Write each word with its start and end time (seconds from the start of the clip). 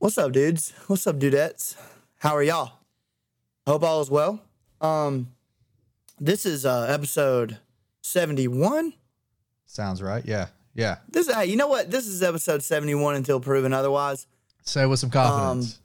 What's 0.00 0.16
up, 0.16 0.32
dudes? 0.32 0.72
What's 0.86 1.06
up, 1.06 1.18
dudettes? 1.18 1.76
How 2.20 2.34
are 2.34 2.42
y'all? 2.42 2.72
Hope 3.66 3.82
all 3.82 4.00
is 4.00 4.10
well. 4.10 4.40
Um, 4.80 5.28
this 6.18 6.46
is 6.46 6.64
uh 6.64 6.86
episode 6.88 7.58
seventy-one. 8.00 8.94
Sounds 9.66 10.00
right. 10.00 10.24
Yeah. 10.24 10.46
Yeah. 10.74 11.00
This, 11.10 11.30
hey, 11.30 11.44
you 11.44 11.56
know 11.56 11.68
what? 11.68 11.90
This 11.90 12.06
is 12.06 12.22
episode 12.22 12.62
seventy-one 12.62 13.14
until 13.14 13.40
proven 13.40 13.74
otherwise 13.74 14.26
Say 14.62 14.86
with 14.86 15.00
some 15.00 15.10
confidence. 15.10 15.78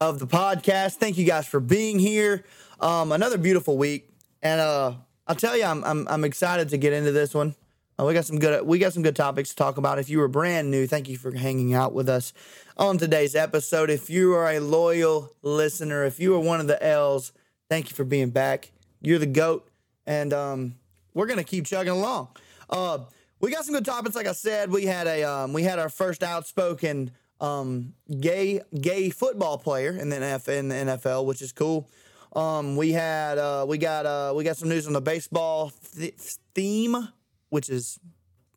of 0.00 0.20
the 0.20 0.28
podcast. 0.28 0.94
Thank 0.94 1.18
you 1.18 1.26
guys 1.26 1.48
for 1.48 1.58
being 1.58 1.98
here. 1.98 2.44
Um, 2.78 3.10
another 3.10 3.38
beautiful 3.38 3.76
week, 3.76 4.08
and 4.40 4.60
uh, 4.60 4.92
I'll 5.26 5.34
tell 5.34 5.56
you, 5.56 5.64
I'm 5.64 5.82
I'm 5.82 6.06
I'm 6.06 6.22
excited 6.22 6.68
to 6.68 6.76
get 6.76 6.92
into 6.92 7.10
this 7.10 7.34
one. 7.34 7.56
Uh, 7.98 8.04
we 8.04 8.12
got 8.12 8.24
some 8.26 8.38
good 8.38 8.66
we 8.66 8.78
got 8.78 8.92
some 8.92 9.02
good 9.02 9.16
topics 9.16 9.50
to 9.50 9.56
talk 9.56 9.78
about. 9.78 9.98
If 9.98 10.10
you 10.10 10.18
were 10.18 10.28
brand 10.28 10.70
new, 10.70 10.86
thank 10.86 11.08
you 11.08 11.16
for 11.16 11.34
hanging 11.34 11.72
out 11.74 11.92
with 11.94 12.08
us 12.08 12.32
on 12.76 12.98
today's 12.98 13.34
episode. 13.34 13.88
If 13.88 14.10
you 14.10 14.34
are 14.34 14.50
a 14.50 14.60
loyal 14.60 15.32
listener, 15.42 16.04
if 16.04 16.20
you 16.20 16.34
are 16.34 16.40
one 16.40 16.60
of 16.60 16.66
the 16.66 16.82
L's, 16.82 17.32
thank 17.70 17.88
you 17.88 17.96
for 17.96 18.04
being 18.04 18.30
back. 18.30 18.70
You're 19.00 19.18
the 19.18 19.26
goat, 19.26 19.68
and 20.06 20.32
um, 20.34 20.74
we're 21.14 21.26
gonna 21.26 21.44
keep 21.44 21.64
chugging 21.64 21.92
along. 21.92 22.28
Uh, 22.68 22.98
we 23.40 23.50
got 23.50 23.64
some 23.64 23.74
good 23.74 23.84
topics. 23.84 24.14
Like 24.14 24.26
I 24.26 24.32
said, 24.32 24.70
we 24.70 24.84
had 24.84 25.06
a 25.06 25.22
um, 25.24 25.52
we 25.52 25.62
had 25.62 25.78
our 25.78 25.88
first 25.88 26.22
outspoken 26.22 27.12
um, 27.40 27.94
gay 28.20 28.60
gay 28.78 29.10
football 29.10 29.58
player 29.58 29.96
in 29.96 30.10
the 30.10 30.16
NFL, 30.16 30.58
in 30.58 30.68
the 30.68 30.74
NFL, 30.74 31.24
which 31.24 31.40
is 31.40 31.52
cool. 31.52 31.88
Um, 32.34 32.76
we 32.76 32.92
had 32.92 33.38
uh, 33.38 33.64
we 33.66 33.78
got 33.78 34.04
uh, 34.04 34.34
we 34.36 34.44
got 34.44 34.56
some 34.56 34.68
news 34.68 34.86
on 34.86 34.92
the 34.92 35.00
baseball 35.00 35.72
th- 35.96 36.14
theme, 36.54 37.08
which 37.48 37.68
is 37.68 37.98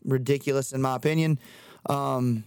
ridiculous 0.04 0.72
in 0.72 0.82
my 0.82 0.96
opinion. 0.96 1.40
Um, 1.88 2.44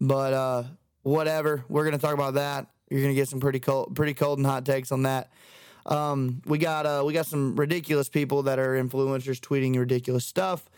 but 0.00 0.32
uh, 0.32 0.64
whatever, 1.02 1.64
we're 1.68 1.84
gonna 1.84 1.98
talk 1.98 2.14
about 2.14 2.34
that. 2.34 2.66
You're 2.90 3.02
gonna 3.02 3.14
get 3.14 3.28
some 3.28 3.40
pretty 3.40 3.60
cold, 3.60 3.94
pretty 3.94 4.14
cold 4.14 4.38
and 4.38 4.46
hot 4.46 4.64
takes 4.64 4.92
on 4.92 5.04
that. 5.04 5.30
Um, 5.86 6.42
we 6.46 6.58
got 6.58 6.86
uh, 6.86 7.02
we 7.04 7.12
got 7.12 7.26
some 7.26 7.56
ridiculous 7.56 8.08
people 8.08 8.44
that 8.44 8.58
are 8.58 8.74
influencers 8.82 9.40
tweeting 9.40 9.76
ridiculous 9.76 10.24
stuff, 10.24 10.68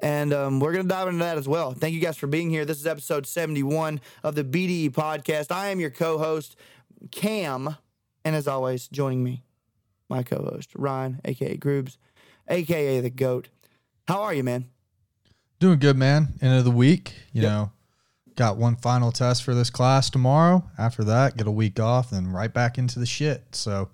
and 0.00 0.32
um, 0.32 0.60
we're 0.60 0.72
gonna 0.72 0.88
dive 0.88 1.08
into 1.08 1.24
that 1.24 1.38
as 1.38 1.48
well. 1.48 1.72
Thank 1.72 1.94
you 1.94 2.00
guys 2.00 2.16
for 2.16 2.26
being 2.26 2.50
here. 2.50 2.64
This 2.64 2.78
is 2.78 2.86
episode 2.86 3.26
71 3.26 4.00
of 4.22 4.34
the 4.34 4.44
BDE 4.44 4.90
podcast. 4.92 5.50
I 5.50 5.68
am 5.68 5.80
your 5.80 5.90
co-host 5.90 6.56
Cam, 7.10 7.76
and 8.24 8.34
as 8.34 8.48
always, 8.48 8.88
joining 8.88 9.22
me, 9.22 9.44
my 10.08 10.22
co-host 10.22 10.70
Ryan, 10.74 11.20
aka 11.24 11.56
Groobs, 11.56 11.98
aka 12.48 13.00
the 13.00 13.10
Goat. 13.10 13.48
How 14.06 14.22
are 14.22 14.34
you, 14.34 14.44
man? 14.44 14.66
Doing 15.60 15.78
good, 15.78 15.96
man. 15.96 16.34
End 16.42 16.58
of 16.58 16.64
the 16.64 16.70
week. 16.70 17.14
You 17.32 17.42
Yep. 17.42 17.50
know, 17.50 17.72
got 18.36 18.56
one 18.58 18.76
final 18.76 19.12
test 19.12 19.42
for 19.44 19.54
this 19.54 19.70
class 19.70 20.10
tomorrow. 20.10 20.68
After 20.76 21.04
that, 21.04 21.36
get 21.36 21.46
a 21.46 21.50
week 21.52 21.80
off, 21.80 22.10
then 22.10 22.28
right 22.28 22.52
back 22.52 22.76
into 22.76 22.98
the 22.98 23.06
shit. 23.06 23.54
So 23.54 23.88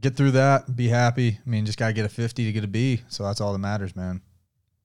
get 0.00 0.16
through 0.16 0.32
that, 0.32 0.74
be 0.74 0.88
happy. 0.88 1.38
I 1.44 1.48
mean, 1.48 1.64
just 1.66 1.78
gotta 1.78 1.92
get 1.92 2.04
a 2.04 2.08
50 2.08 2.44
to 2.44 2.52
get 2.52 2.64
a 2.64 2.68
B. 2.68 3.02
So 3.08 3.22
that's 3.24 3.40
all 3.40 3.52
that 3.52 3.58
matters, 3.58 3.94
man. 3.94 4.20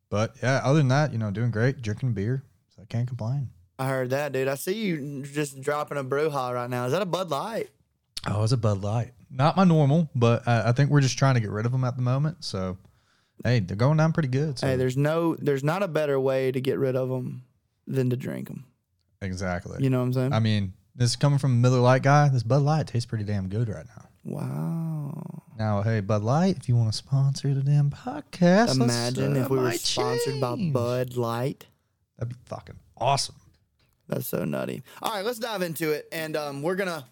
But 0.09 0.35
yeah, 0.43 0.61
other 0.63 0.79
than 0.79 0.89
that, 0.89 1.11
you 1.11 1.17
know, 1.17 1.31
doing 1.31 1.51
great, 1.51 1.81
drinking 1.81 2.13
beer. 2.13 2.43
So 2.75 2.81
I 2.83 2.85
can't 2.85 3.07
complain. 3.07 3.49
I 3.79 3.87
heard 3.87 4.11
that, 4.11 4.31
dude. 4.31 4.47
I 4.47 4.55
see 4.55 4.75
you 4.75 5.23
just 5.23 5.59
dropping 5.61 5.97
a 5.97 6.03
brew 6.03 6.29
Bruja 6.29 6.53
right 6.53 6.69
now. 6.69 6.85
Is 6.85 6.91
that 6.91 7.01
a 7.01 7.05
Bud 7.05 7.31
Light? 7.31 7.69
Oh, 8.27 8.43
it's 8.43 8.51
a 8.51 8.57
Bud 8.57 8.83
Light. 8.83 9.13
Not 9.31 9.57
my 9.57 9.63
normal, 9.63 10.09
but 10.13 10.47
I, 10.47 10.69
I 10.69 10.71
think 10.73 10.91
we're 10.91 11.01
just 11.01 11.17
trying 11.17 11.33
to 11.35 11.39
get 11.39 11.49
rid 11.49 11.65
of 11.65 11.71
them 11.71 11.83
at 11.83 11.95
the 11.95 12.03
moment. 12.03 12.43
So, 12.43 12.77
hey, 13.43 13.59
they're 13.59 13.77
going 13.77 13.97
down 13.97 14.13
pretty 14.13 14.29
good. 14.29 14.59
So. 14.59 14.67
Hey, 14.67 14.75
there's 14.75 14.97
no, 14.97 15.35
there's 15.35 15.63
not 15.63 15.83
a 15.83 15.87
better 15.87 16.19
way 16.19 16.51
to 16.51 16.61
get 16.61 16.77
rid 16.79 16.95
of 16.95 17.09
them 17.09 17.43
than 17.87 18.09
to 18.09 18.15
drink 18.15 18.47
them. 18.47 18.65
exactly. 19.21 19.83
You 19.83 19.89
know 19.89 19.99
what 19.99 20.05
I'm 20.05 20.13
saying? 20.13 20.33
I 20.33 20.39
mean, 20.39 20.73
this 20.95 21.11
is 21.11 21.15
coming 21.15 21.39
from 21.39 21.51
a 21.51 21.55
Miller 21.55 21.79
Light 21.79 22.03
guy. 22.03 22.29
This 22.29 22.43
Bud 22.43 22.61
Light 22.61 22.87
tastes 22.87 23.05
pretty 23.05 23.23
damn 23.23 23.47
good 23.49 23.69
right 23.69 23.85
now. 23.95 24.05
wow. 24.23 25.43
Now, 25.57 25.81
hey, 25.83 25.99
Bud 25.99 26.23
Light, 26.23 26.57
if 26.57 26.67
you 26.67 26.75
want 26.75 26.91
to 26.91 26.97
sponsor 26.97 27.53
the 27.53 27.61
damn 27.61 27.91
podcast, 27.91 28.75
Imagine 28.81 29.37
uh, 29.37 29.41
if 29.41 29.49
we 29.49 29.59
were 29.59 29.71
sponsored 29.73 30.41
by. 30.41 30.55
Bud 30.55 31.15
Light. 31.17 31.67
That'd 32.17 32.33
be 32.33 32.39
fucking 32.45 32.79
awesome. 32.97 33.35
That's 34.07 34.27
so 34.27 34.43
nutty. 34.43 34.83
All 35.01 35.13
right, 35.13 35.23
let's 35.23 35.39
dive 35.39 35.61
into 35.61 35.91
it, 35.91 36.07
and 36.11 36.35
um, 36.35 36.61
we're 36.63 36.75
gonna 36.75 37.05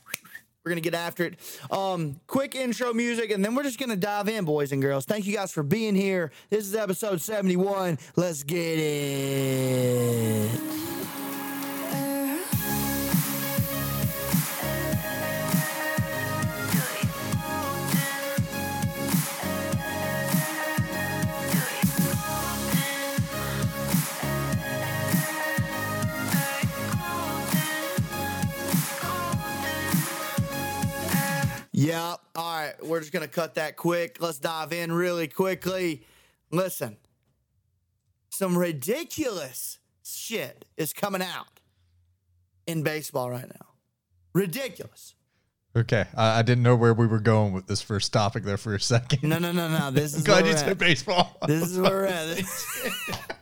we're 0.64 0.72
gonna 0.72 0.82
get 0.82 0.94
after 0.94 1.24
it. 1.26 1.40
Um, 1.72 2.20
quick 2.28 2.54
intro 2.56 2.94
music, 2.94 3.32
and 3.32 3.44
then 3.44 3.56
we're 3.56 3.64
just 3.64 3.80
gonna 3.80 3.96
dive 3.96 4.28
in, 4.28 4.46
boys 4.46 4.72
and 4.72 4.82
girls. 4.82 5.06
Thank 5.06 5.26
you 5.26 5.34
guys 5.34 5.52
for 5.52 5.64
being 5.64 5.96
here. 5.96 6.32
This 6.50 6.66
is 6.66 6.76
episode 6.76 7.22
seventy 7.22 7.56
one. 7.56 7.98
Let's 8.16 8.44
get 8.44 8.78
it. 8.80 10.60
Yeah. 31.80 32.16
All 32.36 32.60
right. 32.60 32.74
We're 32.84 33.00
just 33.00 33.12
going 33.12 33.28
to 33.28 33.34
cut 33.34 33.56
that 33.56 33.78
quick. 33.78 34.18
Let's 34.20 34.40
dive 34.40 34.74
in 34.74 34.92
really 34.92 35.28
quickly. 35.28 36.04
Listen, 36.52 36.98
some 38.30 38.58
ridiculous 38.58 39.80
shit 40.04 40.66
is 40.78 40.94
coming 40.94 41.22
out 41.22 41.60
in 42.68 42.84
baseball 42.84 43.30
right 43.30 43.48
now. 43.48 43.68
Ridiculous. 44.34 45.16
Okay, 45.76 46.06
I, 46.16 46.40
I 46.40 46.42
didn't 46.42 46.64
know 46.64 46.76
where 46.76 46.94
we 46.94 47.06
were 47.06 47.20
going 47.20 47.54
with 47.54 47.68
this 47.68 47.82
first 47.82 48.12
topic 48.12 48.44
there 48.44 48.58
for 48.58 48.74
a 48.74 48.80
second. 48.80 49.28
No, 49.28 49.38
no, 49.38 49.52
no, 49.52 49.70
no. 49.70 49.92
This 49.92 50.14
is 50.16 50.24
Glad 50.24 50.48
you 50.48 50.58
said 50.58 50.78
baseball. 50.78 51.38
This 51.48 51.64
is 51.64 51.80
where 51.80 51.92
we're 51.92 52.06
at. 52.06 52.44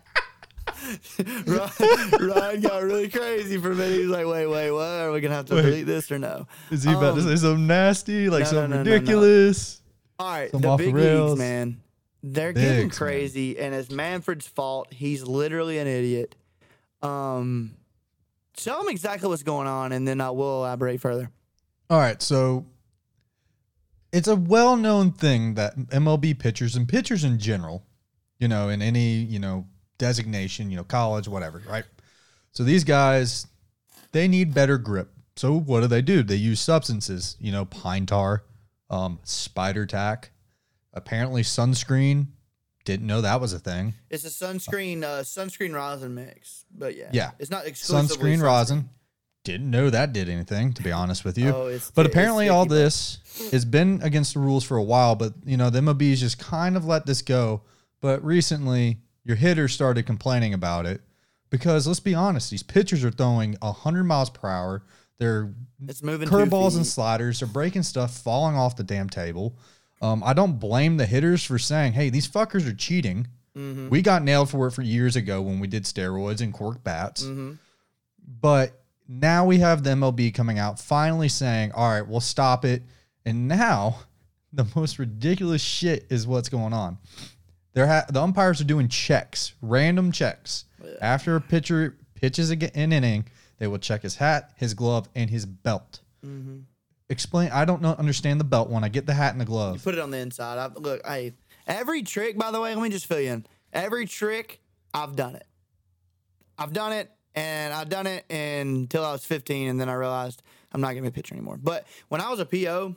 Ryan, 1.45 2.27
Ryan 2.29 2.61
got 2.61 2.83
really 2.83 3.09
crazy 3.09 3.57
for 3.57 3.71
a 3.71 3.75
minute. 3.75 3.97
He's 3.99 4.07
like, 4.07 4.25
wait, 4.25 4.47
wait, 4.47 4.71
what? 4.71 4.81
Are 4.85 5.11
we 5.11 5.19
going 5.21 5.31
to 5.31 5.35
have 5.37 5.45
to 5.47 5.55
Wait. 5.55 5.61
delete 5.63 5.85
this 5.85 6.11
or 6.11 6.19
no? 6.19 6.47
Is 6.71 6.83
he 6.83 6.91
about 6.91 7.15
to 7.15 7.21
Um, 7.21 7.27
say 7.27 7.35
something 7.35 7.67
nasty, 7.67 8.29
like 8.29 8.43
no, 8.43 8.49
something 8.49 8.69
no, 8.71 8.83
no, 8.83 8.91
ridiculous? 8.91 9.81
All 10.19 10.29
right, 10.31 10.51
the 10.51 10.75
big 10.77 10.93
rails. 10.95 11.31
leagues, 11.31 11.39
man. 11.39 11.81
They're 12.23 12.53
getting 12.53 12.87
Bigs, 12.87 12.99
man. 12.99 13.07
crazy, 13.07 13.59
and 13.59 13.73
it's 13.75 13.89
Manfred's 13.91 14.47
fault. 14.47 14.91
He's 14.91 15.23
literally 15.23 15.77
an 15.77 15.87
idiot. 15.87 16.35
Um, 17.01 17.75
tell 18.55 18.81
him 18.81 18.89
exactly 18.89 19.29
what's 19.29 19.43
going 19.43 19.67
on, 19.67 19.91
and 19.91 20.07
then 20.07 20.19
I 20.19 20.31
will 20.31 20.59
elaborate 20.63 20.99
further. 20.99 21.29
All 21.89 21.99
right, 21.99 22.21
so 22.21 22.65
it's 24.11 24.27
a 24.27 24.35
well-known 24.35 25.11
thing 25.11 25.53
that 25.55 25.77
MLB 25.77 26.37
pitchers 26.39 26.75
and 26.75 26.87
pitchers 26.87 27.23
in 27.23 27.37
general, 27.39 27.83
you 28.39 28.47
know, 28.47 28.69
in 28.69 28.81
any, 28.81 29.13
you 29.15 29.39
know, 29.39 29.67
designation, 29.97 30.69
you 30.69 30.77
know, 30.77 30.83
college, 30.83 31.27
whatever, 31.27 31.61
right? 31.69 31.85
So 32.51 32.63
these 32.63 32.83
guys, 32.83 33.47
they 34.11 34.27
need 34.27 34.53
better 34.53 34.77
grip. 34.77 35.11
So 35.35 35.53
what 35.59 35.81
do 35.81 35.87
they 35.87 36.01
do? 36.01 36.23
They 36.23 36.35
use 36.35 36.59
substances, 36.59 37.35
you 37.39 37.51
know, 37.51 37.65
pine 37.65 38.05
tar, 38.05 38.43
um, 38.89 39.19
spider 39.23 39.85
tack, 39.85 40.31
apparently 40.93 41.43
sunscreen. 41.43 42.27
Didn't 42.85 43.05
know 43.05 43.21
that 43.21 43.41
was 43.41 43.53
a 43.53 43.59
thing. 43.59 43.93
It's 44.09 44.23
a 44.25 44.29
sunscreen, 44.29 45.03
uh, 45.03 45.21
sunscreen 45.23 45.73
rosin 45.75 46.15
mix, 46.15 46.65
but 46.75 46.95
yeah, 46.95 47.09
Yeah. 47.11 47.31
it's 47.37 47.51
not 47.51 47.65
exclusively 47.67 48.31
Sunscreen 48.37 48.41
rosin. 48.41 48.89
Didn't 49.43 49.69
know 49.69 49.89
that 49.89 50.11
did 50.13 50.27
anything, 50.29 50.73
to 50.73 50.81
be 50.83 50.91
honest 50.91 51.23
with 51.23 51.37
you. 51.37 51.49
Oh, 51.49 51.67
it's 51.67 51.91
But 51.91 52.05
apparently, 52.05 52.49
all 52.49 52.65
this 52.65 53.19
has 53.51 53.63
been 53.63 54.01
against 54.03 54.33
the 54.33 54.39
rules 54.41 54.63
for 54.65 54.75
a 54.77 54.83
while. 54.83 55.15
But 55.15 55.33
you 55.45 55.55
know, 55.55 55.69
the 55.69 55.79
MLB's 55.79 56.19
just 56.19 56.37
kind 56.39 56.75
of 56.75 56.85
let 56.85 57.05
this 57.05 57.21
go. 57.21 57.61
But 58.01 58.23
recently, 58.25 58.97
your 59.27 59.35
hitters 59.35 59.73
started 59.73 60.05
complaining 60.05 60.53
about 60.53 60.85
it 60.85 61.01
because 61.49 61.85
let's 61.85 61.99
be 61.99 62.15
honest, 62.15 62.49
these 62.49 62.63
pitchers 62.63 63.03
are 63.03 63.11
throwing 63.11 63.57
hundred 63.61 64.05
miles 64.05 64.29
per 64.29 64.47
hour. 64.47 64.83
They're 65.19 65.53
It's 65.85 66.01
moving 66.01 66.29
curveballs 66.29 66.77
and 66.77 66.85
sliders. 66.85 67.39
They're 67.39 67.47
breaking 67.47 67.83
stuff, 67.83 68.17
falling 68.17 68.55
off 68.55 68.77
the 68.77 68.83
damn 68.83 69.09
table. 69.09 69.57
Um, 70.01 70.23
I 70.23 70.33
don't 70.33 70.59
blame 70.59 70.95
the 70.97 71.05
hitters 71.05 71.43
for 71.43 71.59
saying, 71.59 71.93
"Hey, 71.93 72.09
these 72.09 72.27
fuckers 72.27 72.65
are 72.67 72.73
cheating." 72.73 73.27
Mm-hmm. 73.57 73.89
We 73.89 74.01
got 74.01 74.23
nailed 74.23 74.49
for 74.49 74.67
it 74.67 74.71
for 74.71 74.83
years 74.83 75.15
ago 75.15 75.41
when 75.41 75.59
we 75.59 75.67
did 75.67 75.83
steroids 75.83 76.41
and 76.41 76.53
cork 76.53 76.83
bats. 76.83 77.23
Mm-hmm. 77.23 77.53
But 78.39 78.79
now 79.07 79.45
we 79.45 79.57
have 79.59 79.83
the 79.83 79.91
MLB 79.91 80.33
coming 80.33 80.59
out 80.59 80.79
finally 80.79 81.27
saying, 81.27 81.71
all 81.71 81.89
right, 81.89 82.07
we'll 82.07 82.19
stop 82.19 82.65
it. 82.65 82.83
And 83.25 83.47
now 83.47 84.01
the 84.53 84.67
most 84.75 84.99
ridiculous 84.99 85.61
shit 85.61 86.05
is 86.09 86.27
what's 86.27 86.49
going 86.49 86.73
on. 86.73 86.97
They're 87.77 87.85
ha- 87.85 88.05
the 88.09 88.23
umpires 88.23 88.59
are 88.59 88.63
doing 88.63 88.87
checks, 88.87 89.53
random 89.61 90.11
checks. 90.11 90.65
After 90.99 91.35
a 91.35 91.41
pitcher 91.41 91.95
pitches 92.15 92.49
an 92.49 92.59
inning, 92.59 93.25
they 93.59 93.67
will 93.67 93.77
check 93.77 94.01
his 94.01 94.15
hat, 94.15 94.51
his 94.55 94.73
glove, 94.73 95.07
and 95.13 95.29
his 95.29 95.45
belt. 95.45 95.99
Mm-hmm. 96.25 96.61
Explain. 97.07 97.51
I 97.51 97.65
don't 97.65 97.83
know, 97.83 97.91
understand 97.91 98.39
the 98.39 98.45
belt 98.45 98.71
one. 98.71 98.83
I 98.83 98.89
get 98.89 99.05
the 99.05 99.13
hat 99.13 99.33
and 99.33 99.39
the 99.39 99.45
glove. 99.45 99.75
You 99.75 99.79
put 99.79 99.93
it 99.93 99.99
on 99.99 100.09
the 100.09 100.17
inside. 100.17 100.57
I, 100.57 100.73
look, 100.73 101.05
hey, 101.05 101.33
every 101.67 102.01
trick, 102.01 102.35
by 102.35 102.49
the 102.49 102.59
way, 102.59 102.73
let 102.73 102.81
me 102.81 102.89
just 102.89 103.05
fill 103.05 103.19
you 103.19 103.29
in. 103.29 103.45
Every 103.71 104.07
trick, 104.07 104.59
I've 104.91 105.15
done 105.15 105.35
it. 105.35 105.45
I've 106.57 106.73
done 106.73 106.93
it, 106.93 107.11
And 107.35 107.75
I've 107.75 107.89
done 107.89 108.07
it 108.07 108.25
until 108.31 109.05
I 109.05 109.11
was 109.11 109.23
15, 109.23 109.67
and 109.67 109.79
then 109.79 109.87
I 109.87 109.93
realized 109.93 110.41
I'm 110.71 110.81
not 110.81 110.89
gonna 110.89 111.03
be 111.03 111.09
a 111.09 111.11
pitcher 111.11 111.35
anymore. 111.35 111.59
But 111.61 111.85
when 112.07 112.21
I 112.21 112.31
was 112.31 112.39
a 112.39 112.45
PO, 112.47 112.95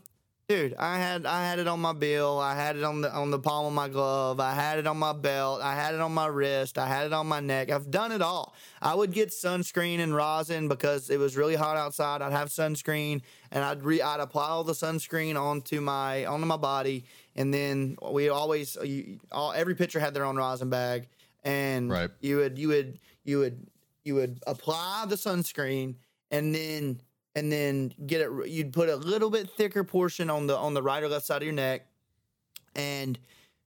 dude, 0.50 0.74
I 0.80 0.98
had 0.98 1.26
I 1.26 1.44
had 1.44 1.60
it 1.60 1.68
on 1.68 1.78
my 1.78 1.92
bill, 1.92 2.40
I 2.40 2.56
had 2.56 2.74
it 2.74 2.82
on 2.82 3.02
the 3.02 3.14
on 3.14 3.30
the 3.30 3.38
palm 3.38 3.66
of 3.66 3.72
my 3.72 3.86
glove, 3.86 4.40
I 4.40 4.52
had 4.52 4.80
it 4.80 4.86
on 4.88 4.98
my 4.98 5.12
belt, 5.12 5.60
I 5.62 5.76
had 5.76 5.94
it 5.94 6.00
on 6.00 6.12
my 6.12 6.26
wrist, 6.26 6.76
I 6.76 6.88
had 6.88 7.06
it 7.06 7.12
on 7.12 7.28
my 7.28 7.38
neck. 7.38 7.70
I've 7.70 7.88
done 7.88 8.10
it 8.10 8.20
all. 8.20 8.52
I 8.82 8.96
would 8.96 9.12
get 9.12 9.28
sunscreen 9.28 10.00
and 10.00 10.12
rosin 10.12 10.66
because 10.66 11.08
it 11.08 11.20
was 11.20 11.36
really 11.36 11.54
hot 11.54 11.76
outside. 11.76 12.20
I'd 12.20 12.32
have 12.32 12.48
sunscreen 12.48 13.22
and 13.52 13.62
I'd 13.62 13.84
re 13.84 14.02
I'd 14.02 14.18
apply 14.18 14.48
all 14.48 14.64
the 14.64 14.72
sunscreen 14.72 15.40
onto 15.40 15.80
my 15.80 16.26
onto 16.26 16.46
my 16.46 16.56
body, 16.56 17.04
and 17.36 17.54
then 17.54 17.96
we 18.10 18.28
always 18.28 18.76
you, 18.82 19.20
all, 19.30 19.52
every 19.52 19.76
pitcher 19.76 20.00
had 20.00 20.14
their 20.14 20.24
own 20.24 20.34
rosin 20.34 20.68
bag, 20.68 21.06
and 21.44 21.88
Right. 21.88 22.10
you 22.18 22.38
would 22.38 22.58
you 22.58 22.66
would 22.68 22.98
you 23.22 23.38
would 23.38 23.68
you 24.02 24.16
would 24.16 24.42
apply 24.48 25.04
the 25.06 25.14
sunscreen 25.14 25.94
and 26.32 26.52
then 26.52 27.00
and 27.34 27.50
then 27.50 27.92
get 28.06 28.20
it 28.20 28.48
you'd 28.48 28.72
put 28.72 28.88
a 28.88 28.96
little 28.96 29.30
bit 29.30 29.48
thicker 29.50 29.84
portion 29.84 30.30
on 30.30 30.46
the 30.46 30.56
on 30.56 30.74
the 30.74 30.82
right 30.82 31.02
or 31.02 31.08
left 31.08 31.26
side 31.26 31.42
of 31.42 31.44
your 31.44 31.52
neck 31.52 31.86
and 32.74 33.18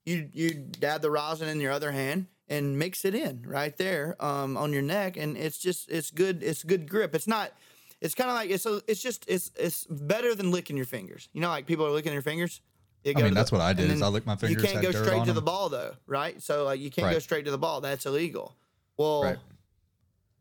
you 0.04 0.28
you 0.32 0.50
dab 0.54 1.02
the 1.02 1.10
rosin 1.10 1.48
in 1.48 1.60
your 1.60 1.72
other 1.72 1.92
hand 1.92 2.26
and 2.48 2.78
mix 2.78 3.04
it 3.04 3.14
in 3.14 3.42
right 3.46 3.76
there 3.76 4.16
um, 4.20 4.56
on 4.56 4.72
your 4.72 4.82
neck 4.82 5.16
and 5.16 5.36
it's 5.36 5.58
just 5.58 5.90
it's 5.90 6.10
good 6.10 6.42
it's 6.42 6.62
good 6.62 6.88
grip. 6.88 7.14
It's 7.14 7.26
not 7.26 7.52
it's 8.00 8.14
kind 8.14 8.28
of 8.28 8.36
like 8.36 8.50
it's 8.50 8.66
a, 8.66 8.82
it's 8.86 9.00
just 9.00 9.24
it's 9.28 9.50
it's 9.56 9.86
better 9.86 10.34
than 10.34 10.50
licking 10.50 10.76
your 10.76 10.86
fingers. 10.86 11.28
You 11.32 11.40
know 11.40 11.48
like 11.48 11.66
people 11.66 11.86
are 11.86 11.90
licking 11.90 12.12
their 12.12 12.22
fingers? 12.22 12.60
I 13.06 13.12
mean, 13.12 13.34
that's 13.34 13.52
what 13.52 13.60
I 13.60 13.74
did, 13.74 13.90
is 13.90 14.00
I 14.00 14.08
licked 14.08 14.26
my 14.26 14.34
fingers, 14.34 14.62
you 14.62 14.66
can't 14.66 14.82
go 14.82 14.90
straight 14.90 15.24
to 15.26 15.32
the 15.32 15.42
ball 15.42 15.68
though 15.68 15.94
right? 16.06 16.40
So 16.42 16.64
like 16.64 16.80
you 16.80 16.90
can't 16.90 17.10
go 17.10 17.18
straight 17.18 17.44
to 17.46 17.50
the 17.50 17.58
ball. 17.58 17.80
That's 17.80 18.06
illegal. 18.06 18.54
Well 18.96 19.24
Right. 19.24 19.38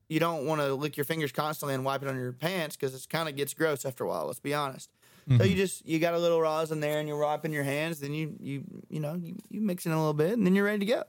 You 0.09 0.19
don't 0.19 0.45
want 0.45 0.61
to 0.61 0.73
lick 0.73 0.97
your 0.97 1.05
fingers 1.05 1.31
constantly 1.31 1.73
and 1.75 1.83
wipe 1.85 2.01
it 2.01 2.07
on 2.07 2.15
your 2.15 2.33
pants 2.33 2.75
because 2.75 2.93
it 2.95 3.07
kind 3.09 3.27
of 3.29 3.35
gets 3.35 3.53
gross 3.53 3.85
after 3.85 4.03
a 4.03 4.07
while. 4.07 4.25
Let's 4.27 4.39
be 4.39 4.53
honest. 4.53 4.89
So 5.27 5.35
Mm-hmm. 5.35 5.43
you 5.45 5.55
just 5.55 5.85
you 5.87 5.99
got 5.99 6.13
a 6.13 6.19
little 6.19 6.41
rosin 6.41 6.81
there 6.81 6.99
and 6.99 7.07
you're 7.07 7.17
wiping 7.17 7.53
your 7.53 7.63
hands. 7.63 8.01
Then 8.01 8.13
you 8.13 8.35
you 8.41 8.63
you 8.89 8.99
know 8.99 9.15
you, 9.15 9.35
you 9.49 9.61
mix 9.61 9.85
it 9.85 9.89
in 9.89 9.95
a 9.95 9.97
little 9.97 10.13
bit 10.13 10.33
and 10.33 10.45
then 10.45 10.53
you're 10.53 10.65
ready 10.65 10.79
to 10.79 10.85
go. 10.85 11.03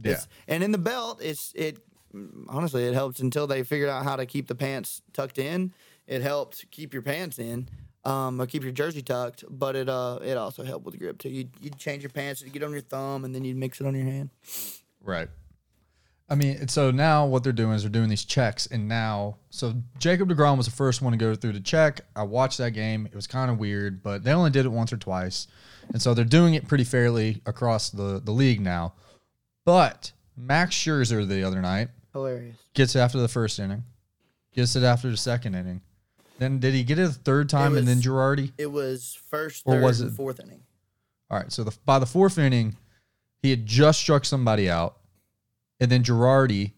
Yeah. 0.00 0.10
It's- 0.12 0.28
and 0.46 0.62
in 0.62 0.70
the 0.70 0.78
belt, 0.78 1.20
it's 1.20 1.52
it 1.56 1.78
honestly 2.48 2.84
it 2.84 2.94
helps 2.94 3.18
until 3.20 3.46
they 3.48 3.62
figured 3.64 3.88
out 3.88 4.04
how 4.04 4.14
to 4.16 4.26
keep 4.26 4.46
the 4.46 4.54
pants 4.54 5.02
tucked 5.12 5.38
in. 5.38 5.72
It 6.06 6.22
helped 6.22 6.70
keep 6.70 6.92
your 6.92 7.02
pants 7.02 7.38
in. 7.38 7.68
Um, 8.04 8.40
or 8.40 8.46
keep 8.46 8.64
your 8.64 8.72
jersey 8.72 9.00
tucked, 9.00 9.44
but 9.48 9.76
it 9.76 9.88
uh 9.88 10.18
it 10.24 10.36
also 10.36 10.64
helped 10.64 10.84
with 10.84 10.92
the 10.94 10.98
grip 10.98 11.18
too. 11.18 11.28
You 11.28 11.48
you'd 11.60 11.78
change 11.78 12.02
your 12.02 12.10
pants, 12.10 12.42
you'd 12.42 12.52
get 12.52 12.62
on 12.64 12.72
your 12.72 12.80
thumb, 12.80 13.24
and 13.24 13.32
then 13.34 13.44
you'd 13.44 13.56
mix 13.56 13.80
it 13.80 13.86
on 13.86 13.94
your 13.94 14.04
hand. 14.04 14.30
Right. 15.00 15.28
I 16.28 16.34
mean, 16.34 16.68
so 16.68 16.90
now 16.90 17.26
what 17.26 17.44
they're 17.44 17.52
doing 17.52 17.74
is 17.74 17.82
they're 17.82 17.90
doing 17.90 18.08
these 18.08 18.24
checks, 18.24 18.66
and 18.66 18.88
now 18.88 19.36
so 19.50 19.74
Jacob 19.98 20.28
Degrom 20.30 20.56
was 20.56 20.66
the 20.66 20.72
first 20.72 21.02
one 21.02 21.12
to 21.12 21.18
go 21.18 21.34
through 21.34 21.52
the 21.52 21.60
check. 21.60 22.02
I 22.16 22.22
watched 22.22 22.58
that 22.58 22.70
game; 22.70 23.06
it 23.06 23.14
was 23.14 23.26
kind 23.26 23.50
of 23.50 23.58
weird, 23.58 24.02
but 24.02 24.24
they 24.24 24.32
only 24.32 24.50
did 24.50 24.64
it 24.64 24.70
once 24.70 24.92
or 24.92 24.96
twice, 24.96 25.46
and 25.92 26.00
so 26.00 26.14
they're 26.14 26.24
doing 26.24 26.54
it 26.54 26.66
pretty 26.68 26.84
fairly 26.84 27.42
across 27.44 27.90
the 27.90 28.20
the 28.24 28.32
league 28.32 28.60
now. 28.60 28.94
But 29.66 30.12
Max 30.36 30.74
Scherzer 30.74 31.26
the 31.28 31.42
other 31.44 31.60
night 31.60 31.88
Hilarious. 32.12 32.56
gets 32.74 32.96
it 32.96 33.00
after 33.00 33.18
the 33.18 33.28
first 33.28 33.58
inning, 33.58 33.84
gets 34.54 34.74
it 34.74 34.82
after 34.84 35.10
the 35.10 35.16
second 35.18 35.54
inning. 35.54 35.82
Then 36.38 36.58
did 36.60 36.72
he 36.72 36.82
get 36.82 36.98
it 36.98 37.02
a 37.10 37.12
third 37.12 37.48
time, 37.50 37.76
and 37.76 37.86
then 37.86 37.98
was- 37.98 38.06
Girardi? 38.06 38.52
It 38.56 38.72
was 38.72 39.18
first, 39.30 39.62
Or 39.66 39.80
was 39.80 40.00
it- 40.00 40.12
fourth 40.12 40.40
inning. 40.40 40.62
All 41.30 41.38
right. 41.38 41.52
So 41.52 41.62
the, 41.62 41.76
by 41.84 41.98
the 41.98 42.06
fourth 42.06 42.38
inning, 42.38 42.76
he 43.42 43.50
had 43.50 43.64
just 43.66 44.00
struck 44.00 44.24
somebody 44.24 44.68
out, 44.68 44.96
and 45.82 45.90
then 45.90 46.02
Girardi 46.04 46.72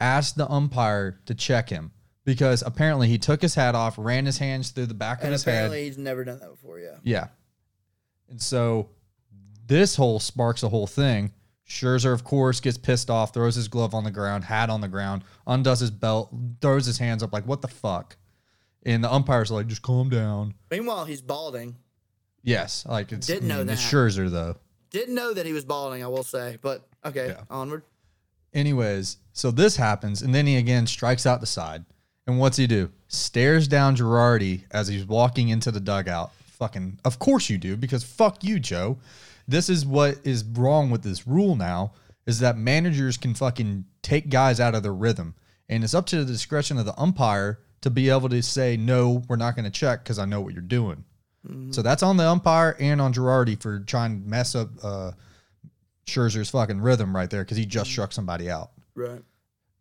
asked 0.00 0.36
the 0.36 0.48
umpire 0.48 1.20
to 1.26 1.34
check 1.34 1.68
him 1.68 1.90
because 2.24 2.62
apparently 2.64 3.08
he 3.08 3.18
took 3.18 3.42
his 3.42 3.54
hat 3.56 3.74
off, 3.74 3.96
ran 3.98 4.24
his 4.24 4.38
hands 4.38 4.70
through 4.70 4.86
the 4.86 4.94
back 4.94 5.18
of 5.18 5.24
And 5.24 5.32
his 5.32 5.42
apparently 5.42 5.78
head. 5.80 5.86
he's 5.86 5.98
never 5.98 6.24
done 6.24 6.38
that 6.38 6.50
before. 6.50 6.78
Yeah. 6.78 6.96
Yeah. 7.02 7.26
And 8.28 8.40
so 8.40 8.90
this 9.66 9.96
whole 9.96 10.20
sparks 10.20 10.62
a 10.62 10.68
whole 10.68 10.86
thing. 10.86 11.32
Scherzer, 11.68 12.12
of 12.12 12.24
course, 12.24 12.60
gets 12.60 12.78
pissed 12.78 13.10
off, 13.10 13.32
throws 13.34 13.54
his 13.56 13.68
glove 13.68 13.94
on 13.94 14.04
the 14.04 14.10
ground, 14.10 14.44
hat 14.44 14.70
on 14.70 14.80
the 14.80 14.88
ground, 14.88 15.22
undoes 15.46 15.80
his 15.80 15.90
belt, 15.90 16.32
throws 16.60 16.86
his 16.86 16.98
hands 16.98 17.22
up 17.22 17.32
like, 17.32 17.46
what 17.46 17.62
the 17.62 17.68
fuck? 17.68 18.16
And 18.84 19.04
the 19.04 19.12
umpire's 19.12 19.50
like, 19.50 19.66
just 19.66 19.82
calm 19.82 20.08
down. 20.08 20.54
Meanwhile, 20.70 21.04
he's 21.04 21.20
balding. 21.22 21.76
Yes. 22.42 22.86
Like 22.86 23.12
it's, 23.12 23.26
Didn't 23.26 23.48
know 23.48 23.60
It's 23.60 23.68
that. 23.70 23.78
Scherzer, 23.96 24.30
though. 24.30 24.56
Didn't 24.90 25.14
know 25.14 25.32
that 25.34 25.46
he 25.46 25.52
was 25.52 25.64
balding. 25.64 26.02
I 26.02 26.08
will 26.08 26.22
say, 26.24 26.58
but 26.60 26.88
okay, 27.04 27.28
Yeah. 27.28 27.42
onward. 27.50 27.82
Anyways, 28.52 29.18
so 29.32 29.50
this 29.50 29.76
happens, 29.76 30.22
and 30.22 30.34
then 30.34 30.46
he 30.46 30.56
again 30.56 30.86
strikes 30.86 31.26
out 31.26 31.40
the 31.40 31.46
side. 31.46 31.84
And 32.26 32.38
what's 32.38 32.56
he 32.56 32.66
do? 32.66 32.90
Stares 33.08 33.66
down 33.66 33.96
Girardi 33.96 34.62
as 34.70 34.88
he's 34.88 35.04
walking 35.04 35.48
into 35.48 35.70
the 35.70 35.80
dugout. 35.80 36.32
Fucking, 36.34 36.98
of 37.04 37.18
course 37.18 37.48
you 37.48 37.58
do, 37.58 37.76
because 37.76 38.04
fuck 38.04 38.44
you, 38.44 38.60
Joe. 38.60 38.98
This 39.48 39.68
is 39.68 39.86
what 39.86 40.18
is 40.24 40.44
wrong 40.44 40.90
with 40.90 41.02
this 41.02 41.26
rule 41.26 41.56
now 41.56 41.92
is 42.26 42.38
that 42.40 42.56
managers 42.56 43.16
can 43.16 43.34
fucking 43.34 43.84
take 44.02 44.28
guys 44.28 44.60
out 44.60 44.74
of 44.74 44.82
their 44.82 44.94
rhythm. 44.94 45.34
And 45.68 45.82
it's 45.82 45.94
up 45.94 46.06
to 46.06 46.16
the 46.16 46.32
discretion 46.32 46.78
of 46.78 46.84
the 46.86 47.00
umpire 47.00 47.58
to 47.80 47.90
be 47.90 48.10
able 48.10 48.28
to 48.28 48.42
say, 48.42 48.76
no, 48.76 49.22
we're 49.28 49.36
not 49.36 49.56
going 49.56 49.64
to 49.64 49.70
check 49.70 50.04
because 50.04 50.18
I 50.18 50.26
know 50.26 50.40
what 50.40 50.52
you're 50.52 50.62
doing. 50.62 51.04
So 51.72 51.80
that's 51.80 52.02
on 52.02 52.18
the 52.18 52.28
umpire 52.28 52.76
and 52.78 53.00
on 53.00 53.14
Girardi 53.14 53.60
for 53.60 53.80
trying 53.80 54.22
to 54.22 54.28
mess 54.28 54.54
up 54.54 54.68
uh, 54.82 55.12
Scherzer's 56.06 56.50
fucking 56.50 56.80
rhythm 56.80 57.14
right 57.14 57.30
there 57.30 57.42
because 57.44 57.56
he 57.56 57.66
just 57.66 57.90
struck 57.90 58.12
somebody 58.12 58.50
out. 58.50 58.70
Right. 58.94 59.22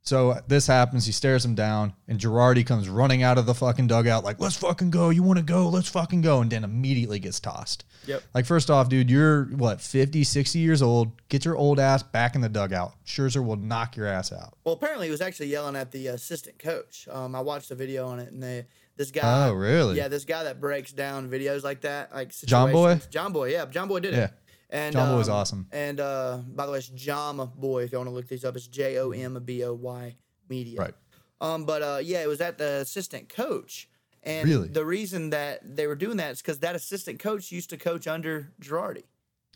So 0.01 0.39
this 0.47 0.65
happens. 0.65 1.05
He 1.05 1.11
stares 1.11 1.43
him 1.45 1.55
down, 1.55 1.93
and 2.07 2.17
Girardi 2.19 2.65
comes 2.65 2.87
running 2.89 3.21
out 3.21 3.37
of 3.37 3.45
the 3.45 3.53
fucking 3.53 3.87
dugout 3.87 4.23
like, 4.23 4.39
"Let's 4.39 4.55
fucking 4.55 4.89
go! 4.91 5.09
You 5.09 5.21
want 5.23 5.37
to 5.37 5.43
go? 5.43 5.67
Let's 5.67 5.89
fucking 5.89 6.21
go!" 6.21 6.41
And 6.41 6.49
then 6.49 6.63
immediately 6.63 7.19
gets 7.19 7.39
tossed. 7.39 7.83
Yep. 8.07 8.23
Like 8.33 8.45
first 8.45 8.71
off, 8.71 8.89
dude, 8.89 9.11
you're 9.11 9.43
what 9.45 9.81
50, 9.81 10.23
60 10.23 10.57
years 10.57 10.81
old. 10.81 11.11
Get 11.27 11.43
your 11.45 11.57
old 11.57 11.79
ass 11.79 12.01
back 12.01 12.33
in 12.33 12.41
the 12.41 12.49
dugout. 12.49 12.93
Scherzer 13.05 13.45
will 13.45 13.57
knock 13.57 13.97
your 13.97 14.07
ass 14.07 14.31
out. 14.31 14.57
Well, 14.63 14.73
apparently 14.73 15.07
he 15.07 15.11
was 15.11 15.21
actually 15.21 15.47
yelling 15.47 15.75
at 15.75 15.91
the 15.91 16.07
assistant 16.07 16.57
coach. 16.59 17.07
Um, 17.11 17.35
I 17.35 17.41
watched 17.41 17.69
a 17.69 17.75
video 17.75 18.07
on 18.07 18.19
it, 18.19 18.31
and 18.31 18.41
they 18.41 18.65
this 18.95 19.11
guy. 19.11 19.47
Oh, 19.49 19.53
really? 19.53 19.97
Yeah, 19.97 20.07
this 20.07 20.25
guy 20.25 20.43
that 20.45 20.59
breaks 20.61 20.91
down 20.91 21.29
videos 21.29 21.63
like 21.63 21.81
that, 21.81 22.15
like 22.15 22.31
John 22.45 22.71
Boy? 22.71 22.99
John 23.11 23.31
Boy, 23.33 23.51
yeah, 23.51 23.65
John 23.65 23.87
Boy 23.89 23.99
did 23.99 24.13
Yeah. 24.13 24.23
it. 24.25 24.33
And 24.69 24.93
John 24.93 25.09
Boy 25.13 25.17
was 25.17 25.29
um, 25.29 25.35
awesome. 25.35 25.67
And 25.71 25.99
uh, 25.99 26.37
by 26.47 26.65
the 26.65 26.71
way, 26.71 26.77
it's 26.77 26.89
Jom 26.89 27.55
Boy. 27.55 27.83
If 27.83 27.91
you 27.91 27.97
want 27.97 28.09
to 28.09 28.13
look 28.13 28.27
these 28.27 28.45
up, 28.45 28.55
it's 28.55 28.67
J 28.67 28.97
O 28.99 29.11
M 29.11 29.41
B 29.43 29.63
O 29.63 29.73
Y 29.73 30.15
Media. 30.47 30.79
Right. 30.79 30.93
Um, 31.41 31.65
but 31.65 31.81
uh, 31.81 31.99
yeah, 32.03 32.21
it 32.21 32.27
was 32.27 32.41
at 32.41 32.57
the 32.57 32.75
assistant 32.81 33.29
coach. 33.29 33.89
And 34.21 34.47
Really? 34.49 34.67
the 34.67 34.85
reason 34.85 35.29
that 35.29 35.75
they 35.75 35.87
were 35.87 35.95
doing 35.95 36.17
that 36.17 36.31
is 36.33 36.41
because 36.41 36.59
that 36.59 36.75
assistant 36.75 37.19
coach 37.19 37.51
used 37.51 37.69
to 37.69 37.77
coach 37.77 38.05
under 38.07 38.51
Girardi. 38.61 39.03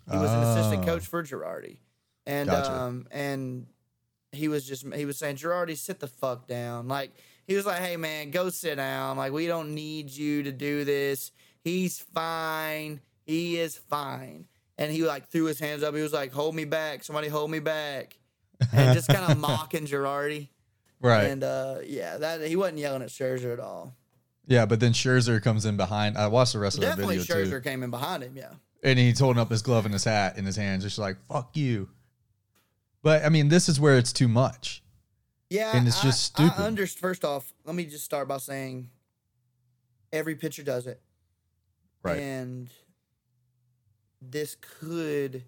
He 0.10 0.18
was 0.18 0.32
an 0.32 0.40
assistant 0.44 0.84
Oh. 0.84 0.86
coach 0.94 1.06
for 1.06 1.22
Girardi, 1.24 1.78
and 2.26 2.50
Gotcha. 2.50 2.72
um, 2.72 3.08
and 3.12 3.68
he 4.32 4.48
was 4.48 4.66
just 4.66 4.86
he 4.96 5.06
was 5.06 5.18
saying 5.18 5.36
Girardi, 5.36 5.78
sit 5.78 6.00
the 6.00 6.08
fuck 6.08 6.48
down. 6.48 6.88
Like 6.88 7.12
he 7.46 7.56
was 7.56 7.66
like, 7.66 7.80
hey 7.82 7.98
man, 7.98 8.32
go 8.32 8.50
sit 8.50 8.76
down. 8.76 9.18
Like 9.18 9.32
we 9.34 9.48
don't 9.48 9.76
need 9.76 10.10
you 10.12 10.44
to 10.44 10.52
do 10.52 10.84
this. 10.86 11.32
He's 11.62 12.00
fine. 12.00 13.00
He 13.26 13.58
is 13.58 13.78
fine. 13.78 14.46
And 14.84 14.92
he 14.92 15.04
like 15.04 15.30
threw 15.30 15.46
his 15.46 15.60
hands 15.60 15.82
up. 15.84 15.96
He 15.96 16.02
was 16.02 16.14
like, 16.14 16.32
hold 16.34 16.56
me 16.56 16.66
back. 16.66 17.04
Somebody 17.04 17.28
hold 17.30 17.50
me 17.52 17.60
back. 17.60 18.18
And 18.74 18.94
just 18.94 19.08
kind 19.10 19.32
of 19.32 19.38
mocking 19.38 19.86
Girardi. 19.86 20.48
Right. 21.02 21.24
And 21.26 21.44
uh, 21.44 21.78
yeah, 21.86 22.18
that 22.18 22.42
he 22.42 22.56
wasn't 22.56 22.78
yelling 22.80 23.02
at 23.02 23.10
Scherzer 23.10 23.52
at 23.54 23.60
all. 23.60 23.96
yeah, 24.48 24.66
but 24.66 24.80
then 24.80 24.94
Scherzer 24.94 25.42
comes 25.44 25.66
in 25.66 25.76
behind. 25.78 26.18
I 26.18 26.28
watched 26.28 26.54
the 26.54 26.60
rest 26.60 26.78
of 26.78 26.82
that 26.82 26.92
Definitely 26.92 27.18
video 27.18 27.36
Scherzer 27.36 27.50
too, 27.50 27.62
came 27.70 27.84
in 27.84 27.90
behind 27.92 28.24
him. 28.24 28.36
Yeah. 28.38 28.52
and 28.84 28.98
he's 29.00 29.20
holding 29.20 29.40
up 29.42 29.50
his 29.52 29.62
glove 29.62 29.86
and 29.86 29.94
his 29.94 30.04
hat 30.06 30.38
in 30.38 30.46
his 30.46 30.56
hands, 30.56 30.84
just 30.84 30.98
like 30.98 31.18
"fuck 31.28 31.56
you." 31.58 31.90
But 33.02 33.26
I 33.26 33.30
mean, 33.30 33.50
this 33.50 33.68
is 33.68 33.80
where 33.82 33.98
it's 33.98 34.14
too 34.14 34.28
much. 34.30 34.82
Yeah, 35.50 35.76
And 35.76 35.88
it's 35.88 36.00
I- 36.00 36.04
just 36.04 36.40
I, 36.40 36.48
stupid. 36.48 36.64
under, 36.64 36.88
first 36.88 37.26
off, 37.26 37.52
let 37.66 37.76
me 37.76 37.86
just 37.86 38.06
start 38.06 38.28
by 38.30 38.38
saying 38.38 38.90
every 40.14 40.36
pitcher 40.36 40.64
does 40.64 40.88
it, 40.88 41.02
Right. 42.02 42.20
and 42.20 42.70
this 44.32 44.56
could 44.80 45.44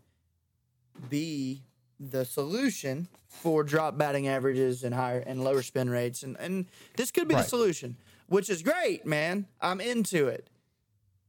be 1.09 1.63
the 1.99 2.25
solution 2.25 3.07
for 3.27 3.63
drop 3.63 3.97
batting 3.97 4.27
averages 4.27 4.83
and 4.83 4.93
higher 4.93 5.19
and 5.19 5.43
lower 5.43 5.61
spin 5.61 5.89
rates, 5.89 6.23
and 6.23 6.37
and 6.39 6.65
this 6.97 7.11
could 7.11 7.27
be 7.27 7.35
Right. 7.35 7.43
the 7.43 7.49
solution, 7.49 7.97
which 8.27 8.49
is 8.49 8.61
great, 8.61 9.05
man. 9.05 9.47
I'm 9.61 9.81
into 9.81 10.27
it. 10.27 10.49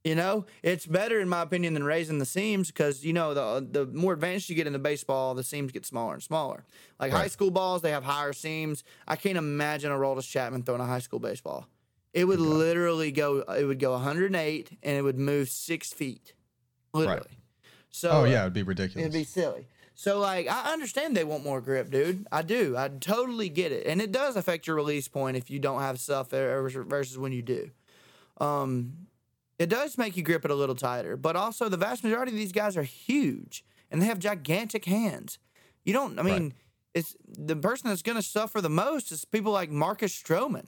You 0.05 0.15
know, 0.15 0.47
it's 0.62 0.87
better 0.87 1.19
in 1.19 1.29
my 1.29 1.43
opinion 1.43 1.75
than 1.75 1.83
raising 1.83 2.19
the 2.19 2.25
seams 2.26 2.69
because 2.69 3.05
you 3.05 3.12
know 3.12 3.35
the 3.35 3.67
the 3.69 3.87
more 3.87 4.12
advanced 4.12 4.49
you 4.49 4.55
get 4.55 4.69
in 4.69 4.73
the 4.73 4.79
baseball, 4.79 5.35
the 5.35 5.43
seams 5.43 5.73
get 5.73 5.85
smaller 5.85 6.15
and 6.15 6.23
smaller. 6.23 6.65
Like 7.00 7.11
high 7.11 7.26
school 7.26 7.50
balls, 7.50 7.83
they 7.83 7.91
have 7.91 8.05
higher 8.05 8.33
seams. 8.33 8.85
I 9.09 9.17
can't 9.17 9.37
imagine 9.37 9.91
Aroldis 9.91 10.29
Chapman 10.31 10.62
throwing 10.62 10.81
a 10.81 10.87
high 10.87 11.00
school 11.00 11.19
baseball. 11.19 11.67
It 12.15 12.25
would 12.25 12.38
literally 12.41 13.11
go. 13.11 13.41
It 13.41 13.65
would 13.65 13.81
go 13.81 13.93
108 13.93 14.79
and 14.83 14.97
it 14.97 15.03
would 15.03 15.19
move 15.19 15.49
six 15.49 15.93
feet, 15.93 16.35
literally. 16.97 17.38
So 17.91 18.11
oh 18.11 18.25
yeah, 18.25 18.43
it'd 18.43 18.53
be 18.53 18.62
ridiculous. 18.62 19.03
It'd 19.03 19.12
be 19.12 19.25
silly. 19.25 19.67
So 19.95 20.19
like 20.19 20.49
I 20.49 20.73
understand 20.73 21.17
they 21.17 21.25
want 21.25 21.45
more 21.45 21.61
grip, 21.61 21.91
dude. 21.91 22.26
I 22.31 22.43
do. 22.43 22.76
I 22.76 22.88
totally 22.88 23.49
get 23.49 23.73
it, 23.73 23.87
and 23.87 24.00
it 24.00 24.12
does 24.12 24.37
affect 24.37 24.67
your 24.67 24.76
release 24.76 25.09
point 25.09 25.37
if 25.37 25.50
you 25.50 25.59
don't 25.59 25.81
have 25.81 25.99
stuff 25.99 26.31
versus 26.31 27.19
when 27.19 27.33
you 27.33 27.43
do. 27.43 27.71
Um, 28.38 29.07
it 29.59 29.71
does 29.71 29.97
make 29.97 30.17
you 30.17 30.23
grip 30.23 30.45
it 30.45 30.50
a 30.50 30.55
little 30.55 30.75
tighter, 30.75 31.17
but 31.17 31.37
also 31.37 31.69
the 31.69 31.79
vast 31.79 32.05
majority 32.05 32.33
of 32.33 32.37
these 32.37 32.53
guys 32.53 32.76
are 32.76 32.83
huge 32.83 33.65
and 33.91 34.03
they 34.03 34.07
have 34.07 34.19
gigantic 34.19 34.85
hands. 34.85 35.38
You 35.85 35.93
don't. 35.93 36.19
I 36.19 36.23
mean, 36.23 36.43
right. 36.43 36.53
it's 36.95 37.17
the 37.26 37.57
person 37.57 37.88
that's 37.88 38.03
going 38.03 38.17
to 38.17 38.23
suffer 38.23 38.61
the 38.61 38.69
most 38.69 39.12
is 39.12 39.25
people 39.25 39.53
like 39.53 39.71
Marcus 39.71 40.15
Stroman. 40.15 40.67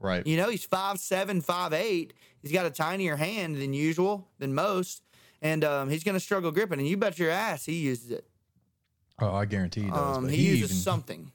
Right. 0.00 0.26
You 0.26 0.36
know, 0.36 0.48
he's 0.48 0.64
five 0.64 0.98
seven, 0.98 1.40
five 1.40 1.72
eight. 1.72 2.12
He's 2.42 2.52
got 2.52 2.66
a 2.66 2.70
tinier 2.70 3.16
hand 3.16 3.56
than 3.56 3.72
usual, 3.72 4.28
than 4.38 4.54
most, 4.54 5.02
and 5.42 5.64
um, 5.64 5.90
he's 5.90 6.04
going 6.04 6.14
to 6.14 6.20
struggle 6.20 6.50
gripping. 6.50 6.78
And 6.78 6.88
you 6.88 6.96
bet 6.96 7.18
your 7.18 7.30
ass 7.30 7.64
he 7.64 7.74
uses 7.74 8.10
it. 8.10 8.26
Oh, 9.20 9.34
I 9.34 9.44
guarantee 9.46 9.82
he 9.82 9.90
does. 9.90 10.16
Um, 10.16 10.28
he, 10.28 10.36
he, 10.36 10.46
uses 10.50 10.70
even, 10.70 10.76
something. 10.76 11.32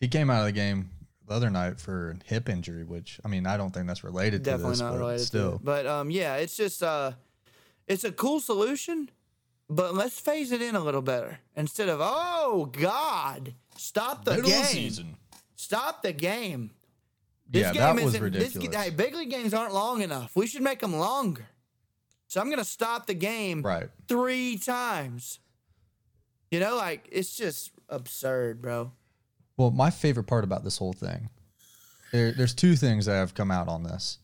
He 0.00 0.08
came 0.08 0.30
out 0.30 0.40
of 0.40 0.46
the 0.46 0.52
game 0.52 0.90
the 1.26 1.34
other 1.34 1.50
night 1.50 1.78
for 1.78 2.16
hip 2.24 2.48
injury, 2.48 2.84
which 2.84 3.20
I 3.24 3.28
mean, 3.28 3.46
I 3.46 3.56
don't 3.56 3.72
think 3.72 3.86
that's 3.86 4.02
related 4.02 4.42
Definitely 4.42 4.64
to 4.64 4.70
this, 4.70 4.80
not 4.80 4.92
but 4.92 4.98
related 4.98 5.24
still. 5.24 5.60
But 5.62 5.86
um, 5.86 6.10
yeah, 6.10 6.36
it's 6.36 6.56
just 6.56 6.82
uh, 6.82 7.12
it's 7.86 8.02
a 8.04 8.10
cool 8.10 8.40
solution, 8.40 9.10
but 9.68 9.94
let's 9.94 10.18
phase 10.18 10.50
it 10.50 10.60
in 10.60 10.74
a 10.74 10.80
little 10.80 11.02
better 11.02 11.38
instead 11.54 11.88
of 11.88 12.00
oh 12.02 12.68
God, 12.72 13.54
stop 13.76 14.24
the 14.24 14.32
Middle 14.32 14.50
game, 14.50 14.64
season. 14.64 15.16
stop 15.54 16.02
the 16.02 16.12
game. 16.12 16.72
This 17.48 17.62
yeah, 17.62 17.72
game 17.72 17.96
that 17.96 18.04
was 18.04 18.20
ridiculous. 18.20 18.54
This, 18.54 18.74
hey, 18.74 18.90
big 18.90 19.14
league 19.14 19.30
games 19.30 19.54
aren't 19.54 19.74
long 19.74 20.02
enough. 20.02 20.34
We 20.36 20.46
should 20.46 20.62
make 20.62 20.80
them 20.80 20.96
longer. 20.96 21.46
So 22.30 22.40
I'm 22.40 22.48
gonna 22.48 22.64
stop 22.64 23.08
the 23.08 23.14
game 23.14 23.60
right 23.60 23.88
three 24.06 24.56
times. 24.56 25.40
You 26.52 26.60
know, 26.60 26.76
like 26.76 27.08
it's 27.10 27.36
just 27.36 27.72
absurd, 27.88 28.62
bro. 28.62 28.92
Well, 29.56 29.72
my 29.72 29.90
favorite 29.90 30.28
part 30.28 30.44
about 30.44 30.62
this 30.62 30.78
whole 30.78 30.92
thing, 30.92 31.28
there, 32.12 32.30
there's 32.30 32.54
two 32.54 32.76
things 32.76 33.06
that 33.06 33.14
have 33.14 33.34
come 33.34 33.50
out 33.50 33.66
on 33.66 33.82
this. 33.82 34.18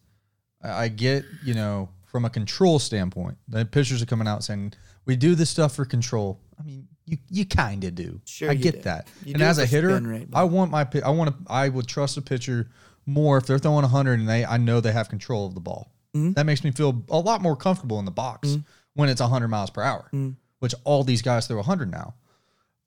I, 0.63 0.85
I 0.85 0.89
get, 0.89 1.25
you 1.45 1.55
know, 1.55 1.89
from 2.05 2.25
a 2.25 2.31
control 2.31 2.79
standpoint, 2.79 3.39
the 3.49 3.65
pitchers 3.65 4.01
are 4.03 4.07
coming 4.07 4.29
out 4.29 4.45
saying 4.45 4.75
we 5.05 5.17
do 5.17 5.35
this 5.35 5.51
stuff 5.51 5.75
for 5.75 5.85
control. 5.85 6.39
I 6.61 6.63
mean, 6.63 6.87
you 7.07 7.19
you 7.29 7.45
kind 7.45 7.83
of 7.83 7.97
do. 7.97 8.21
Sure, 8.25 8.51
I 8.53 8.55
get 8.55 8.77
do. 8.77 8.81
that. 8.83 9.09
You 9.25 9.35
and 9.35 9.43
as 9.43 9.59
a 9.59 9.67
hitter, 9.67 9.99
rate, 9.99 10.29
I 10.33 10.45
want 10.45 10.71
my 10.71 10.87
I 11.05 11.11
want 11.11 11.31
to 11.31 11.53
I 11.53 11.69
would 11.69 11.89
trust 11.89 12.17
a 12.19 12.23
pitcher 12.23 12.71
more 13.05 13.37
if 13.37 13.47
they're 13.47 13.59
throwing 13.59 13.83
100 13.83 14.21
and 14.21 14.29
they 14.29 14.45
I 14.45 14.59
know 14.59 14.81
they 14.81 14.93
have 14.93 15.09
control 15.09 15.49
of 15.49 15.55
the 15.55 15.61
ball. 15.61 15.91
Mm-hmm. 16.17 16.33
That 16.33 16.47
makes 16.47 16.65
me 16.65 16.71
feel 16.71 17.05
a 17.11 17.19
lot 17.19 17.43
more 17.43 17.57
comfortable 17.57 17.99
in 17.99 18.05
the 18.05 18.11
box 18.11 18.49
mm-hmm. 18.49 18.61
when 18.95 19.09
it's 19.09 19.21
100 19.21 19.49
miles 19.49 19.71
per 19.71 19.83
hour, 19.83 20.09
mm-hmm. 20.13 20.31
which 20.61 20.75
all 20.85 21.05
these 21.05 21.23
guys 21.23 21.47
throw 21.47 21.57
100 21.57 21.91
now. 21.91 22.15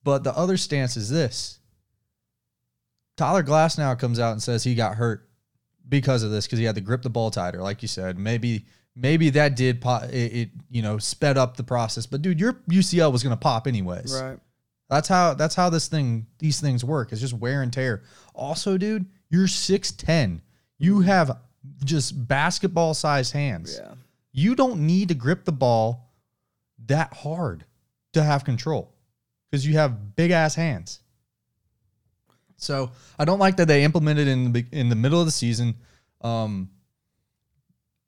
But 0.04 0.24
the 0.24 0.36
other 0.36 0.58
stance 0.58 0.98
is 0.98 1.10
this. 1.10 1.60
Tyler 3.18 3.44
Glasnow 3.44 3.80
now 3.80 3.96
comes 3.96 4.20
out 4.20 4.32
and 4.32 4.42
says 4.42 4.64
he 4.64 4.76
got 4.76 4.96
hurt 4.96 5.30
because 5.88 6.24
of 6.24 6.32
this 6.32 6.46
because 6.46 6.60
he 6.60 6.66
had 6.66 6.76
to 6.76 6.82
grip 6.82 7.02
the 7.02 7.10
ball 7.10 7.32
tighter, 7.32 7.62
like 7.62 7.82
you 7.82 7.88
said. 7.88 8.18
Maybe 8.18 8.66
maybe 8.96 9.30
that 9.32 9.56
did 9.56 9.82
pop, 9.82 10.04
it, 10.04 10.34
it, 10.34 10.50
you 10.70 10.82
know 10.82 10.98
sped 10.98 11.38
up 11.38 11.58
the 11.58 11.64
process. 11.64 12.06
But 12.06 12.22
dude, 12.22 12.40
your 12.40 12.54
UCL 12.70 13.12
was 13.12 13.24
going 13.24 13.36
to 13.36 13.40
pop 13.40 13.68
anyways. 13.68 14.20
Right. 14.22 14.40
That's 14.90 15.08
how 15.08 15.34
that's 15.34 15.56
how 15.56 15.70
this 15.70 15.88
thing 15.88 16.28
these 16.40 16.62
things 16.62 16.84
work. 16.84 17.12
It's 17.12 17.22
just 17.22 17.34
wear 17.34 17.62
and 17.62 17.72
tear. 17.72 18.04
Also, 18.34 18.78
dude, 18.78 19.06
you're 19.30 19.48
6'10. 19.48 20.42
You 20.78 21.02
have 21.02 21.38
just 21.84 22.28
basketball 22.28 22.94
sized 22.94 23.34
hands. 23.34 23.80
Yeah. 23.82 23.94
You 24.32 24.56
don't 24.56 24.86
need 24.86 25.10
to 25.10 25.16
grip 25.16 25.46
the 25.46 25.52
ball 25.52 26.14
that 26.88 27.14
hard 27.14 27.66
to 28.14 28.24
have 28.24 28.44
control 28.44 28.94
because 29.50 29.66
you 29.66 29.74
have 29.74 30.16
big 30.16 30.32
ass 30.32 30.56
hands. 30.56 31.00
So 32.58 32.92
I 33.18 33.26
don't 33.26 33.40
like 33.40 33.58
that 33.58 33.68
they 33.68 33.84
implemented 33.84 34.28
in 34.28 34.52
the 34.52 34.66
in 34.72 34.90
the 34.90 34.96
middle 34.96 35.20
of 35.20 35.26
the 35.26 35.32
season. 35.32 35.76
Um, 36.22 36.70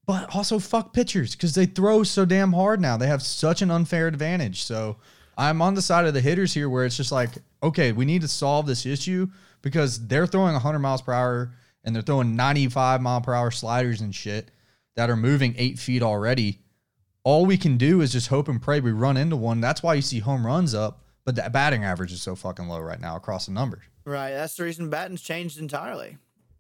but 0.06 0.36
also 0.36 0.60
fuck 0.60 0.94
pitchers 0.94 1.36
because 1.36 1.56
they 1.56 1.66
throw 1.66 2.04
so 2.04 2.26
damn 2.26 2.54
hard 2.54 2.82
now. 2.82 2.98
They 2.98 3.08
have 3.08 3.22
such 3.22 3.62
an 3.62 3.72
unfair 3.72 4.08
advantage. 4.08 4.64
So 4.64 4.98
I'm 5.38 5.62
on 5.62 5.74
the 5.74 5.82
side 5.82 6.06
of 6.06 6.14
the 6.14 6.22
hitters 6.22 6.54
here 6.54 6.70
where 6.70 6.86
it's 6.86 6.98
just 6.98 7.12
like, 7.12 7.30
okay, 7.64 7.92
we 7.92 8.04
need 8.04 8.22
to 8.22 8.28
solve 8.28 8.66
this 8.66 8.86
issue 8.86 9.28
because 9.62 10.06
they're 10.08 10.28
throwing 10.28 10.54
100 10.54 10.80
miles 10.80 11.02
per 11.02 11.14
hour 11.14 11.54
and 11.84 11.96
they're 11.96 12.02
throwing 12.04 12.36
95 12.36 13.02
mile 13.02 13.22
per 13.22 13.34
hour 13.34 13.52
sliders 13.52 14.02
and 14.02 14.14
shit 14.14 14.52
that 14.96 15.10
are 15.10 15.16
moving 15.16 15.56
eight 15.58 15.80
feet 15.80 16.02
already. 16.04 16.60
All 17.24 17.46
we 17.46 17.58
can 17.58 17.78
do 17.78 18.02
is 18.02 18.12
just 18.12 18.28
hope 18.28 18.48
and 18.48 18.62
pray 18.62 18.80
we 18.80 18.92
run 18.92 19.16
into 19.18 19.36
one. 19.36 19.62
That's 19.62 19.84
why 19.84 19.94
you 19.94 20.02
see 20.02 20.20
home 20.20 20.46
runs 20.46 20.74
up, 20.74 21.04
but 21.24 21.36
the 21.36 21.50
batting 21.52 21.84
average 21.84 22.12
is 22.12 22.22
so 22.22 22.36
fucking 22.36 22.68
low 22.68 22.80
right 22.80 23.00
now 23.00 23.16
across 23.16 23.46
the 23.46 23.52
numbers. 23.52 23.84
Right. 24.06 24.32
That's 24.32 24.56
the 24.56 24.64
reason 24.64 24.90
batting's 24.90 25.22
changed 25.22 25.60
entirely. 25.60 26.18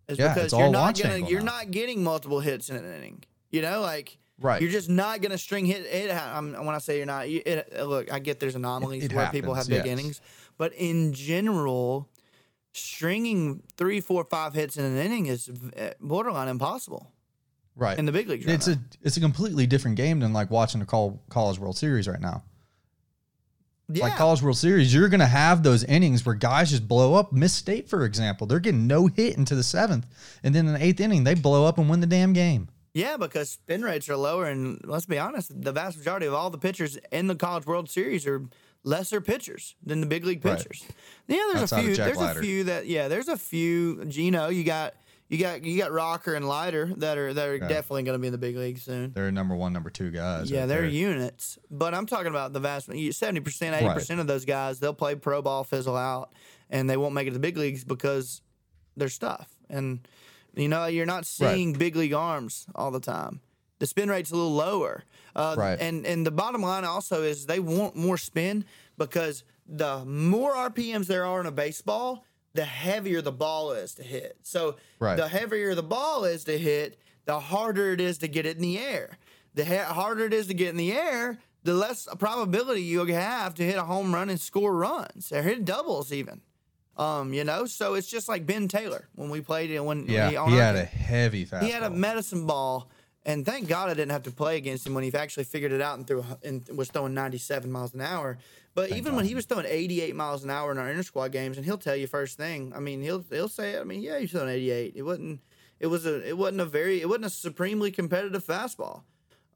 Is 0.07 0.19
yeah, 0.19 0.33
because 0.33 0.51
you're 0.51 0.69
not 0.69 0.99
gonna 0.99 1.17
you're 1.27 1.39
now. 1.41 1.57
not 1.57 1.71
getting 1.71 2.03
multiple 2.03 2.39
hits 2.41 2.69
in 2.69 2.75
an 2.75 2.85
inning. 2.85 3.23
You 3.49 3.61
know, 3.61 3.81
like 3.81 4.17
Right. 4.39 4.59
You're 4.61 4.71
just 4.71 4.89
not 4.89 5.21
gonna 5.21 5.37
string 5.37 5.65
hit. 5.65 5.85
It, 5.85 6.11
I'm, 6.11 6.53
when 6.65 6.73
I 6.73 6.79
say 6.79 6.97
you're 6.97 7.05
not, 7.05 7.29
you- 7.29 7.43
it, 7.45 7.71
look, 7.85 8.11
I 8.11 8.17
get 8.17 8.39
there's 8.39 8.55
anomalies 8.55 9.03
It- 9.03 9.11
it 9.11 9.15
where 9.15 9.29
people 9.29 9.53
have 9.53 9.67
happens, 9.67 9.83
big 9.83 9.85
yes. 9.91 9.99
innings, 9.99 10.21
but 10.57 10.73
in 10.73 11.13
general, 11.13 12.09
stringing 12.73 13.63
three, 13.77 13.99
four, 14.01 14.23
five 14.23 14.53
hits 14.53 14.77
in 14.77 14.85
an 14.85 14.97
inning 14.97 15.25
is 15.27 15.49
uh, 15.77 15.91
borderline 15.99 16.47
impossible 16.47 17.11
Right. 17.75 17.97
in 17.97 18.05
the 18.05 18.11
big 18.11 18.27
leagues. 18.27 18.45
Right 18.45 18.55
it's 18.55 18.67
now. 18.67 18.73
a 18.73 18.77
it's 19.01 19.17
a 19.17 19.21
completely 19.21 19.65
different 19.65 19.97
game 19.97 20.19
than 20.19 20.33
like 20.33 20.49
watching 20.51 20.79
the 20.79 20.85
call, 20.85 21.21
college 21.29 21.57
World 21.57 21.77
Series 21.77 22.07
right 22.07 22.19
now. 22.19 22.43
yeah. 23.89 24.03
Like 24.03 24.15
college 24.17 24.41
World 24.41 24.57
Series, 24.57 24.93
you're 24.93 25.09
gonna 25.09 25.25
have 25.25 25.63
those 25.63 25.83
innings 25.85 26.25
where 26.25 26.35
guys 26.35 26.69
just 26.69 26.87
blow 26.87 27.13
up. 27.15 27.31
Miss 27.33 27.53
State, 27.53 27.89
for 27.89 28.05
example, 28.05 28.45
they're 28.47 28.59
getting 28.59 28.87
no 28.87 29.07
hit 29.07 29.37
into 29.37 29.55
the 29.55 29.63
seventh, 29.63 30.05
and 30.43 30.53
then 30.55 30.67
in 30.67 30.73
the 30.73 30.83
eighth 30.83 30.99
inning 30.99 31.23
they 31.23 31.33
blow 31.33 31.65
up 31.65 31.77
and 31.77 31.89
win 31.89 31.99
the 32.01 32.07
damn 32.07 32.33
game. 32.33 32.67
Yeah, 32.93 33.15
because 33.15 33.49
spin 33.51 33.83
rates 33.83 34.09
are 34.09 34.17
lower, 34.17 34.45
and 34.47 34.81
let's 34.83 35.05
be 35.05 35.17
honest, 35.17 35.49
the 35.61 35.71
vast 35.71 35.97
majority 35.97 36.25
of 36.25 36.33
all 36.33 36.49
the 36.49 36.57
pitchers 36.57 36.97
in 37.11 37.27
the 37.27 37.35
College 37.35 37.65
World 37.65 37.89
Series 37.89 38.27
are 38.27 38.43
lesser 38.83 39.21
pitchers 39.21 39.75
than 39.83 40.01
the 40.01 40.07
big 40.07 40.25
league 40.25 40.43
Right. 40.43 40.57
pitchers. 40.57 40.83
Yeah, 41.27 41.37
there's 41.51 41.63
Outside 41.63 41.79
a 41.79 41.83
few. 41.83 41.95
There's 41.95 42.17
Leiter. 42.17 42.39
a 42.39 42.43
few 42.43 42.63
that 42.65 42.87
yeah, 42.87 43.07
there's 43.07 43.27
a 43.27 43.37
few. 43.37 44.03
You 44.09 44.31
know, 44.31 44.49
you 44.49 44.63
got 44.63 44.95
you 45.29 45.37
got 45.37 45.63
you 45.63 45.77
got 45.77 45.91
Rocker 45.91 46.33
and 46.33 46.47
Leiter 46.47 46.91
that 46.97 47.17
are 47.17 47.33
that 47.33 47.47
are 47.47 47.59
definitely 47.59 48.03
going 48.03 48.15
to 48.15 48.19
be 48.19 48.27
in 48.27 48.31
the 48.33 48.37
big 48.37 48.55
league 48.57 48.79
soon. 48.79 49.13
They're 49.13 49.31
number 49.31 49.55
one, 49.55 49.71
number 49.73 49.89
two 49.89 50.11
guys. 50.11 50.49
Yeah, 50.51 50.65
they're 50.65 50.81
there. 50.81 50.89
units, 50.89 51.57
but 51.69 51.93
I'm 51.93 52.05
talking 52.05 52.27
about 52.31 52.53
the 52.53 52.59
vast 52.59 52.87
seventy 53.13 53.39
percent, 53.39 53.75
eighty 53.75 53.93
percent 53.93 54.19
of 54.19 54.27
those 54.27 54.45
guys. 54.45 54.79
They'll 54.79 54.93
play 54.93 55.15
pro 55.15 55.41
ball, 55.41 55.63
fizzle 55.63 55.95
out, 55.95 56.33
and 56.69 56.89
they 56.89 56.97
won't 56.97 57.13
make 57.13 57.27
it 57.27 57.29
to 57.29 57.33
the 57.35 57.39
big 57.39 57.57
leagues 57.57 57.83
because 57.83 58.41
they're 58.97 59.07
stuff. 59.09 59.47
And 59.69 60.05
you 60.53 60.67
know, 60.67 60.87
you're 60.87 61.05
not 61.05 61.25
seeing 61.25 61.71
big 61.73 61.95
league 61.95 62.13
arms 62.13 62.65
all 62.75 62.91
the 62.91 62.99
time. 62.99 63.39
The 63.81 63.87
spin 63.87 64.09
rate's 64.09 64.29
a 64.29 64.35
little 64.35 64.53
lower, 64.53 65.03
uh, 65.35 65.55
Right. 65.57 65.79
And 65.81 66.05
and 66.05 66.23
the 66.23 66.29
bottom 66.29 66.61
line 66.61 66.85
also 66.85 67.23
is 67.23 67.47
they 67.47 67.59
want 67.59 67.95
more 67.95 68.15
spin 68.15 68.63
because 68.95 69.43
the 69.67 70.05
more 70.05 70.53
RPMs 70.53 71.07
there 71.07 71.25
are 71.25 71.39
in 71.41 71.47
a 71.47 71.51
baseball, 71.51 72.23
the 72.53 72.63
heavier 72.65 73.23
the 73.23 73.31
ball 73.31 73.71
is 73.71 73.95
to 73.95 74.03
hit. 74.03 74.37
So 74.43 74.75
Right. 74.99 75.17
the 75.17 75.27
heavier 75.27 75.73
the 75.73 75.81
ball 75.81 76.25
is 76.25 76.43
to 76.43 76.59
hit, 76.59 76.99
the 77.25 77.39
harder 77.39 77.91
it 77.91 77.99
is 77.99 78.19
to 78.19 78.27
get 78.27 78.45
it 78.45 78.55
in 78.55 78.61
the 78.61 78.77
air. 78.77 79.17
The 79.55 79.65
ha- 79.65 79.91
harder 79.93 80.25
it 80.25 80.33
is 80.33 80.45
to 80.47 80.53
get 80.53 80.69
in 80.69 80.77
the 80.77 80.93
air, 80.93 81.39
the 81.63 81.73
less 81.73 82.07
probability 82.19 82.83
you 82.83 83.03
have 83.05 83.55
to 83.55 83.63
hit 83.63 83.77
a 83.77 83.83
home 83.83 84.13
run 84.13 84.29
and 84.29 84.39
score 84.39 84.75
runs 84.75 85.31
or 85.31 85.41
hit 85.41 85.65
doubles 85.65 86.13
even. 86.13 86.41
Um, 86.97 87.33
you 87.33 87.43
know, 87.43 87.65
so 87.65 87.95
it's 87.95 88.07
just 88.11 88.29
like 88.29 88.45
Ben 88.45 88.67
Taylor 88.67 89.07
when 89.15 89.31
we 89.31 89.41
played 89.41 89.71
it 89.71 89.83
when 89.83 90.05
Yeah, 90.07 90.27
when 90.27 90.37
on 90.37 90.49
he 90.51 90.57
had 90.57 90.73
team. 90.75 90.81
a 90.83 90.85
heavy 90.85 91.45
fastball. 91.47 91.63
He 91.63 91.71
had 91.71 91.81
a 91.83 91.89
medicine 91.89 92.45
ball, 92.45 92.91
and 93.25 93.45
thank 93.45 93.67
God 93.67 93.89
I 93.89 93.93
didn't 93.93 94.11
have 94.11 94.23
to 94.23 94.31
play 94.31 94.57
against 94.57 94.85
him 94.85 94.93
when 94.93 95.03
he 95.03 95.13
actually 95.13 95.43
figured 95.43 95.71
it 95.71 95.81
out 95.81 95.97
and 95.97 96.07
threw 96.07 96.23
and 96.43 96.67
was 96.75 96.89
throwing 96.89 97.13
97 97.13 97.71
miles 97.71 97.93
an 97.93 98.01
hour. 98.01 98.37
But 98.73 98.91
even 98.91 99.15
when 99.15 99.25
he 99.25 99.35
was 99.35 99.45
throwing 99.45 99.65
88 99.67 100.15
miles 100.15 100.43
an 100.43 100.49
hour 100.49 100.71
in 100.71 100.77
our 100.77 100.89
inter 100.89 101.03
squad 101.03 101.31
games, 101.31 101.57
and 101.57 101.65
he'll 101.65 101.77
tell 101.77 101.95
you 101.95 102.07
first 102.07 102.37
thing. 102.37 102.73
I 102.75 102.79
mean, 102.79 103.01
he'll 103.01 103.23
he'll 103.29 103.49
say, 103.49 103.77
I 103.77 103.83
mean, 103.83 104.01
yeah, 104.01 104.17
he's 104.19 104.31
throwing 104.31 104.49
88. 104.49 104.93
It 104.95 105.01
wasn't. 105.03 105.41
It 105.79 105.87
was 105.87 106.05
a. 106.05 106.27
It 106.27 106.37
wasn't 106.37 106.61
a 106.61 106.65
very. 106.65 107.01
It 107.01 107.07
wasn't 107.07 107.25
a 107.25 107.29
supremely 107.29 107.91
competitive 107.91 108.45
fastball. 108.45 109.01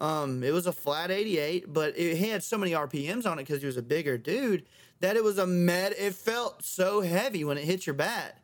Um, 0.01 0.43
it 0.43 0.51
was 0.53 0.67
a 0.67 0.73
flat 0.73 1.09
88, 1.09 1.71
but 1.71 1.97
it, 1.97 2.17
he 2.17 2.27
had 2.27 2.43
so 2.43 2.57
many 2.57 2.73
RPMs 2.73 3.25
on 3.25 3.39
it 3.39 3.43
because 3.43 3.61
he 3.61 3.65
was 3.65 3.77
a 3.77 3.81
bigger 3.81 4.17
dude 4.17 4.65
that 4.99 5.15
it 5.15 5.23
was 5.23 5.37
a 5.37 5.47
med. 5.47 5.93
It 5.97 6.13
felt 6.13 6.63
so 6.63 6.99
heavy 7.01 7.45
when 7.45 7.57
it 7.57 7.63
hit 7.63 7.87
your 7.87 7.93
bat. 7.93 8.37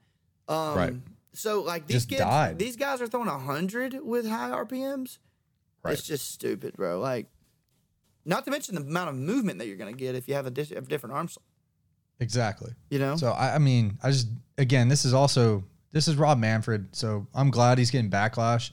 Um, 0.47 0.77
Right. 0.77 0.93
So 1.33 1.61
like 1.61 1.87
these 1.87 1.97
Just 1.97 2.09
kids, 2.09 2.21
died. 2.21 2.59
these 2.59 2.75
guys 2.75 3.01
are 3.01 3.07
throwing 3.07 3.27
hundred 3.27 3.97
with 4.03 4.27
high 4.27 4.49
RPMs. 4.51 5.17
Right. 5.83 5.93
It's 5.93 6.03
just 6.03 6.31
stupid, 6.31 6.75
bro. 6.75 6.99
Like, 6.99 7.27
not 8.25 8.45
to 8.45 8.51
mention 8.51 8.75
the 8.75 8.81
amount 8.81 9.09
of 9.09 9.15
movement 9.15 9.59
that 9.59 9.67
you're 9.67 9.77
gonna 9.77 9.93
get 9.93 10.15
if 10.15 10.27
you 10.27 10.33
have 10.35 10.45
a, 10.45 10.51
dis- 10.51 10.71
a 10.71 10.81
different 10.81 11.15
arm 11.15 11.27
slot. 11.27 11.43
exactly. 12.19 12.73
You 12.89 12.99
know. 12.99 13.15
So 13.15 13.31
I, 13.31 13.55
I 13.55 13.57
mean, 13.57 13.97
I 14.03 14.11
just 14.11 14.27
again, 14.57 14.89
this 14.89 15.05
is 15.05 15.13
also 15.13 15.63
this 15.91 16.07
is 16.07 16.15
Rob 16.15 16.37
Manfred. 16.37 16.95
So 16.95 17.27
I'm 17.33 17.49
glad 17.49 17.77
he's 17.77 17.91
getting 17.91 18.11
backlash 18.11 18.71